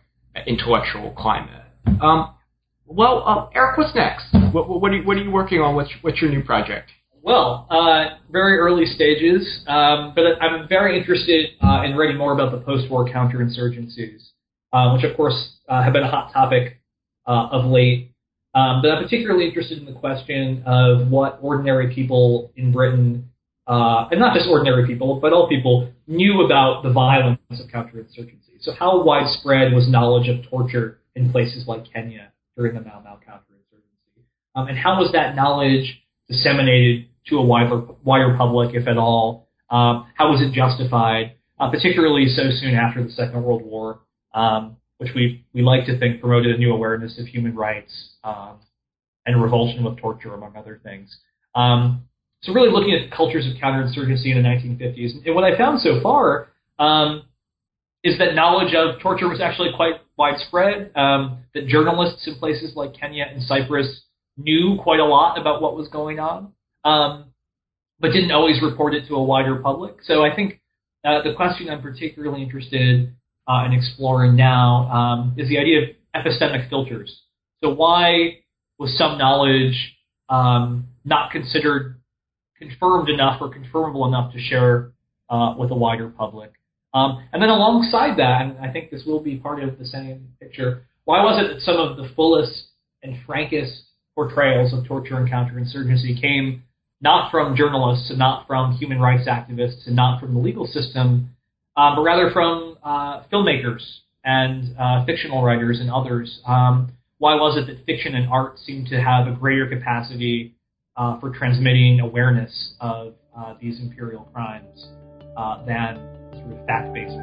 intellectual 0.46 1.12
climate. 1.18 1.64
Um, 2.02 2.34
well, 2.88 3.24
uh, 3.26 3.50
Erik, 3.54 3.78
what's 3.78 3.94
next? 3.96 4.26
What, 4.54 4.70
what, 4.70 4.92
are 4.92 4.96
you, 4.96 5.06
what, 5.06 5.18
are 5.18 5.24
you, 5.24 5.32
working 5.32 5.60
on? 5.60 5.76
What's, 5.76 5.92
what's 6.02 6.22
your 6.22 6.32
new 6.32 6.44
project? 6.44 6.90
Well, 7.22 7.68
uh, 7.70 8.18
very 8.32 8.58
early 8.58 8.86
stages, 8.86 9.62
um, 9.68 10.14
but 10.16 10.24
I'm 10.42 10.68
very 10.70 10.98
interested 10.98 11.50
uh, 11.62 11.84
in 11.84 11.96
writing 11.96 12.18
more 12.18 12.34
about 12.34 12.52
the 12.52 12.60
post-war 12.60 13.10
counterinsurgencies, 13.10 14.30
uh, 14.72 14.94
which 14.94 15.04
of 15.04 15.18
course 15.18 15.58
uh, 15.68 15.84
have 15.84 15.92
been 15.92 16.04
a 16.04 16.10
hot 16.10 16.32
topic 16.32 16.80
uh, 17.26 17.50
of 17.52 17.66
late. 17.66 18.14
Um, 18.56 18.82
but 18.82 18.92
I'm 18.92 19.04
particularly 19.04 19.46
interested 19.46 19.78
in 19.78 19.86
the 19.86 20.00
question 20.00 20.64
of 20.66 21.10
what 21.10 21.40
ordinary 21.42 21.94
people 21.94 22.52
in 22.56 22.72
Britain, 22.72 23.30
and 23.68 24.20
not 24.20 24.34
just 24.34 24.48
ordinary 24.50 24.88
people, 24.88 25.20
but 25.20 25.34
all 25.34 25.50
people, 25.50 25.92
knew 26.08 26.46
about 26.46 26.84
the 26.84 26.90
violence 26.90 27.40
of 27.52 27.68
counterinsurgency. 27.68 28.62
So 28.62 28.72
how 28.72 29.04
widespread 29.04 29.74
was 29.74 29.90
knowledge 29.90 30.30
of 30.30 30.50
torture 30.50 31.00
in 31.16 31.30
places 31.30 31.68
like 31.68 31.92
Kenya 31.92 32.32
during 32.58 32.74
the 32.74 32.82
Mau 32.82 33.00
Mau 33.02 33.18
counterinsurgency? 33.18 34.24
Um, 34.56 34.68
and 34.68 34.78
how 34.78 35.00
was 35.00 35.12
that 35.14 35.36
knowledge 35.36 36.02
disseminated 36.28 37.08
to 37.28 37.38
a 37.38 37.46
wider, 37.46 37.84
wider 38.04 38.36
public, 38.38 38.76
if 38.76 38.88
at 38.88 38.98
all? 38.98 39.48
Um, 39.70 40.08
how 40.16 40.32
was 40.32 40.42
it 40.42 40.54
justified, 40.54 41.36
uh, 41.60 41.70
particularly 41.70 42.28
so 42.28 42.44
soon 42.60 42.74
after 42.74 43.04
the 43.04 43.12
Second 43.12 43.44
World 43.44 43.62
War, 43.64 44.00
um, 44.34 44.78
which 44.98 45.12
we 45.16 45.46
we 45.54 45.62
like 45.62 45.86
to 45.86 45.98
think 46.00 46.20
promoted 46.20 46.56
a 46.56 46.58
new 46.58 46.74
awareness 46.74 47.20
of 47.20 47.28
human 47.28 47.56
rights 47.56 48.16
um, 48.24 48.60
and 49.26 49.42
revulsion 49.42 49.84
with 49.84 49.98
torture, 49.98 50.34
among 50.34 50.56
other 50.56 50.80
things. 50.84 51.16
Um, 51.54 52.04
so 52.42 52.54
really 52.54 52.72
looking 52.72 52.94
at 52.94 53.12
cultures 53.16 53.46
of 53.46 53.62
counterinsurgency 53.62 54.28
in 54.28 54.42
the 54.42 54.48
1950s, 54.48 55.26
and 55.26 55.36
what 55.36 55.44
I 55.44 55.58
found 55.58 55.82
so 55.82 56.02
far 56.02 56.50
um, 56.80 57.24
is 58.04 58.18
that 58.20 58.36
knowledge 58.36 58.74
of 58.74 59.00
torture 59.02 59.28
was 59.28 59.42
actually 59.42 59.70
quite 59.76 59.96
widespread. 60.18 60.92
Um, 60.96 61.40
that 61.54 61.68
journalists 61.68 62.28
in 62.28 62.36
places 62.36 62.74
like 62.76 62.94
Kenya 62.94 63.26
and 63.30 63.42
Cyprus 63.44 64.04
knew 64.38 64.78
quite 64.82 65.00
a 65.00 65.06
lot 65.06 65.40
about 65.40 65.62
what 65.62 65.76
was 65.76 65.88
going 65.90 66.20
on 66.20 66.54
um, 66.88 67.26
but 68.00 68.12
didn't 68.12 68.32
always 68.32 68.62
report 68.62 68.94
it 68.94 69.08
to 69.08 69.16
a 69.16 69.24
wider 69.24 69.58
public. 69.58 69.98
So 70.04 70.24
I 70.24 70.36
think 70.36 70.62
uh, 71.04 71.22
the 71.24 71.34
question 71.36 71.70
I'm 71.70 71.82
particularly 71.82 72.44
interested 72.44 73.14
uh, 73.48 73.66
in 73.66 73.74
exploring 73.74 74.36
now 74.36 74.90
um, 74.90 75.36
is 75.38 75.50
the 75.50 75.58
idea 75.58 75.82
of 75.82 75.90
epistemic 76.16 76.70
filters. 76.70 77.24
So 77.64 77.74
why 77.74 78.40
was 78.78 78.96
some 78.98 79.18
knowledge 79.18 79.96
um, 80.30 80.88
not 81.04 81.32
considered 81.32 82.00
confirmed 82.58 83.10
enough 83.10 83.42
or 83.42 83.54
confirmable 83.54 84.08
enough 84.08 84.34
to 84.34 84.40
share 84.40 84.92
uh, 85.30 85.56
with 85.58 85.72
a 85.72 85.76
wider 85.76 86.10
public? 86.10 86.52
Um, 86.94 87.28
and 87.34 87.42
then 87.42 87.50
alongside 87.50 88.18
that, 88.18 88.42
and 88.42 88.58
I 88.60 88.72
think 88.72 88.90
this 88.90 89.04
will 89.06 89.20
be 89.20 89.38
part 89.38 89.62
of 89.62 89.78
the 89.78 89.86
same 89.86 90.30
picture, 90.40 90.84
why 91.06 91.24
was 91.24 91.42
it 91.44 91.54
that 91.54 91.62
some 91.62 91.78
of 91.78 91.98
the 91.98 92.10
fullest 92.16 92.68
and 93.04 93.18
frankest 93.26 93.84
portrayals 94.16 94.74
of 94.74 94.86
torture 94.86 95.18
and 95.18 95.30
counterinsurgency 95.30 96.20
came 96.20 96.64
not 97.02 97.30
from 97.30 97.56
journalists 97.56 98.10
and 98.10 98.18
not 98.18 98.48
from 98.48 98.74
human 98.74 99.00
rights 99.00 99.28
activists 99.28 99.86
and 99.86 99.96
not 99.96 100.20
from 100.20 100.34
the 100.34 100.40
legal 100.40 100.66
system, 100.66 101.30
uh, 101.76 101.96
but 101.96 102.02
rather 102.02 102.32
from 102.32 102.78
uh, 102.84 103.24
filmmakers 103.32 104.00
and 104.24 104.76
uh, 104.80 105.06
fictional 105.06 105.44
writers 105.44 105.80
and 105.80 105.92
others. 105.92 106.42
Um, 106.48 106.92
why 107.20 107.36
was 107.36 107.58
it 107.58 107.68
that 107.68 107.86
fiction 107.86 108.16
and 108.16 108.28
art 108.30 108.60
seemed 108.60 108.88
to 108.88 109.02
have 109.02 109.28
a 109.28 109.32
greater 109.32 109.68
capacity 109.68 110.56
uh, 110.96 111.20
for 111.20 111.30
transmitting 111.30 112.00
awareness 112.00 112.74
of 112.80 113.14
uh, 113.38 113.54
these 113.62 113.80
imperial 113.80 114.28
crimes 114.34 114.88
uh, 115.38 115.64
than 115.66 116.17
sort 116.34 116.52
of 116.52 116.66
fact-based 116.66 117.18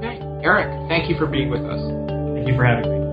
Okay, 0.00 0.20
Erik, 0.42 0.88
thank 0.88 1.10
you 1.10 1.16
for 1.18 1.26
being 1.26 1.50
with 1.50 1.62
us. 1.62 1.80
Thank 2.34 2.48
you 2.48 2.56
for 2.56 2.64
having 2.64 2.88
me. 2.88 3.09